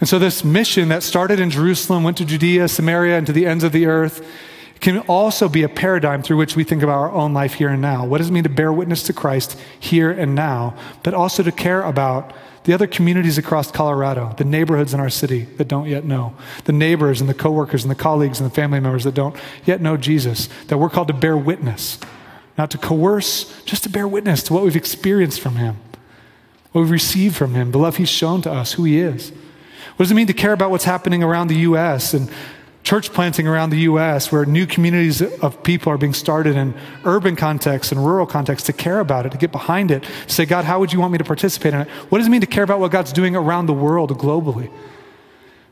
And 0.00 0.08
so, 0.08 0.18
this 0.18 0.44
mission 0.44 0.88
that 0.88 1.02
started 1.02 1.40
in 1.40 1.50
Jerusalem, 1.50 2.02
went 2.02 2.16
to 2.18 2.24
Judea, 2.24 2.68
Samaria, 2.68 3.18
and 3.18 3.26
to 3.26 3.32
the 3.32 3.46
ends 3.46 3.64
of 3.64 3.72
the 3.72 3.86
earth, 3.86 4.24
can 4.80 4.98
also 5.00 5.48
be 5.48 5.62
a 5.62 5.68
paradigm 5.68 6.22
through 6.22 6.36
which 6.36 6.56
we 6.56 6.64
think 6.64 6.82
about 6.82 6.98
our 6.98 7.10
own 7.10 7.34
life 7.34 7.54
here 7.54 7.68
and 7.68 7.82
now. 7.82 8.04
What 8.04 8.18
does 8.18 8.28
it 8.28 8.32
mean 8.32 8.44
to 8.44 8.48
bear 8.48 8.72
witness 8.72 9.02
to 9.04 9.12
Christ 9.12 9.58
here 9.78 10.10
and 10.10 10.34
now, 10.34 10.76
but 11.02 11.14
also 11.14 11.42
to 11.42 11.52
care 11.52 11.82
about 11.82 12.32
the 12.64 12.74
other 12.74 12.86
communities 12.86 13.38
across 13.38 13.70
Colorado, 13.70 14.34
the 14.36 14.44
neighborhoods 14.44 14.92
in 14.92 15.00
our 15.00 15.08
city 15.08 15.44
that 15.56 15.68
don't 15.68 15.88
yet 15.88 16.04
know, 16.04 16.34
the 16.64 16.72
neighbors 16.72 17.20
and 17.20 17.28
the 17.28 17.34
coworkers 17.34 17.82
and 17.82 17.90
the 17.90 17.94
colleagues 17.94 18.40
and 18.40 18.50
the 18.50 18.54
family 18.54 18.78
members 18.78 19.04
that 19.04 19.14
don't 19.14 19.34
yet 19.64 19.80
know 19.80 19.96
Jesus, 19.96 20.50
that 20.66 20.76
we're 20.76 20.90
called 20.90 21.08
to 21.08 21.14
bear 21.14 21.34
witness, 21.36 21.98
not 22.58 22.70
to 22.70 22.76
coerce, 22.76 23.62
just 23.64 23.84
to 23.84 23.88
bear 23.88 24.06
witness 24.06 24.42
to 24.42 24.52
what 24.52 24.64
we've 24.64 24.76
experienced 24.76 25.40
from 25.40 25.56
Him, 25.56 25.76
what 26.72 26.82
we've 26.82 26.90
received 26.90 27.36
from 27.36 27.54
Him, 27.54 27.70
the 27.70 27.78
love 27.78 27.96
He's 27.96 28.10
shown 28.10 28.42
to 28.42 28.52
us, 28.52 28.74
who 28.74 28.84
He 28.84 28.98
is. 28.98 29.30
What 29.96 30.04
does 30.04 30.10
it 30.10 30.16
mean 30.16 30.26
to 30.26 30.34
care 30.34 30.52
about 30.52 30.70
what's 30.70 30.84
happening 30.84 31.22
around 31.22 31.48
the 31.48 31.56
U.S. 31.60 32.12
and 32.12 32.30
church 32.88 33.12
planting 33.12 33.46
around 33.46 33.68
the 33.68 33.80
U.S., 33.80 34.32
where 34.32 34.46
new 34.46 34.66
communities 34.66 35.20
of 35.20 35.62
people 35.62 35.92
are 35.92 35.98
being 35.98 36.14
started 36.14 36.56
in 36.56 36.74
urban 37.04 37.36
contexts 37.36 37.92
and 37.92 38.02
rural 38.02 38.24
contexts 38.24 38.64
to 38.64 38.72
care 38.72 38.98
about 38.98 39.26
it, 39.26 39.32
to 39.32 39.36
get 39.36 39.52
behind 39.52 39.90
it, 39.90 40.04
to 40.26 40.32
say, 40.32 40.46
God, 40.46 40.64
how 40.64 40.80
would 40.80 40.90
you 40.90 40.98
want 40.98 41.12
me 41.12 41.18
to 41.18 41.24
participate 41.24 41.74
in 41.74 41.82
it? 41.82 41.88
What 42.08 42.16
does 42.16 42.28
it 42.28 42.30
mean 42.30 42.40
to 42.40 42.46
care 42.46 42.64
about 42.64 42.80
what 42.80 42.90
God's 42.90 43.12
doing 43.12 43.36
around 43.36 43.66
the 43.66 43.74
world 43.74 44.16
globally? 44.18 44.70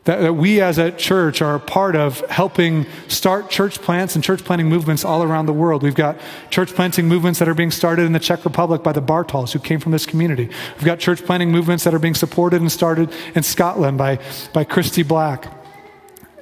That, 0.04 0.20
that 0.20 0.34
we 0.34 0.60
as 0.60 0.76
a 0.76 0.92
church 0.92 1.40
are 1.40 1.54
a 1.54 1.58
part 1.58 1.96
of 1.96 2.20
helping 2.28 2.84
start 3.08 3.48
church 3.48 3.80
plants 3.80 4.14
and 4.14 4.22
church 4.22 4.44
planting 4.44 4.68
movements 4.68 5.02
all 5.02 5.22
around 5.22 5.46
the 5.46 5.54
world. 5.54 5.82
We've 5.82 5.94
got 5.94 6.18
church 6.50 6.74
planting 6.74 7.08
movements 7.08 7.38
that 7.38 7.48
are 7.48 7.54
being 7.54 7.70
started 7.70 8.04
in 8.04 8.12
the 8.12 8.20
Czech 8.20 8.44
Republic 8.44 8.82
by 8.82 8.92
the 8.92 9.00
Bartals, 9.00 9.52
who 9.52 9.58
came 9.58 9.80
from 9.80 9.92
this 9.92 10.04
community. 10.04 10.50
We've 10.74 10.84
got 10.84 10.98
church 10.98 11.24
planting 11.24 11.50
movements 11.50 11.84
that 11.84 11.94
are 11.94 11.98
being 11.98 12.14
supported 12.14 12.60
and 12.60 12.70
started 12.70 13.10
in 13.34 13.42
Scotland 13.42 13.96
by, 13.96 14.18
by 14.52 14.64
Christy 14.64 15.02
Black. 15.02 15.55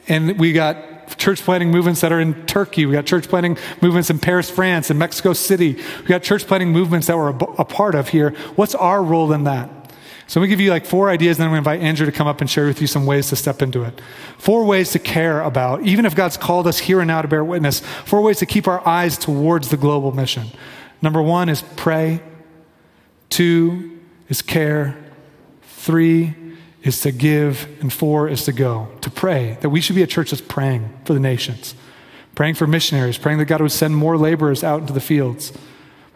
And 0.08 0.38
we 0.38 0.52
got 0.52 1.16
church 1.18 1.42
planting 1.42 1.70
movements 1.70 2.00
that 2.00 2.12
are 2.12 2.20
in 2.20 2.46
Turkey. 2.46 2.86
We 2.86 2.92
got 2.92 3.06
church 3.06 3.28
planting 3.28 3.58
movements 3.80 4.10
in 4.10 4.18
Paris, 4.18 4.50
France, 4.50 4.90
and 4.90 4.98
Mexico 4.98 5.32
City. 5.32 5.74
We 6.00 6.06
got 6.06 6.22
church 6.22 6.46
planting 6.46 6.72
movements 6.72 7.06
that 7.06 7.16
we're 7.16 7.30
a, 7.30 7.44
a 7.58 7.64
part 7.64 7.94
of 7.94 8.08
here. 8.08 8.30
What's 8.56 8.74
our 8.74 9.02
role 9.02 9.32
in 9.32 9.44
that? 9.44 9.70
So 10.26 10.40
we 10.40 10.48
give 10.48 10.60
you 10.60 10.70
like 10.70 10.86
four 10.86 11.10
ideas, 11.10 11.38
and 11.38 11.42
then 11.42 11.48
I'm 11.48 11.52
going 11.52 11.64
to 11.64 11.70
invite 11.70 11.86
Andrew 11.86 12.06
to 12.06 12.12
come 12.12 12.26
up 12.26 12.40
and 12.40 12.48
share 12.48 12.66
with 12.66 12.80
you 12.80 12.86
some 12.86 13.04
ways 13.04 13.28
to 13.28 13.36
step 13.36 13.60
into 13.60 13.82
it. 13.82 14.00
Four 14.38 14.64
ways 14.64 14.92
to 14.92 14.98
care 14.98 15.42
about, 15.42 15.82
even 15.82 16.06
if 16.06 16.14
God's 16.14 16.38
called 16.38 16.66
us 16.66 16.78
here 16.78 17.00
and 17.00 17.08
now 17.08 17.20
to 17.20 17.28
bear 17.28 17.44
witness, 17.44 17.80
four 17.80 18.22
ways 18.22 18.38
to 18.38 18.46
keep 18.46 18.66
our 18.66 18.86
eyes 18.88 19.18
towards 19.18 19.68
the 19.68 19.76
global 19.76 20.12
mission. 20.12 20.48
Number 21.02 21.20
one 21.20 21.50
is 21.50 21.62
pray. 21.76 22.22
Two 23.28 24.00
is 24.28 24.40
care. 24.40 24.96
Three 25.62 26.34
is 26.84 27.00
to 27.00 27.10
give, 27.10 27.66
and 27.80 27.92
four 27.92 28.28
is 28.28 28.44
to 28.44 28.52
go, 28.52 28.88
to 29.00 29.10
pray. 29.10 29.56
That 29.62 29.70
we 29.70 29.80
should 29.80 29.96
be 29.96 30.02
a 30.02 30.06
church 30.06 30.30
that's 30.30 30.42
praying 30.42 30.88
for 31.04 31.14
the 31.14 31.20
nations, 31.20 31.74
praying 32.34 32.54
for 32.54 32.66
missionaries, 32.66 33.18
praying 33.18 33.38
that 33.38 33.46
God 33.46 33.62
would 33.62 33.72
send 33.72 33.96
more 33.96 34.16
laborers 34.18 34.62
out 34.62 34.82
into 34.82 34.92
the 34.92 35.00
fields, 35.00 35.52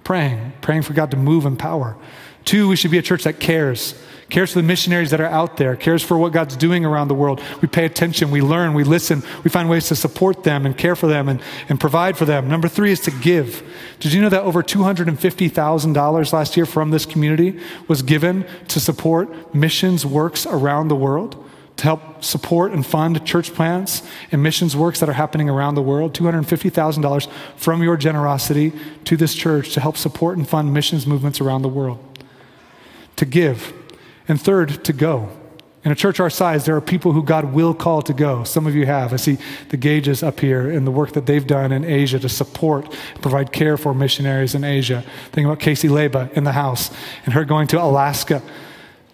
praying, 0.04 0.52
praying 0.60 0.82
for 0.82 0.92
God 0.92 1.10
to 1.10 1.16
move 1.16 1.46
in 1.46 1.56
power. 1.56 1.96
Two, 2.44 2.68
we 2.68 2.76
should 2.76 2.90
be 2.90 2.98
a 2.98 3.02
church 3.02 3.24
that 3.24 3.40
cares, 3.40 3.94
cares 4.30 4.52
for 4.52 4.60
the 4.60 4.66
missionaries 4.66 5.10
that 5.10 5.20
are 5.20 5.26
out 5.26 5.56
there, 5.56 5.74
cares 5.74 6.02
for 6.02 6.18
what 6.18 6.32
God's 6.32 6.56
doing 6.56 6.84
around 6.84 7.08
the 7.08 7.14
world. 7.14 7.40
We 7.62 7.68
pay 7.68 7.86
attention, 7.86 8.30
we 8.30 8.42
learn, 8.42 8.74
we 8.74 8.84
listen, 8.84 9.22
we 9.42 9.50
find 9.50 9.70
ways 9.70 9.88
to 9.88 9.96
support 9.96 10.44
them 10.44 10.66
and 10.66 10.76
care 10.76 10.94
for 10.94 11.06
them 11.06 11.28
and, 11.28 11.40
and 11.68 11.80
provide 11.80 12.16
for 12.16 12.26
them. 12.26 12.48
Number 12.48 12.68
three 12.68 12.92
is 12.92 13.00
to 13.00 13.10
give. 13.10 13.62
Did 14.00 14.12
you 14.12 14.20
know 14.20 14.28
that 14.28 14.42
over 14.42 14.62
$250,000 14.62 16.32
last 16.32 16.56
year 16.56 16.66
from 16.66 16.90
this 16.90 17.06
community 17.06 17.58
was 17.86 18.02
given 18.02 18.46
to 18.68 18.80
support 18.80 19.54
missions 19.54 20.04
works 20.04 20.46
around 20.46 20.88
the 20.88 20.96
world? 20.96 21.44
To 21.78 21.84
help 21.84 22.24
support 22.24 22.72
and 22.72 22.84
fund 22.84 23.24
church 23.24 23.54
plants 23.54 24.02
and 24.32 24.42
missions 24.42 24.76
works 24.76 24.98
that 24.98 25.08
are 25.08 25.12
happening 25.12 25.48
around 25.48 25.76
the 25.76 25.82
world. 25.82 26.12
$250,000 26.12 27.30
from 27.56 27.82
your 27.84 27.96
generosity 27.96 28.72
to 29.04 29.16
this 29.16 29.32
church 29.32 29.72
to 29.74 29.80
help 29.80 29.96
support 29.96 30.36
and 30.36 30.46
fund 30.46 30.74
missions 30.74 31.06
movements 31.06 31.40
around 31.40 31.62
the 31.62 31.68
world. 31.68 32.04
To 33.14 33.24
give 33.24 33.72
and 34.28 34.40
third, 34.40 34.84
to 34.84 34.92
go. 34.92 35.30
In 35.84 35.92
a 35.92 35.94
church 35.94 36.20
our 36.20 36.28
size, 36.28 36.66
there 36.66 36.76
are 36.76 36.80
people 36.80 37.12
who 37.12 37.22
God 37.22 37.54
will 37.54 37.72
call 37.72 38.02
to 38.02 38.12
go. 38.12 38.44
Some 38.44 38.66
of 38.66 38.74
you 38.74 38.84
have. 38.84 39.12
I 39.12 39.16
see 39.16 39.38
the 39.70 39.76
Gages 39.76 40.22
up 40.22 40.40
here 40.40 40.68
and 40.68 40.86
the 40.86 40.90
work 40.90 41.12
that 41.12 41.24
they've 41.24 41.46
done 41.46 41.72
in 41.72 41.84
Asia 41.84 42.18
to 42.18 42.28
support, 42.28 42.94
provide 43.22 43.52
care 43.52 43.76
for 43.76 43.94
missionaries 43.94 44.54
in 44.54 44.64
Asia. 44.64 45.04
Think 45.32 45.46
about 45.46 45.60
Casey 45.60 45.88
Leba 45.88 46.32
in 46.32 46.44
the 46.44 46.52
house 46.52 46.90
and 47.24 47.32
her 47.32 47.44
going 47.44 47.68
to 47.68 47.82
Alaska 47.82 48.42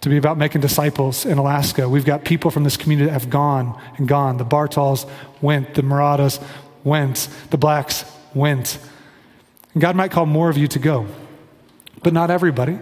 to 0.01 0.09
be 0.09 0.17
about 0.17 0.37
making 0.37 0.61
disciples 0.61 1.25
in 1.25 1.39
Alaska. 1.39 1.89
We've 1.89 2.05
got 2.05 2.25
people 2.25 2.51
from 2.51 2.65
this 2.65 2.77
community 2.77 3.07
that 3.07 3.12
have 3.12 3.31
gone 3.31 3.81
and 3.97 4.09
gone. 4.09 4.39
The 4.39 4.45
Bartals 4.45 5.09
went, 5.41 5.75
the 5.75 5.83
Muradas 5.83 6.43
went, 6.83 7.29
the 7.51 7.57
Blacks 7.57 8.05
went. 8.35 8.79
And 9.75 9.81
God 9.81 9.97
might 9.97 10.11
call 10.11 10.27
more 10.27 10.51
of 10.51 10.59
you 10.59 10.67
to 10.69 10.79
go, 10.79 11.07
but 12.03 12.12
not 12.12 12.31
everybody. 12.31 12.79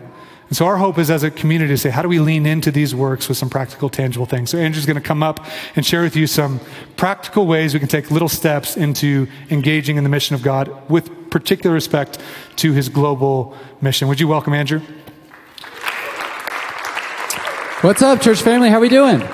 And 0.53 0.57
so 0.59 0.67
our 0.67 0.77
hope 0.77 0.99
is 0.99 1.11
as 1.11 1.23
a 1.23 1.31
community 1.31 1.73
to 1.73 1.79
say, 1.79 1.89
how 1.89 2.03
do 2.03 2.09
we 2.09 2.19
lean 2.19 2.45
into 2.45 2.71
these 2.71 2.95
works 2.95 3.27
with 3.27 3.39
some 3.39 3.49
practical, 3.49 3.89
tangible 3.89 4.27
things? 4.27 4.51
So 4.51 4.59
Andrew's 4.59 4.85
going 4.85 4.97
to 4.97 5.01
come 5.01 5.23
up 5.23 5.47
and 5.77 5.87
share 5.87 6.03
with 6.03 6.15
you 6.15 6.27
some 6.27 6.61
practical 6.99 7.47
ways 7.47 7.73
we 7.73 7.81
can 7.81 7.89
take 7.89 8.11
little 8.11 8.29
steps 8.29 8.77
into 8.77 9.29
engaging 9.49 9.97
in 9.97 10.05
the 10.05 10.11
mission 10.11 10.35
of 10.35 10.43
God 10.43 10.91
with 10.91 11.31
particular 11.31 11.73
respect 11.73 12.19
to 12.57 12.75
his 12.75 12.91
global 12.91 13.57
mission. 13.81 14.09
Would 14.09 14.21
you 14.21 14.29
welcome 14.29 14.53
Andrew? 14.53 14.81
What's 17.81 18.03
up, 18.03 18.21
church 18.21 18.43
family? 18.43 18.69
How 18.69 18.77
are 18.77 18.81
we 18.81 18.91
doing? 18.91 19.27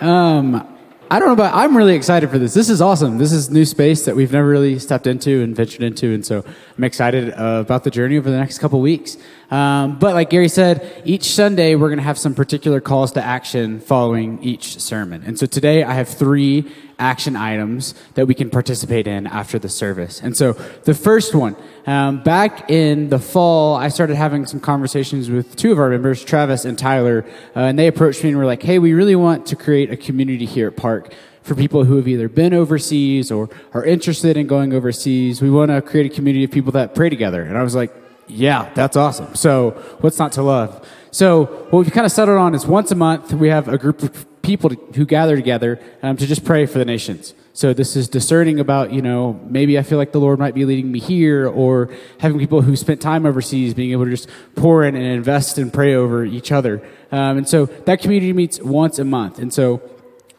Um, 0.00 0.69
I 1.12 1.18
don't 1.18 1.26
know, 1.26 1.34
but 1.34 1.52
I'm 1.52 1.76
really 1.76 1.96
excited 1.96 2.30
for 2.30 2.38
this. 2.38 2.54
This 2.54 2.70
is 2.70 2.80
awesome. 2.80 3.18
This 3.18 3.32
is 3.32 3.50
new 3.50 3.64
space 3.64 4.04
that 4.04 4.14
we've 4.14 4.30
never 4.30 4.46
really 4.46 4.78
stepped 4.78 5.08
into 5.08 5.42
and 5.42 5.56
ventured 5.56 5.82
into, 5.82 6.14
and 6.14 6.24
so 6.24 6.44
I'm 6.78 6.84
excited 6.84 7.32
uh, 7.32 7.64
about 7.66 7.82
the 7.82 7.90
journey 7.90 8.16
over 8.16 8.30
the 8.30 8.36
next 8.36 8.60
couple 8.60 8.80
weeks. 8.80 9.16
Um, 9.50 9.98
but 9.98 10.14
like 10.14 10.30
Gary 10.30 10.46
said, 10.48 11.02
each 11.04 11.24
Sunday 11.24 11.74
we're 11.74 11.88
going 11.88 11.98
to 11.98 12.04
have 12.04 12.16
some 12.16 12.36
particular 12.36 12.80
calls 12.80 13.10
to 13.12 13.24
action 13.24 13.80
following 13.80 14.40
each 14.40 14.80
sermon. 14.80 15.24
And 15.26 15.36
so 15.36 15.46
today 15.46 15.82
I 15.82 15.94
have 15.94 16.08
three 16.08 16.70
action 17.00 17.34
items 17.34 17.94
that 18.14 18.26
we 18.26 18.34
can 18.34 18.50
participate 18.50 19.06
in 19.06 19.26
after 19.26 19.58
the 19.58 19.68
service. 19.68 20.20
And 20.20 20.36
so 20.36 20.52
the 20.84 20.94
first 20.94 21.34
one, 21.34 21.56
um, 21.86 22.22
back 22.22 22.70
in 22.70 23.08
the 23.08 23.18
fall, 23.18 23.74
I 23.74 23.88
started 23.88 24.16
having 24.16 24.46
some 24.46 24.60
conversations 24.60 25.30
with 25.30 25.56
two 25.56 25.72
of 25.72 25.78
our 25.78 25.88
members, 25.88 26.22
Travis 26.22 26.64
and 26.64 26.78
Tyler, 26.78 27.24
uh, 27.56 27.60
and 27.60 27.78
they 27.78 27.86
approached 27.86 28.22
me 28.22 28.30
and 28.30 28.38
were 28.38 28.46
like, 28.46 28.62
hey, 28.62 28.78
we 28.78 28.92
really 28.92 29.16
want 29.16 29.46
to 29.46 29.56
create 29.56 29.90
a 29.90 29.96
community 29.96 30.46
here 30.46 30.68
at 30.68 30.76
Park 30.76 31.12
for 31.42 31.54
people 31.54 31.84
who 31.84 31.96
have 31.96 32.06
either 32.06 32.28
been 32.28 32.52
overseas 32.52 33.32
or 33.32 33.48
are 33.72 33.84
interested 33.84 34.36
in 34.36 34.46
going 34.46 34.72
overseas. 34.72 35.40
We 35.40 35.50
want 35.50 35.70
to 35.70 35.80
create 35.80 36.12
a 36.12 36.14
community 36.14 36.44
of 36.44 36.50
people 36.50 36.72
that 36.72 36.94
pray 36.94 37.08
together. 37.08 37.42
And 37.42 37.56
I 37.56 37.62
was 37.62 37.74
like, 37.74 37.92
yeah, 38.28 38.70
that's 38.74 38.96
awesome. 38.96 39.34
So 39.34 39.70
what's 40.00 40.18
not 40.18 40.32
to 40.32 40.42
love? 40.42 40.86
So 41.10 41.46
what 41.70 41.80
we've 41.80 41.92
kind 41.92 42.06
of 42.06 42.12
settled 42.12 42.38
on 42.38 42.54
is 42.54 42.66
once 42.66 42.90
a 42.92 42.94
month 42.94 43.32
we 43.32 43.48
have 43.48 43.68
a 43.68 43.78
group 43.78 44.02
of 44.02 44.29
people 44.42 44.70
who 44.94 45.04
gather 45.04 45.36
together 45.36 45.80
um, 46.02 46.16
to 46.16 46.26
just 46.26 46.44
pray 46.44 46.66
for 46.66 46.78
the 46.78 46.84
nations. 46.84 47.34
So 47.52 47.74
this 47.74 47.96
is 47.96 48.08
discerning 48.08 48.60
about, 48.60 48.92
you 48.92 49.02
know, 49.02 49.40
maybe 49.44 49.78
I 49.78 49.82
feel 49.82 49.98
like 49.98 50.12
the 50.12 50.20
Lord 50.20 50.38
might 50.38 50.54
be 50.54 50.64
leading 50.64 50.90
me 50.90 51.00
here, 51.00 51.48
or 51.48 51.90
having 52.18 52.38
people 52.38 52.62
who 52.62 52.76
spent 52.76 53.00
time 53.00 53.26
overseas 53.26 53.74
being 53.74 53.92
able 53.92 54.04
to 54.04 54.10
just 54.10 54.28
pour 54.54 54.84
in 54.84 54.94
and 54.94 55.04
invest 55.04 55.58
and 55.58 55.72
pray 55.72 55.94
over 55.94 56.24
each 56.24 56.52
other. 56.52 56.82
Um, 57.10 57.38
and 57.38 57.48
so 57.48 57.66
that 57.66 58.00
community 58.00 58.32
meets 58.32 58.60
once 58.60 58.98
a 58.98 59.04
month. 59.04 59.38
And 59.38 59.52
so 59.52 59.82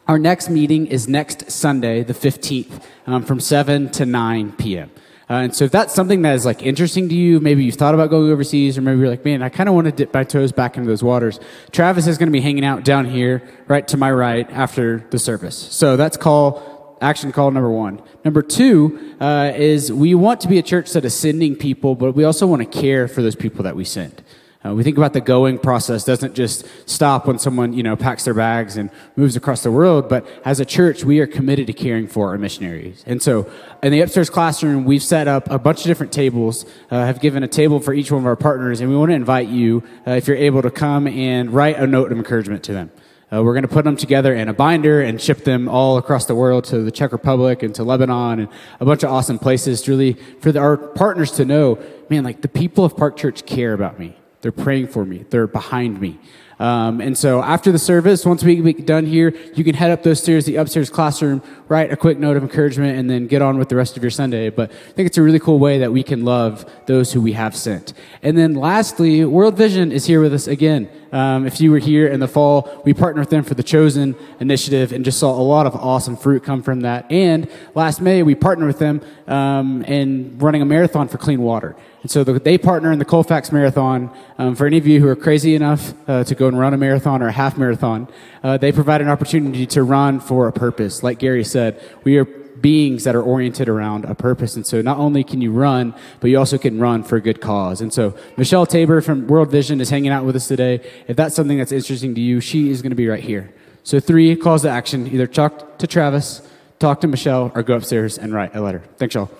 our 0.08 0.18
next 0.18 0.48
meeting 0.48 0.86
is 0.86 1.06
next 1.06 1.50
Sunday, 1.50 2.02
the 2.02 2.14
15th, 2.14 2.82
um, 3.06 3.24
from 3.24 3.40
7 3.40 3.90
to 3.90 4.06
9 4.06 4.52
p.m. 4.52 4.90
Uh, 5.32 5.44
and 5.44 5.56
so 5.56 5.64
if 5.64 5.70
that's 5.70 5.94
something 5.94 6.20
that 6.20 6.34
is 6.34 6.44
like 6.44 6.62
interesting 6.62 7.08
to 7.08 7.14
you, 7.14 7.40
maybe 7.40 7.64
you've 7.64 7.76
thought 7.76 7.94
about 7.94 8.10
going 8.10 8.30
overseas, 8.30 8.76
or 8.76 8.82
maybe 8.82 8.98
you're 8.98 9.08
like, 9.08 9.24
man, 9.24 9.42
I 9.42 9.48
kind 9.48 9.66
of 9.66 9.74
want 9.74 9.86
to 9.86 9.90
dip 9.90 10.12
my 10.12 10.24
toes 10.24 10.52
back 10.52 10.76
into 10.76 10.86
those 10.86 11.02
waters. 11.02 11.40
Travis 11.70 12.06
is 12.06 12.18
going 12.18 12.26
to 12.26 12.32
be 12.32 12.42
hanging 12.42 12.66
out 12.66 12.84
down 12.84 13.06
here, 13.06 13.42
right 13.66 13.88
to 13.88 13.96
my 13.96 14.12
right, 14.12 14.46
after 14.50 15.06
the 15.08 15.18
service. 15.18 15.56
So 15.56 15.96
that's 15.96 16.18
call, 16.18 16.98
action 17.00 17.32
call 17.32 17.50
number 17.50 17.70
one. 17.70 18.02
Number 18.26 18.42
two 18.42 19.16
uh, 19.20 19.52
is 19.56 19.90
we 19.90 20.14
want 20.14 20.42
to 20.42 20.48
be 20.48 20.58
a 20.58 20.62
church 20.62 20.92
that 20.92 21.02
is 21.06 21.14
sending 21.14 21.56
people, 21.56 21.94
but 21.94 22.12
we 22.12 22.24
also 22.24 22.46
want 22.46 22.70
to 22.70 22.80
care 22.80 23.08
for 23.08 23.22
those 23.22 23.34
people 23.34 23.64
that 23.64 23.74
we 23.74 23.86
send. 23.86 24.22
Uh, 24.64 24.72
we 24.74 24.84
think 24.84 24.96
about 24.96 25.12
the 25.12 25.20
going 25.20 25.58
process 25.58 26.04
doesn't 26.04 26.34
just 26.34 26.64
stop 26.88 27.26
when 27.26 27.38
someone 27.38 27.72
you 27.72 27.82
know 27.82 27.96
packs 27.96 28.24
their 28.24 28.34
bags 28.34 28.76
and 28.76 28.90
moves 29.16 29.34
across 29.34 29.62
the 29.62 29.72
world, 29.72 30.08
but 30.08 30.24
as 30.44 30.60
a 30.60 30.64
church, 30.64 31.04
we 31.04 31.18
are 31.18 31.26
committed 31.26 31.66
to 31.66 31.72
caring 31.72 32.06
for 32.06 32.28
our 32.28 32.38
missionaries. 32.38 33.02
And 33.06 33.20
so, 33.20 33.50
in 33.82 33.90
the 33.90 34.00
upstairs 34.00 34.30
classroom, 34.30 34.84
we've 34.84 35.02
set 35.02 35.26
up 35.26 35.50
a 35.50 35.58
bunch 35.58 35.80
of 35.80 35.86
different 35.86 36.12
tables. 36.12 36.64
Uh, 36.90 37.04
have 37.04 37.20
given 37.20 37.42
a 37.42 37.48
table 37.48 37.80
for 37.80 37.92
each 37.92 38.12
one 38.12 38.20
of 38.20 38.26
our 38.26 38.36
partners, 38.36 38.80
and 38.80 38.88
we 38.88 38.96
want 38.96 39.10
to 39.10 39.14
invite 39.14 39.48
you, 39.48 39.82
uh, 40.06 40.12
if 40.12 40.28
you're 40.28 40.36
able, 40.36 40.62
to 40.62 40.70
come 40.70 41.08
and 41.08 41.50
write 41.50 41.76
a 41.78 41.86
note 41.86 42.12
of 42.12 42.18
encouragement 42.18 42.62
to 42.62 42.72
them. 42.72 42.90
Uh, 43.32 43.42
we're 43.42 43.54
going 43.54 43.62
to 43.62 43.68
put 43.68 43.84
them 43.84 43.96
together 43.96 44.34
in 44.34 44.48
a 44.48 44.52
binder 44.52 45.00
and 45.00 45.20
ship 45.20 45.42
them 45.44 45.68
all 45.68 45.96
across 45.96 46.26
the 46.26 46.34
world 46.34 46.64
to 46.64 46.82
the 46.82 46.90
Czech 46.90 47.12
Republic 47.12 47.62
and 47.62 47.74
to 47.74 47.82
Lebanon 47.82 48.40
and 48.40 48.48
a 48.78 48.84
bunch 48.84 49.02
of 49.02 49.10
awesome 49.10 49.38
places 49.38 49.88
really, 49.88 50.12
for 50.40 50.52
the, 50.52 50.58
our 50.58 50.76
partners 50.76 51.32
to 51.32 51.44
know, 51.46 51.78
man, 52.10 52.24
like 52.24 52.42
the 52.42 52.48
people 52.48 52.84
of 52.84 52.94
Park 52.94 53.16
Church 53.16 53.46
care 53.46 53.72
about 53.72 53.98
me. 53.98 54.16
They're 54.42 54.52
praying 54.52 54.88
for 54.88 55.04
me. 55.04 55.24
They're 55.30 55.46
behind 55.46 56.00
me. 56.00 56.18
Um, 56.58 57.00
and 57.00 57.18
so 57.18 57.42
after 57.42 57.72
the 57.72 57.78
service, 57.78 58.24
once 58.24 58.44
we 58.44 58.54
get 58.56 58.86
done 58.86 59.06
here, 59.06 59.34
you 59.54 59.64
can 59.64 59.74
head 59.74 59.90
up 59.90 60.02
those 60.04 60.22
stairs, 60.22 60.44
the 60.44 60.56
upstairs 60.56 60.90
classroom, 60.90 61.42
write 61.68 61.92
a 61.92 61.96
quick 61.96 62.18
note 62.18 62.36
of 62.36 62.44
encouragement, 62.44 62.98
and 62.98 63.10
then 63.10 63.26
get 63.26 63.42
on 63.42 63.58
with 63.58 63.68
the 63.68 63.74
rest 63.74 63.96
of 63.96 64.02
your 64.02 64.10
Sunday. 64.10 64.48
But 64.50 64.70
I 64.70 64.92
think 64.92 65.06
it's 65.06 65.18
a 65.18 65.22
really 65.22 65.40
cool 65.40 65.58
way 65.58 65.78
that 65.78 65.92
we 65.92 66.04
can 66.04 66.24
love 66.24 66.70
those 66.86 67.12
who 67.12 67.20
we 67.20 67.32
have 67.32 67.56
sent. 67.56 67.94
And 68.22 68.38
then 68.38 68.54
lastly, 68.54 69.24
World 69.24 69.56
Vision 69.56 69.90
is 69.90 70.06
here 70.06 70.20
with 70.20 70.34
us 70.34 70.46
again. 70.46 70.88
Um, 71.12 71.46
if 71.46 71.60
you 71.60 71.70
were 71.70 71.78
here 71.78 72.08
in 72.08 72.20
the 72.20 72.28
fall, 72.28 72.82
we 72.84 72.94
partnered 72.94 73.22
with 73.22 73.30
them 73.30 73.44
for 73.44 73.54
the 73.54 73.62
Chosen 73.62 74.16
initiative 74.40 74.92
and 74.92 75.04
just 75.04 75.18
saw 75.18 75.30
a 75.30 75.42
lot 75.42 75.66
of 75.66 75.76
awesome 75.76 76.16
fruit 76.16 76.42
come 76.42 76.62
from 76.62 76.80
that. 76.80 77.10
And 77.10 77.50
last 77.74 78.00
May, 78.00 78.22
we 78.22 78.34
partnered 78.34 78.68
with 78.68 78.78
them 78.78 79.02
um, 79.26 79.84
in 79.84 80.38
running 80.38 80.62
a 80.62 80.64
marathon 80.64 81.08
for 81.08 81.18
clean 81.18 81.42
water. 81.42 81.76
And 82.02 82.10
so 82.10 82.24
the, 82.24 82.32
they 82.40 82.58
partner 82.58 82.90
in 82.90 82.98
the 82.98 83.04
Colfax 83.04 83.52
Marathon. 83.52 84.10
Um, 84.38 84.56
for 84.56 84.66
any 84.66 84.78
of 84.78 84.86
you 84.86 85.00
who 85.00 85.08
are 85.08 85.16
crazy 85.16 85.54
enough 85.54 85.94
uh, 86.08 86.24
to 86.24 86.34
go 86.34 86.48
and 86.48 86.58
run 86.58 86.74
a 86.74 86.76
marathon 86.76 87.22
or 87.22 87.28
a 87.28 87.32
half 87.32 87.56
marathon, 87.56 88.08
uh, 88.42 88.56
they 88.56 88.72
provide 88.72 89.00
an 89.00 89.08
opportunity 89.08 89.66
to 89.66 89.82
run 89.82 90.18
for 90.18 90.48
a 90.48 90.52
purpose. 90.52 91.02
Like 91.02 91.20
Gary 91.20 91.44
said, 91.44 91.80
we 92.02 92.18
are 92.18 92.24
beings 92.62 93.04
that 93.04 93.14
are 93.14 93.22
oriented 93.22 93.68
around 93.68 94.06
a 94.06 94.14
purpose. 94.14 94.56
And 94.56 94.66
so 94.66 94.80
not 94.80 94.96
only 94.96 95.24
can 95.24 95.42
you 95.42 95.52
run, 95.52 95.94
but 96.20 96.30
you 96.30 96.38
also 96.38 96.56
can 96.56 96.78
run 96.78 97.02
for 97.02 97.16
a 97.16 97.20
good 97.20 97.40
cause. 97.40 97.80
And 97.80 97.92
so 97.92 98.16
Michelle 98.36 98.64
Tabor 98.64 99.00
from 99.02 99.26
World 99.26 99.50
Vision 99.50 99.80
is 99.80 99.90
hanging 99.90 100.12
out 100.12 100.24
with 100.24 100.36
us 100.36 100.48
today. 100.48 100.80
If 101.08 101.16
that's 101.16 101.34
something 101.34 101.58
that's 101.58 101.72
interesting 101.72 102.14
to 102.14 102.20
you, 102.20 102.40
she 102.40 102.70
is 102.70 102.80
going 102.80 102.90
to 102.90 102.96
be 102.96 103.08
right 103.08 103.22
here. 103.22 103.52
So 103.82 103.98
three 103.98 104.36
calls 104.36 104.62
to 104.62 104.70
action. 104.70 105.08
Either 105.08 105.26
talk 105.26 105.78
to 105.78 105.86
Travis, 105.86 106.48
talk 106.78 107.00
to 107.00 107.08
Michelle, 107.08 107.50
or 107.54 107.62
go 107.62 107.74
upstairs 107.74 108.16
and 108.16 108.32
write 108.32 108.54
a 108.54 108.60
letter. 108.60 108.82
Thanks, 108.96 109.14
y'all. 109.14 109.30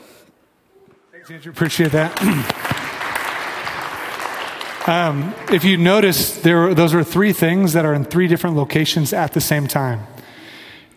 Thanks, 1.13 1.31
Andrew. 1.31 1.53
Appreciate 1.53 1.93
that. 1.93 2.21
um, 4.89 5.33
if 5.51 5.63
you 5.63 5.77
notice, 5.77 6.41
there, 6.41 6.75
those 6.75 6.93
are 6.93 7.05
three 7.05 7.33
things 7.33 7.75
that 7.75 7.85
are 7.85 7.95
in 7.95 8.05
three 8.05 8.27
different 8.27 8.57
locations 8.57 9.13
at 9.13 9.33
the 9.33 9.41
same 9.41 9.69
time. 9.69 10.05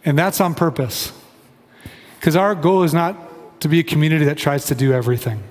And 0.03 0.17
that's 0.17 0.41
on 0.41 0.55
purpose. 0.55 1.13
Because 2.25 2.37
our 2.37 2.55
goal 2.55 2.81
is 2.81 2.91
not 2.91 3.61
to 3.61 3.67
be 3.67 3.77
a 3.77 3.83
community 3.83 4.25
that 4.25 4.35
tries 4.35 4.65
to 4.65 4.73
do 4.73 4.91
everything. 4.91 5.43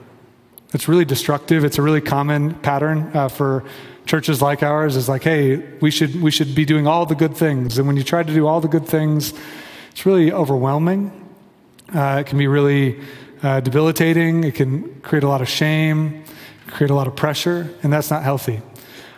It's 0.73 0.89
really 0.89 1.05
destructive. 1.05 1.65
It's 1.65 1.79
a 1.79 1.83
really 1.83 2.01
common 2.01 2.53
pattern 2.53 3.13
uh, 3.15 3.29
for 3.29 3.63
churches 4.07 4.43
like 4.43 4.65
ours 4.65 4.97
is 4.97 5.09
like, 5.09 5.23
hey, 5.23 5.59
we 5.79 5.93
should, 5.93 6.21
we 6.21 6.33
should 6.33 6.53
be 6.53 6.65
doing 6.65 6.89
all 6.89 7.07
the 7.07 7.15
good 7.15 7.37
things. 7.37 7.79
And 7.79 7.87
when 7.87 7.97
you 7.97 8.03
try 8.03 8.25
to 8.25 8.35
do 8.35 8.49
all 8.49 8.61
the 8.61 8.67
good 8.67 8.89
things, 8.89 9.35
it's 9.93 10.05
really 10.05 10.33
overwhelming. 10.33 11.13
Uh, 11.95 12.23
it 12.23 12.27
can 12.27 12.39
be 12.39 12.49
really 12.49 12.99
uh, 13.45 13.61
debilitating. 13.61 14.43
It 14.43 14.57
can 14.57 15.01
create 15.03 15.23
a 15.23 15.29
lot 15.29 15.43
of 15.43 15.49
shame, 15.49 16.25
create 16.67 16.91
a 16.91 16.95
lot 16.97 17.07
of 17.07 17.15
pressure, 17.15 17.73
and 17.85 17.93
that's 17.93 18.11
not 18.11 18.25
healthy. 18.25 18.63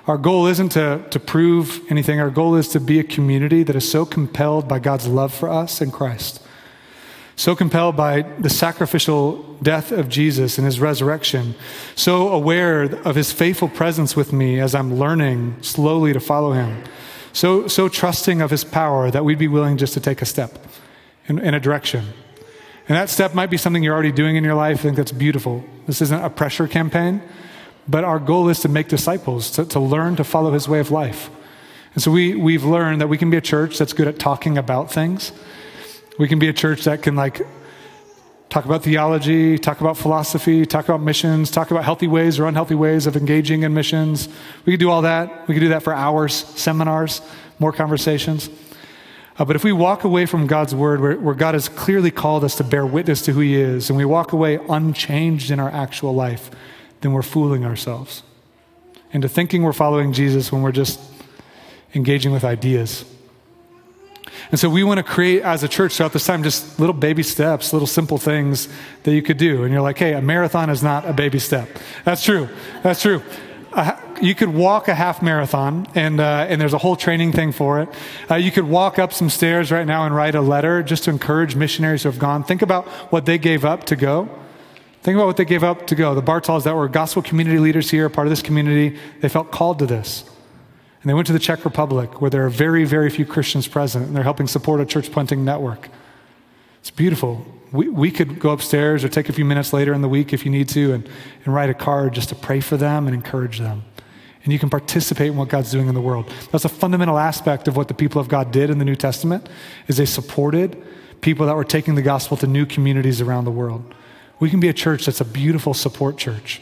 Our 0.06 0.18
goal 0.18 0.46
isn't 0.46 0.72
to, 0.72 1.06
to 1.08 1.18
prove 1.18 1.80
anything. 1.88 2.20
Our 2.20 2.28
goal 2.28 2.56
is 2.56 2.68
to 2.68 2.80
be 2.80 2.98
a 2.98 3.04
community 3.04 3.62
that 3.62 3.74
is 3.74 3.90
so 3.90 4.04
compelled 4.04 4.68
by 4.68 4.78
God's 4.78 5.06
love 5.06 5.32
for 5.32 5.48
us 5.48 5.80
in 5.80 5.90
Christ, 5.90 6.42
so 7.36 7.54
compelled 7.54 7.96
by 7.96 8.22
the 8.38 8.48
sacrificial 8.48 9.42
death 9.62 9.92
of 9.92 10.08
Jesus 10.08 10.56
and 10.56 10.64
his 10.64 10.80
resurrection, 10.80 11.54
so 11.94 12.28
aware 12.28 12.82
of 12.82 13.14
his 13.14 13.30
faithful 13.30 13.68
presence 13.68 14.16
with 14.16 14.32
me 14.32 14.58
as 14.58 14.74
I'm 14.74 14.94
learning 14.94 15.62
slowly 15.62 16.14
to 16.14 16.20
follow 16.20 16.52
him, 16.52 16.82
so, 17.34 17.68
so 17.68 17.88
trusting 17.88 18.40
of 18.40 18.50
his 18.50 18.64
power 18.64 19.10
that 19.10 19.24
we'd 19.24 19.38
be 19.38 19.48
willing 19.48 19.76
just 19.76 19.92
to 19.94 20.00
take 20.00 20.22
a 20.22 20.26
step 20.26 20.58
in, 21.26 21.38
in 21.38 21.52
a 21.52 21.60
direction. 21.60 22.06
And 22.88 22.96
that 22.96 23.10
step 23.10 23.34
might 23.34 23.50
be 23.50 23.58
something 23.58 23.82
you're 23.82 23.92
already 23.92 24.12
doing 24.12 24.36
in 24.36 24.44
your 24.44 24.54
life. 24.54 24.78
I 24.78 24.82
think 24.82 24.96
that's 24.96 25.12
beautiful. 25.12 25.62
This 25.86 26.00
isn't 26.00 26.24
a 26.24 26.30
pressure 26.30 26.66
campaign, 26.66 27.20
but 27.86 28.04
our 28.04 28.18
goal 28.18 28.48
is 28.48 28.60
to 28.60 28.68
make 28.68 28.88
disciples, 28.88 29.50
to, 29.52 29.66
to 29.66 29.80
learn 29.80 30.16
to 30.16 30.24
follow 30.24 30.52
his 30.52 30.68
way 30.68 30.78
of 30.78 30.90
life. 30.90 31.28
And 31.94 32.02
so 32.02 32.10
we, 32.10 32.34
we've 32.34 32.64
learned 32.64 33.00
that 33.00 33.08
we 33.08 33.18
can 33.18 33.28
be 33.28 33.36
a 33.36 33.42
church 33.42 33.76
that's 33.78 33.92
good 33.92 34.08
at 34.08 34.18
talking 34.18 34.56
about 34.56 34.90
things. 34.90 35.32
We 36.18 36.28
can 36.28 36.38
be 36.38 36.48
a 36.48 36.52
church 36.52 36.84
that 36.84 37.02
can, 37.02 37.14
like, 37.16 37.46
talk 38.48 38.64
about 38.64 38.82
theology, 38.82 39.58
talk 39.58 39.80
about 39.80 39.96
philosophy, 39.96 40.64
talk 40.64 40.86
about 40.86 41.00
missions, 41.00 41.50
talk 41.50 41.70
about 41.70 41.84
healthy 41.84 42.06
ways 42.06 42.38
or 42.38 42.46
unhealthy 42.46 42.74
ways 42.74 43.06
of 43.06 43.16
engaging 43.16 43.62
in 43.62 43.74
missions. 43.74 44.28
We 44.64 44.72
could 44.72 44.80
do 44.80 44.90
all 44.90 45.02
that. 45.02 45.46
We 45.48 45.54
could 45.54 45.60
do 45.60 45.68
that 45.68 45.82
for 45.82 45.92
hours, 45.92 46.34
seminars, 46.34 47.20
more 47.58 47.72
conversations. 47.72 48.48
Uh, 49.38 49.44
but 49.44 49.56
if 49.56 49.64
we 49.64 49.72
walk 49.72 50.04
away 50.04 50.24
from 50.24 50.46
God's 50.46 50.74
word, 50.74 51.00
where, 51.00 51.18
where, 51.18 51.34
God 51.34 51.54
has 51.54 51.68
clearly 51.68 52.10
called 52.10 52.44
us 52.44 52.56
to 52.56 52.64
bear 52.64 52.86
witness 52.86 53.20
to 53.22 53.32
who 53.32 53.40
He 53.40 53.54
is, 53.54 53.90
and 53.90 53.96
we 53.96 54.04
walk 54.06 54.32
away 54.32 54.58
unchanged 54.68 55.50
in 55.50 55.60
our 55.60 55.68
actual 55.68 56.14
life, 56.14 56.50
then 57.02 57.12
we're 57.12 57.22
fooling 57.22 57.64
ourselves 57.64 58.22
into 59.12 59.28
thinking 59.28 59.62
we're 59.62 59.72
following 59.72 60.12
Jesus 60.12 60.50
when 60.50 60.62
we're 60.62 60.72
just 60.72 61.00
engaging 61.94 62.32
with 62.32 62.44
ideas. 62.44 63.04
And 64.50 64.58
so 64.60 64.68
we 64.68 64.84
want 64.84 64.98
to 64.98 65.04
create 65.04 65.42
as 65.42 65.62
a 65.62 65.68
church 65.68 65.96
throughout 65.96 66.12
this 66.12 66.26
time 66.26 66.42
just 66.42 66.78
little 66.78 66.94
baby 66.94 67.22
steps, 67.22 67.72
little 67.72 67.86
simple 67.86 68.18
things 68.18 68.68
that 69.02 69.12
you 69.12 69.22
could 69.22 69.38
do. 69.38 69.64
And 69.64 69.72
you're 69.72 69.82
like, 69.82 69.98
hey, 69.98 70.14
a 70.14 70.22
marathon 70.22 70.70
is 70.70 70.82
not 70.82 71.08
a 71.08 71.12
baby 71.12 71.38
step. 71.38 71.68
That's 72.04 72.24
true. 72.24 72.48
That's 72.82 73.02
true 73.02 73.22
you 74.22 74.34
could 74.34 74.48
walk 74.48 74.88
a 74.88 74.94
half 74.94 75.22
marathon, 75.22 75.86
and, 75.94 76.20
uh, 76.20 76.46
and 76.48 76.60
there's 76.60 76.72
a 76.72 76.78
whole 76.78 76.96
training 76.96 77.32
thing 77.32 77.52
for 77.52 77.80
it. 77.80 77.88
Uh, 78.30 78.36
you 78.36 78.50
could 78.50 78.64
walk 78.64 78.98
up 78.98 79.12
some 79.12 79.28
stairs 79.30 79.70
right 79.70 79.86
now 79.86 80.06
and 80.06 80.14
write 80.14 80.34
a 80.34 80.40
letter 80.40 80.82
just 80.82 81.04
to 81.04 81.10
encourage 81.10 81.56
missionaries 81.56 82.02
who 82.02 82.10
have 82.10 82.18
gone. 82.18 82.42
Think 82.42 82.62
about 82.62 82.86
what 83.12 83.26
they 83.26 83.38
gave 83.38 83.64
up 83.64 83.84
to 83.84 83.96
go. 83.96 84.28
Think 85.02 85.16
about 85.16 85.26
what 85.26 85.36
they 85.36 85.44
gave 85.44 85.62
up 85.62 85.86
to 85.88 85.94
go. 85.94 86.14
The 86.14 86.22
Bartals 86.22 86.64
that 86.64 86.74
were 86.74 86.88
gospel 86.88 87.22
community 87.22 87.58
leaders 87.58 87.90
here, 87.90 88.08
part 88.08 88.26
of 88.26 88.30
this 88.30 88.42
community, 88.42 88.98
they 89.20 89.28
felt 89.28 89.50
called 89.50 89.78
to 89.80 89.86
this. 89.86 90.24
And 91.06 91.10
they 91.10 91.14
went 91.14 91.28
to 91.28 91.32
the 91.32 91.38
Czech 91.38 91.64
Republic, 91.64 92.20
where 92.20 92.30
there 92.30 92.44
are 92.44 92.50
very, 92.50 92.84
very 92.84 93.10
few 93.10 93.24
Christians 93.24 93.68
present, 93.68 94.08
and 94.08 94.16
they're 94.16 94.24
helping 94.24 94.48
support 94.48 94.80
a 94.80 94.84
church 94.84 95.12
planting 95.12 95.44
network. 95.44 95.88
It's 96.80 96.90
beautiful 96.90 97.46
we, 97.72 97.88
we 97.88 98.10
could 98.10 98.38
go 98.38 98.50
upstairs 98.50 99.04
or 99.04 99.08
take 99.08 99.28
a 99.28 99.32
few 99.32 99.44
minutes 99.44 99.72
later 99.72 99.92
in 99.92 100.02
the 100.02 100.08
week 100.08 100.32
if 100.32 100.44
you 100.44 100.50
need 100.50 100.68
to 100.70 100.94
and, 100.94 101.08
and 101.44 101.54
write 101.54 101.70
a 101.70 101.74
card 101.74 102.14
just 102.14 102.28
to 102.30 102.34
pray 102.34 102.60
for 102.60 102.76
them 102.76 103.06
and 103.06 103.14
encourage 103.14 103.58
them. 103.58 103.84
And 104.44 104.52
you 104.52 104.58
can 104.58 104.70
participate 104.70 105.28
in 105.28 105.36
what 105.36 105.48
God's 105.48 105.72
doing 105.72 105.88
in 105.88 105.94
the 105.94 106.00
world. 106.00 106.32
That's 106.52 106.64
a 106.64 106.68
fundamental 106.68 107.18
aspect 107.18 107.66
of 107.66 107.76
what 107.76 107.88
the 107.88 107.94
people 107.94 108.20
of 108.20 108.28
God 108.28 108.52
did 108.52 108.70
in 108.70 108.78
the 108.78 108.84
New 108.84 108.94
Testament 108.94 109.48
is 109.88 109.96
they 109.96 110.06
supported 110.06 110.80
people 111.20 111.46
that 111.46 111.56
were 111.56 111.64
taking 111.64 111.96
the 111.96 112.02
gospel 112.02 112.36
to 112.36 112.46
new 112.46 112.64
communities 112.64 113.20
around 113.20 113.44
the 113.44 113.50
world. 113.50 113.94
We 114.38 114.50
can 114.50 114.60
be 114.60 114.68
a 114.68 114.72
church 114.72 115.06
that's 115.06 115.20
a 115.20 115.24
beautiful 115.24 115.74
support 115.74 116.16
church, 116.16 116.60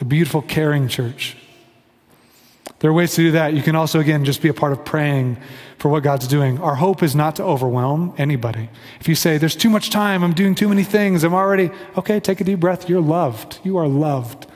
a 0.00 0.04
beautiful 0.04 0.40
caring 0.40 0.88
church. 0.88 1.36
There 2.82 2.90
are 2.90 2.94
ways 2.94 3.14
to 3.14 3.22
do 3.22 3.30
that. 3.30 3.54
You 3.54 3.62
can 3.62 3.76
also, 3.76 4.00
again, 4.00 4.24
just 4.24 4.42
be 4.42 4.48
a 4.48 4.54
part 4.54 4.72
of 4.72 4.84
praying 4.84 5.36
for 5.78 5.88
what 5.88 6.02
God's 6.02 6.26
doing. 6.26 6.58
Our 6.58 6.74
hope 6.74 7.04
is 7.04 7.14
not 7.14 7.36
to 7.36 7.44
overwhelm 7.44 8.12
anybody. 8.18 8.70
If 8.98 9.06
you 9.06 9.14
say, 9.14 9.38
There's 9.38 9.54
too 9.54 9.70
much 9.70 9.90
time, 9.90 10.24
I'm 10.24 10.32
doing 10.32 10.56
too 10.56 10.68
many 10.68 10.82
things, 10.82 11.22
I'm 11.22 11.32
already, 11.32 11.70
okay, 11.96 12.18
take 12.18 12.40
a 12.40 12.44
deep 12.44 12.58
breath. 12.58 12.88
You're 12.88 13.00
loved. 13.00 13.60
You 13.62 13.76
are 13.76 13.86
loved. 13.86 14.48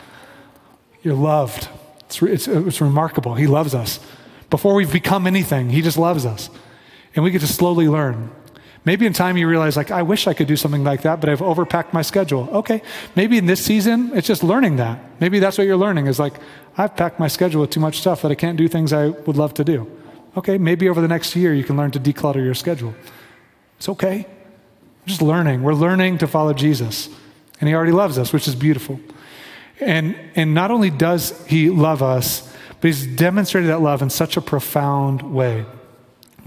You're 1.04 1.14
loved. 1.14 1.68
It's, 2.06 2.20
it's, 2.20 2.48
it's 2.48 2.80
remarkable. 2.80 3.34
He 3.34 3.46
loves 3.46 3.76
us. 3.76 4.00
Before 4.50 4.74
we've 4.74 4.92
become 4.92 5.28
anything, 5.28 5.70
He 5.70 5.80
just 5.80 5.96
loves 5.96 6.26
us. 6.26 6.50
And 7.14 7.24
we 7.24 7.30
get 7.30 7.42
to 7.42 7.46
slowly 7.46 7.86
learn. 7.86 8.32
Maybe 8.86 9.04
in 9.04 9.12
time 9.12 9.36
you 9.36 9.48
realize, 9.48 9.76
like, 9.76 9.90
I 9.90 10.02
wish 10.02 10.28
I 10.28 10.32
could 10.32 10.46
do 10.46 10.54
something 10.54 10.84
like 10.84 11.02
that, 11.02 11.20
but 11.20 11.28
I've 11.28 11.40
overpacked 11.40 11.92
my 11.92 12.02
schedule. 12.02 12.48
Okay, 12.52 12.82
maybe 13.16 13.36
in 13.36 13.46
this 13.46 13.62
season, 13.62 14.12
it's 14.14 14.28
just 14.28 14.44
learning 14.44 14.76
that. 14.76 15.00
Maybe 15.20 15.40
that's 15.40 15.58
what 15.58 15.66
you're 15.66 15.76
learning 15.76 16.06
is 16.06 16.20
like, 16.20 16.34
I've 16.78 16.94
packed 16.94 17.18
my 17.18 17.26
schedule 17.26 17.62
with 17.62 17.70
too 17.70 17.80
much 17.80 17.98
stuff 17.98 18.22
that 18.22 18.30
I 18.30 18.36
can't 18.36 18.56
do 18.56 18.68
things 18.68 18.92
I 18.92 19.08
would 19.08 19.36
love 19.36 19.54
to 19.54 19.64
do. 19.64 19.90
Okay, 20.36 20.56
maybe 20.56 20.88
over 20.88 21.00
the 21.00 21.08
next 21.08 21.34
year 21.34 21.52
you 21.52 21.64
can 21.64 21.76
learn 21.76 21.90
to 21.90 22.00
declutter 22.00 22.44
your 22.44 22.54
schedule. 22.54 22.94
It's 23.76 23.88
okay. 23.88 24.18
We're 24.18 25.08
just 25.08 25.22
learning. 25.22 25.64
We're 25.64 25.74
learning 25.74 26.18
to 26.18 26.28
follow 26.28 26.52
Jesus. 26.52 27.08
And 27.60 27.68
He 27.68 27.74
already 27.74 27.92
loves 27.92 28.18
us, 28.18 28.32
which 28.32 28.46
is 28.46 28.54
beautiful. 28.54 29.00
And, 29.80 30.16
and 30.36 30.54
not 30.54 30.70
only 30.70 30.90
does 30.90 31.44
He 31.46 31.70
love 31.70 32.04
us, 32.04 32.48
but 32.80 32.84
He's 32.88 33.04
demonstrated 33.04 33.68
that 33.68 33.80
love 33.80 34.00
in 34.00 34.10
such 34.10 34.36
a 34.36 34.40
profound 34.40 35.22
way. 35.22 35.66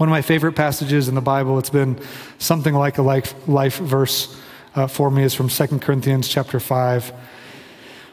One 0.00 0.08
of 0.08 0.12
my 0.12 0.22
favorite 0.22 0.54
passages 0.54 1.08
in 1.08 1.14
the 1.14 1.20
Bible, 1.20 1.58
it's 1.58 1.68
been 1.68 2.00
something 2.38 2.72
like 2.72 2.96
a 2.96 3.02
life, 3.02 3.34
life 3.46 3.76
verse 3.76 4.34
uh, 4.74 4.86
for 4.86 5.10
me, 5.10 5.24
is 5.24 5.34
from 5.34 5.50
2 5.50 5.78
Corinthians 5.78 6.26
chapter 6.26 6.58
5, 6.58 7.12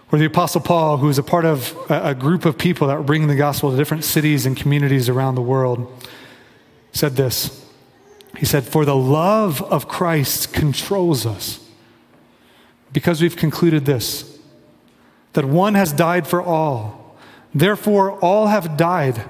where 0.10 0.20
the 0.20 0.26
Apostle 0.26 0.60
Paul, 0.60 0.98
who 0.98 1.08
is 1.08 1.18
a 1.18 1.24
part 1.24 1.46
of 1.46 1.74
a, 1.90 2.10
a 2.10 2.14
group 2.14 2.44
of 2.44 2.58
people 2.58 2.88
that 2.90 3.06
bringing 3.06 3.30
the 3.30 3.38
gospel 3.38 3.72
to 3.72 3.78
different 3.78 4.04
cities 4.04 4.46
and 4.46 4.58
communities 4.58 5.08
around 5.08 5.36
the 5.36 5.42
world, 5.42 5.90
said 6.92 7.16
this. 7.16 7.66
He 8.38 8.46
said, 8.46 8.66
For 8.66 8.84
the 8.84 8.94
love 8.94 9.62
of 9.62 9.88
Christ 9.88 10.52
controls 10.52 11.26
us, 11.26 11.66
because 12.92 13.22
we've 13.22 13.38
concluded 13.38 13.86
this 13.86 14.38
that 15.32 15.46
one 15.46 15.76
has 15.76 15.94
died 15.94 16.28
for 16.28 16.42
all. 16.42 17.16
Therefore, 17.56 18.20
all 18.20 18.48
have 18.48 18.76
died. 18.76 19.24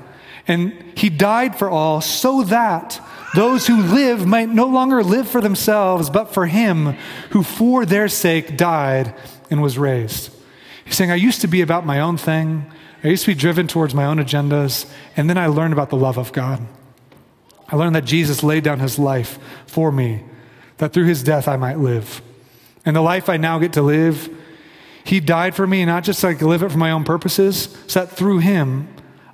And 0.48 0.74
he 0.95 1.10
died 1.10 1.58
for 1.58 1.70
all 1.70 2.02
so 2.02 2.43
that 2.43 3.02
those 3.36 3.68
who 3.68 3.82
live 3.82 4.26
might 4.26 4.50
no 4.50 4.66
longer 4.66 5.04
live 5.04 5.28
for 5.28 5.41
themselves, 5.41 6.10
but 6.10 6.34
for 6.34 6.45
him 6.45 6.95
who 7.32 7.43
for 7.43 7.86
their 7.86 8.08
sake 8.08 8.58
died 8.58 9.14
and 9.50 9.62
was 9.62 9.78
raised. 9.78 10.32
He's 10.86 10.95
saying, 10.95 11.12
I 11.12 11.16
used 11.16 11.41
to 11.41 11.48
be 11.48 11.62
about 11.62 11.86
my 11.86 12.00
own 12.00 12.18
thing. 12.18 12.66
I 13.04 13.10
used 13.10 13.26
to 13.26 13.32
be 13.32 13.39
driven 13.39 13.68
towards 13.68 13.93
my 13.93 14.06
own 14.06 14.18
agendas. 14.18 14.89
And 15.18 15.30
then 15.30 15.38
I 15.38 15.48
learned 15.48 15.74
about 15.74 15.89
the 15.89 15.98
love 15.98 16.18
of 16.18 16.32
God. 16.32 16.66
I 17.68 17.76
learned 17.76 17.95
that 17.95 18.06
Jesus 18.06 18.43
laid 18.43 18.64
down 18.64 18.80
his 18.80 18.98
life 18.98 19.38
for 19.66 19.91
me, 19.91 20.24
that 20.78 20.93
through 20.93 21.06
his 21.06 21.22
death 21.22 21.48
I 21.48 21.58
might 21.58 21.80
live. 21.80 22.22
And 22.86 22.95
the 22.95 23.02
life 23.02 23.28
I 23.28 23.36
now 23.36 23.60
get 23.60 23.74
to 23.74 23.82
live, 23.82 24.34
he 25.04 25.20
died 25.20 25.54
for 25.54 25.68
me, 25.68 25.84
not 25.84 26.06
just 26.06 26.20
so 26.20 26.30
I 26.30 26.34
could 26.34 26.48
live 26.48 26.64
it 26.64 26.72
for 26.72 26.78
my 26.78 26.91
own 26.91 27.04
purposes, 27.04 27.78
so 27.88 28.00
that 28.06 28.16
through 28.16 28.39
him 28.39 28.88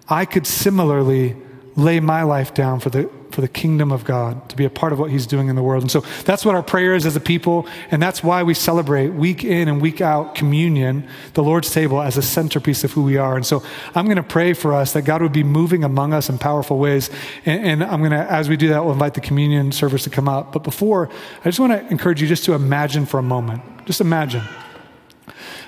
I 0.10 0.26
could 0.26 0.46
similarly 0.46 1.36
lay 1.76 2.00
my 2.00 2.24
life 2.24 2.54
down 2.54 2.80
for 2.80 2.90
the, 2.90 3.10
for 3.32 3.42
the 3.42 3.48
kingdom 3.48 3.92
of 3.92 4.06
God, 4.06 4.48
to 4.50 4.56
be 4.56 4.64
a 4.64 4.70
part 4.70 4.94
of 4.94 5.00
what 5.00 5.10
He's 5.10 5.26
doing 5.26 5.48
in 5.48 5.56
the 5.56 5.64
world. 5.64 5.82
And 5.82 5.90
so 5.90 6.02
that's 6.24 6.46
what 6.46 6.54
our 6.54 6.62
prayer 6.62 6.94
is 6.94 7.06
as 7.06 7.16
a 7.16 7.20
people, 7.20 7.68
and 7.90 8.02
that's 8.02 8.24
why 8.24 8.44
we 8.44 8.54
celebrate 8.54 9.10
week 9.10 9.44
in 9.44 9.68
and 9.68 9.82
week 9.82 10.02
out 10.02 10.36
communion, 10.36 11.08
the 11.34 11.44
Lord's 11.44 11.72
table, 11.72 12.02
as 12.02 12.16
a 12.16 12.22
centerpiece 12.22 12.84
of 12.84 12.92
who 12.92 13.02
we 13.02 13.18
are. 13.18 13.36
And 13.36 13.46
so 13.46 13.64
I'm 13.96 14.06
going 14.06 14.18
to 14.18 14.24
pray 14.24 14.54
for 14.54 14.74
us 14.74 14.94
that 14.94 15.02
God 15.02 15.24
would 15.24 15.34
be 15.34 15.44
moving 15.44 15.84
among 15.84 16.14
us 16.14 16.30
in 16.30 16.38
powerful 16.38 16.78
ways. 16.78 17.10
And, 17.46 17.66
and 17.66 17.84
I'm 17.84 18.02
going 18.02 18.12
to, 18.12 18.32
as 18.32 18.50
we 18.50 18.58
do 18.58 18.68
that, 18.70 18.84
we'll 18.84 18.94
invite 18.94 19.16
the 19.16 19.22
communion 19.22 19.72
service 19.72 20.04
to 20.04 20.12
come 20.12 20.30
up. 20.30 20.54
But 20.54 20.64
before, 20.64 21.10
I 21.42 21.46
just 21.46 21.60
want 21.60 21.74
to 21.74 21.88
encourage 21.90 22.22
you 22.22 22.28
just 22.28 22.46
to 22.46 22.54
imagine 22.54 23.08
for 23.08 23.18
a 23.18 23.24
moment. 23.24 23.64
Just 23.86 24.00
imagine. 24.00 24.44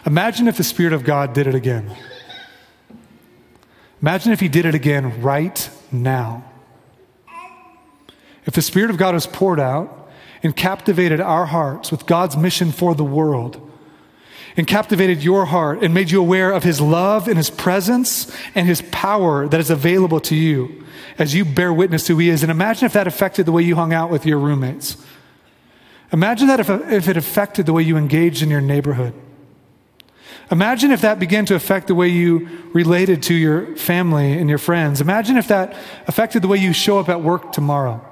Imagine 0.05 0.47
if 0.47 0.57
the 0.57 0.63
Spirit 0.63 0.93
of 0.93 1.03
God 1.03 1.33
did 1.33 1.47
it 1.47 1.55
again. 1.55 1.89
Imagine 4.05 4.33
if 4.33 4.39
he 4.39 4.49
did 4.49 4.67
it 4.67 4.75
again 4.75 5.19
right 5.19 5.67
now. 5.91 6.45
If 8.45 8.53
the 8.53 8.61
Spirit 8.61 8.91
of 8.91 8.97
God 8.97 9.15
was 9.15 9.25
poured 9.25 9.59
out 9.59 10.11
and 10.43 10.55
captivated 10.55 11.19
our 11.19 11.47
hearts 11.47 11.89
with 11.89 12.05
God's 12.05 12.37
mission 12.37 12.71
for 12.71 12.93
the 12.93 13.03
world, 13.03 13.59
and 14.55 14.67
captivated 14.67 15.23
your 15.23 15.45
heart 15.45 15.83
and 15.83 15.91
made 15.91 16.11
you 16.11 16.19
aware 16.19 16.51
of 16.51 16.61
his 16.61 16.79
love 16.79 17.27
and 17.27 17.35
his 17.35 17.49
presence 17.49 18.31
and 18.53 18.67
his 18.67 18.83
power 18.91 19.47
that 19.47 19.59
is 19.59 19.71
available 19.71 20.19
to 20.19 20.35
you 20.35 20.85
as 21.17 21.33
you 21.33 21.43
bear 21.43 21.73
witness 21.73 22.05
to 22.05 22.13
who 22.13 22.19
he 22.19 22.29
is. 22.29 22.43
And 22.43 22.51
imagine 22.51 22.85
if 22.85 22.93
that 22.93 23.07
affected 23.07 23.47
the 23.47 23.51
way 23.51 23.63
you 23.63 23.75
hung 23.75 23.91
out 23.91 24.11
with 24.11 24.23
your 24.23 24.37
roommates. 24.37 24.97
Imagine 26.13 26.47
that 26.49 26.59
if, 26.59 26.69
if 26.69 27.07
it 27.07 27.17
affected 27.17 27.65
the 27.65 27.73
way 27.73 27.81
you 27.81 27.97
engaged 27.97 28.43
in 28.43 28.51
your 28.51 28.61
neighborhood. 28.61 29.15
Imagine 30.51 30.91
if 30.91 31.01
that 31.01 31.19
began 31.19 31.45
to 31.47 31.55
affect 31.55 31.87
the 31.87 31.95
way 31.95 32.07
you 32.07 32.47
related 32.73 33.23
to 33.23 33.33
your 33.33 33.75
family 33.75 34.33
and 34.33 34.47
your 34.47 34.59
friends. 34.59 35.01
Imagine 35.01 35.37
if 35.37 35.47
that 35.47 35.75
affected 36.07 36.41
the 36.41 36.47
way 36.47 36.57
you 36.57 36.71
show 36.71 36.99
up 36.99 37.09
at 37.09 37.21
work 37.21 37.51
tomorrow. 37.51 38.03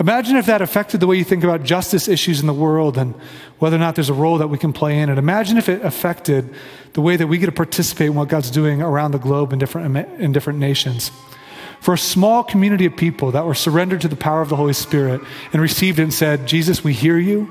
Imagine 0.00 0.36
if 0.36 0.46
that 0.46 0.62
affected 0.62 1.00
the 1.00 1.08
way 1.08 1.16
you 1.16 1.24
think 1.24 1.42
about 1.42 1.64
justice 1.64 2.06
issues 2.06 2.40
in 2.40 2.46
the 2.46 2.52
world 2.52 2.96
and 2.96 3.14
whether 3.58 3.74
or 3.74 3.80
not 3.80 3.96
there's 3.96 4.08
a 4.08 4.14
role 4.14 4.38
that 4.38 4.46
we 4.46 4.56
can 4.56 4.72
play 4.72 4.98
in 4.98 5.08
it. 5.08 5.18
Imagine 5.18 5.56
if 5.56 5.68
it 5.68 5.84
affected 5.84 6.54
the 6.92 7.00
way 7.00 7.16
that 7.16 7.26
we 7.26 7.38
get 7.38 7.46
to 7.46 7.52
participate 7.52 8.08
in 8.08 8.14
what 8.14 8.28
God's 8.28 8.50
doing 8.50 8.80
around 8.80 9.10
the 9.10 9.18
globe 9.18 9.52
in 9.52 9.58
different, 9.58 9.96
in 10.20 10.32
different 10.32 10.60
nations. 10.60 11.10
For 11.80 11.94
a 11.94 11.98
small 11.98 12.44
community 12.44 12.86
of 12.86 12.96
people 12.96 13.32
that 13.32 13.44
were 13.44 13.54
surrendered 13.54 14.00
to 14.02 14.08
the 14.08 14.16
power 14.16 14.40
of 14.40 14.48
the 14.48 14.56
Holy 14.56 14.72
Spirit 14.72 15.20
and 15.52 15.60
received 15.60 15.98
it 15.98 16.02
and 16.02 16.14
said, 16.14 16.46
Jesus, 16.46 16.84
we 16.84 16.92
hear 16.92 17.18
you 17.18 17.50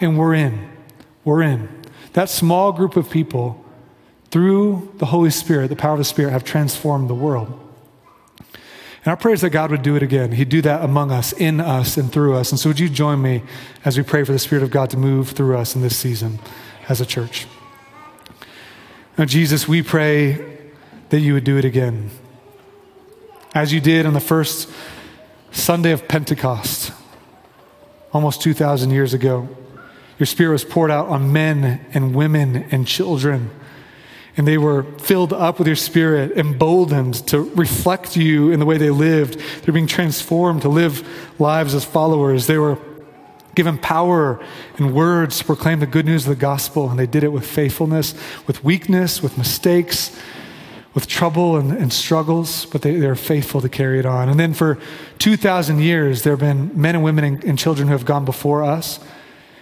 and 0.00 0.18
we're 0.18 0.34
in. 0.34 0.68
We're 1.24 1.42
in. 1.42 1.75
That 2.16 2.30
small 2.30 2.72
group 2.72 2.96
of 2.96 3.10
people, 3.10 3.62
through 4.30 4.90
the 4.96 5.04
Holy 5.04 5.28
Spirit, 5.28 5.68
the 5.68 5.76
power 5.76 5.92
of 5.92 5.98
the 5.98 6.04
Spirit, 6.04 6.30
have 6.30 6.44
transformed 6.44 7.10
the 7.10 7.14
world. 7.14 7.48
And 8.40 9.08
our 9.08 9.18
prayer 9.18 9.34
is 9.34 9.42
that 9.42 9.50
God 9.50 9.70
would 9.70 9.82
do 9.82 9.96
it 9.96 10.02
again. 10.02 10.32
He'd 10.32 10.48
do 10.48 10.62
that 10.62 10.82
among 10.82 11.10
us, 11.10 11.34
in 11.34 11.60
us, 11.60 11.98
and 11.98 12.10
through 12.10 12.36
us. 12.36 12.50
And 12.50 12.58
so, 12.58 12.70
would 12.70 12.80
you 12.80 12.88
join 12.88 13.20
me 13.20 13.42
as 13.84 13.98
we 13.98 14.02
pray 14.02 14.24
for 14.24 14.32
the 14.32 14.38
Spirit 14.38 14.62
of 14.62 14.70
God 14.70 14.88
to 14.90 14.96
move 14.96 15.32
through 15.32 15.58
us 15.58 15.76
in 15.76 15.82
this 15.82 15.94
season 15.94 16.38
as 16.88 17.02
a 17.02 17.06
church? 17.06 17.46
Now, 19.18 19.26
Jesus, 19.26 19.68
we 19.68 19.82
pray 19.82 20.58
that 21.10 21.20
you 21.20 21.34
would 21.34 21.44
do 21.44 21.58
it 21.58 21.66
again. 21.66 22.08
As 23.54 23.74
you 23.74 23.80
did 23.82 24.06
on 24.06 24.14
the 24.14 24.20
first 24.20 24.70
Sunday 25.50 25.92
of 25.92 26.08
Pentecost, 26.08 26.92
almost 28.14 28.40
2,000 28.40 28.90
years 28.90 29.12
ago. 29.12 29.54
Your 30.18 30.26
spirit 30.26 30.52
was 30.52 30.64
poured 30.64 30.90
out 30.90 31.08
on 31.08 31.32
men 31.32 31.84
and 31.92 32.14
women 32.14 32.66
and 32.70 32.86
children. 32.86 33.50
And 34.36 34.46
they 34.46 34.58
were 34.58 34.82
filled 34.98 35.32
up 35.32 35.58
with 35.58 35.66
your 35.66 35.76
spirit, 35.76 36.36
emboldened 36.36 37.26
to 37.28 37.40
reflect 37.40 38.16
you 38.16 38.50
in 38.50 38.60
the 38.60 38.66
way 38.66 38.76
they 38.76 38.90
lived. 38.90 39.40
They're 39.62 39.74
being 39.74 39.86
transformed 39.86 40.62
to 40.62 40.68
live 40.68 41.06
lives 41.38 41.74
as 41.74 41.84
followers. 41.84 42.46
They 42.46 42.58
were 42.58 42.78
given 43.54 43.78
power 43.78 44.38
and 44.76 44.94
words 44.94 45.38
to 45.38 45.44
proclaim 45.44 45.80
the 45.80 45.86
good 45.86 46.04
news 46.04 46.26
of 46.26 46.30
the 46.30 46.40
gospel, 46.40 46.90
and 46.90 46.98
they 46.98 47.06
did 47.06 47.24
it 47.24 47.32
with 47.32 47.46
faithfulness, 47.46 48.14
with 48.46 48.62
weakness, 48.62 49.22
with 49.22 49.38
mistakes, 49.38 50.14
with 50.92 51.06
trouble 51.06 51.56
and, 51.56 51.72
and 51.72 51.92
struggles, 51.92 52.66
but 52.66 52.82
they, 52.82 52.96
they're 52.96 53.14
faithful 53.14 53.62
to 53.62 53.68
carry 53.70 53.98
it 53.98 54.06
on. 54.06 54.28
And 54.28 54.38
then 54.38 54.52
for 54.52 54.78
2,000 55.18 55.78
years, 55.78 56.22
there 56.22 56.34
have 56.34 56.40
been 56.40 56.70
men 56.78 56.94
and 56.94 57.04
women 57.04 57.24
and, 57.24 57.44
and 57.44 57.58
children 57.58 57.88
who 57.88 57.92
have 57.92 58.04
gone 58.04 58.26
before 58.26 58.62
us 58.62 59.00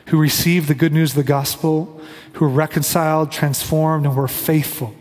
who 0.06 0.18
received 0.18 0.68
the 0.68 0.74
good 0.74 0.92
news 0.92 1.12
of 1.12 1.16
the 1.16 1.24
gospel, 1.24 2.00
who 2.34 2.44
were 2.44 2.50
reconciled, 2.50 3.32
transformed, 3.32 4.06
and 4.06 4.16
were 4.16 4.28
faithful 4.28 4.94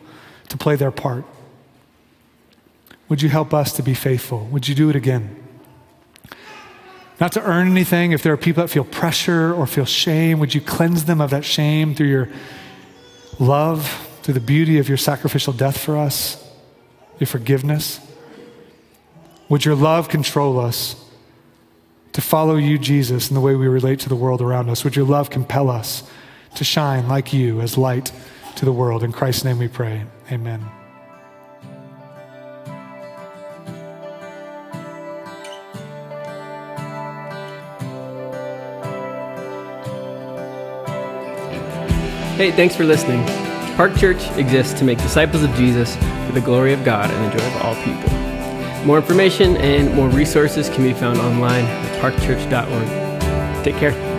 to 0.49 0.57
play 0.57 0.75
their 0.75 0.91
part. 0.91 1.25
Would 3.09 3.21
you 3.21 3.29
help 3.29 3.53
us 3.53 3.73
to 3.73 3.83
be 3.83 3.93
faithful? 3.93 4.45
Would 4.47 4.67
you 4.67 4.75
do 4.75 4.89
it 4.89 4.95
again? 4.95 5.35
Not 7.19 7.31
to 7.33 7.43
earn 7.43 7.69
anything, 7.69 8.11
if 8.11 8.23
there 8.23 8.33
are 8.33 8.37
people 8.37 8.63
that 8.63 8.69
feel 8.69 8.83
pressure 8.83 9.53
or 9.53 9.67
feel 9.67 9.85
shame, 9.85 10.39
would 10.39 10.55
you 10.55 10.61
cleanse 10.61 11.05
them 11.05 11.21
of 11.21 11.29
that 11.29 11.45
shame 11.45 11.95
through 11.95 12.07
your 12.07 12.29
love, 13.39 14.09
through 14.23 14.33
the 14.33 14.39
beauty 14.39 14.77
of 14.79 14.87
your 14.87 14.97
sacrificial 14.97 15.53
death 15.53 15.77
for 15.77 15.97
us, 15.97 16.43
your 17.19 17.27
forgiveness? 17.27 17.99
Would 19.49 19.65
your 19.65 19.75
love 19.75 20.09
control 20.09 20.59
us? 20.59 21.02
to 22.13 22.21
follow 22.21 22.55
you, 22.55 22.77
Jesus, 22.77 23.29
in 23.29 23.35
the 23.35 23.41
way 23.41 23.55
we 23.55 23.67
relate 23.67 23.99
to 24.01 24.09
the 24.09 24.15
world 24.15 24.41
around 24.41 24.69
us. 24.69 24.83
Would 24.83 24.95
your 24.95 25.05
love 25.05 25.29
compel 25.29 25.69
us 25.69 26.03
to 26.55 26.63
shine 26.63 27.07
like 27.07 27.33
you 27.33 27.59
as 27.59 27.77
light 27.77 28.11
to 28.55 28.65
the 28.65 28.71
world? 28.71 29.03
In 29.03 29.11
Christ's 29.11 29.43
name 29.43 29.57
we 29.57 29.67
pray. 29.67 30.05
Amen. 30.31 30.61
Hey, 42.37 42.51
thanks 42.51 42.75
for 42.75 42.83
listening. 42.83 43.23
Park 43.75 43.95
Church 43.95 44.21
exists 44.37 44.77
to 44.79 44.83
make 44.83 44.97
disciples 44.99 45.43
of 45.43 45.51
Jesus 45.55 45.95
for 46.25 46.31
the 46.33 46.41
glory 46.41 46.73
of 46.73 46.83
God 46.83 47.09
and 47.09 47.31
the 47.31 47.37
joy 47.37 47.45
of 47.45 47.61
all 47.61 47.75
people. 47.83 48.32
More 48.85 48.97
information 48.97 49.55
and 49.57 49.93
more 49.95 50.09
resources 50.09 50.69
can 50.69 50.83
be 50.83 50.93
found 50.93 51.19
online 51.19 51.63
at 51.63 52.01
parkchurch.org. 52.01 53.63
Take 53.63 53.77
care. 53.77 54.12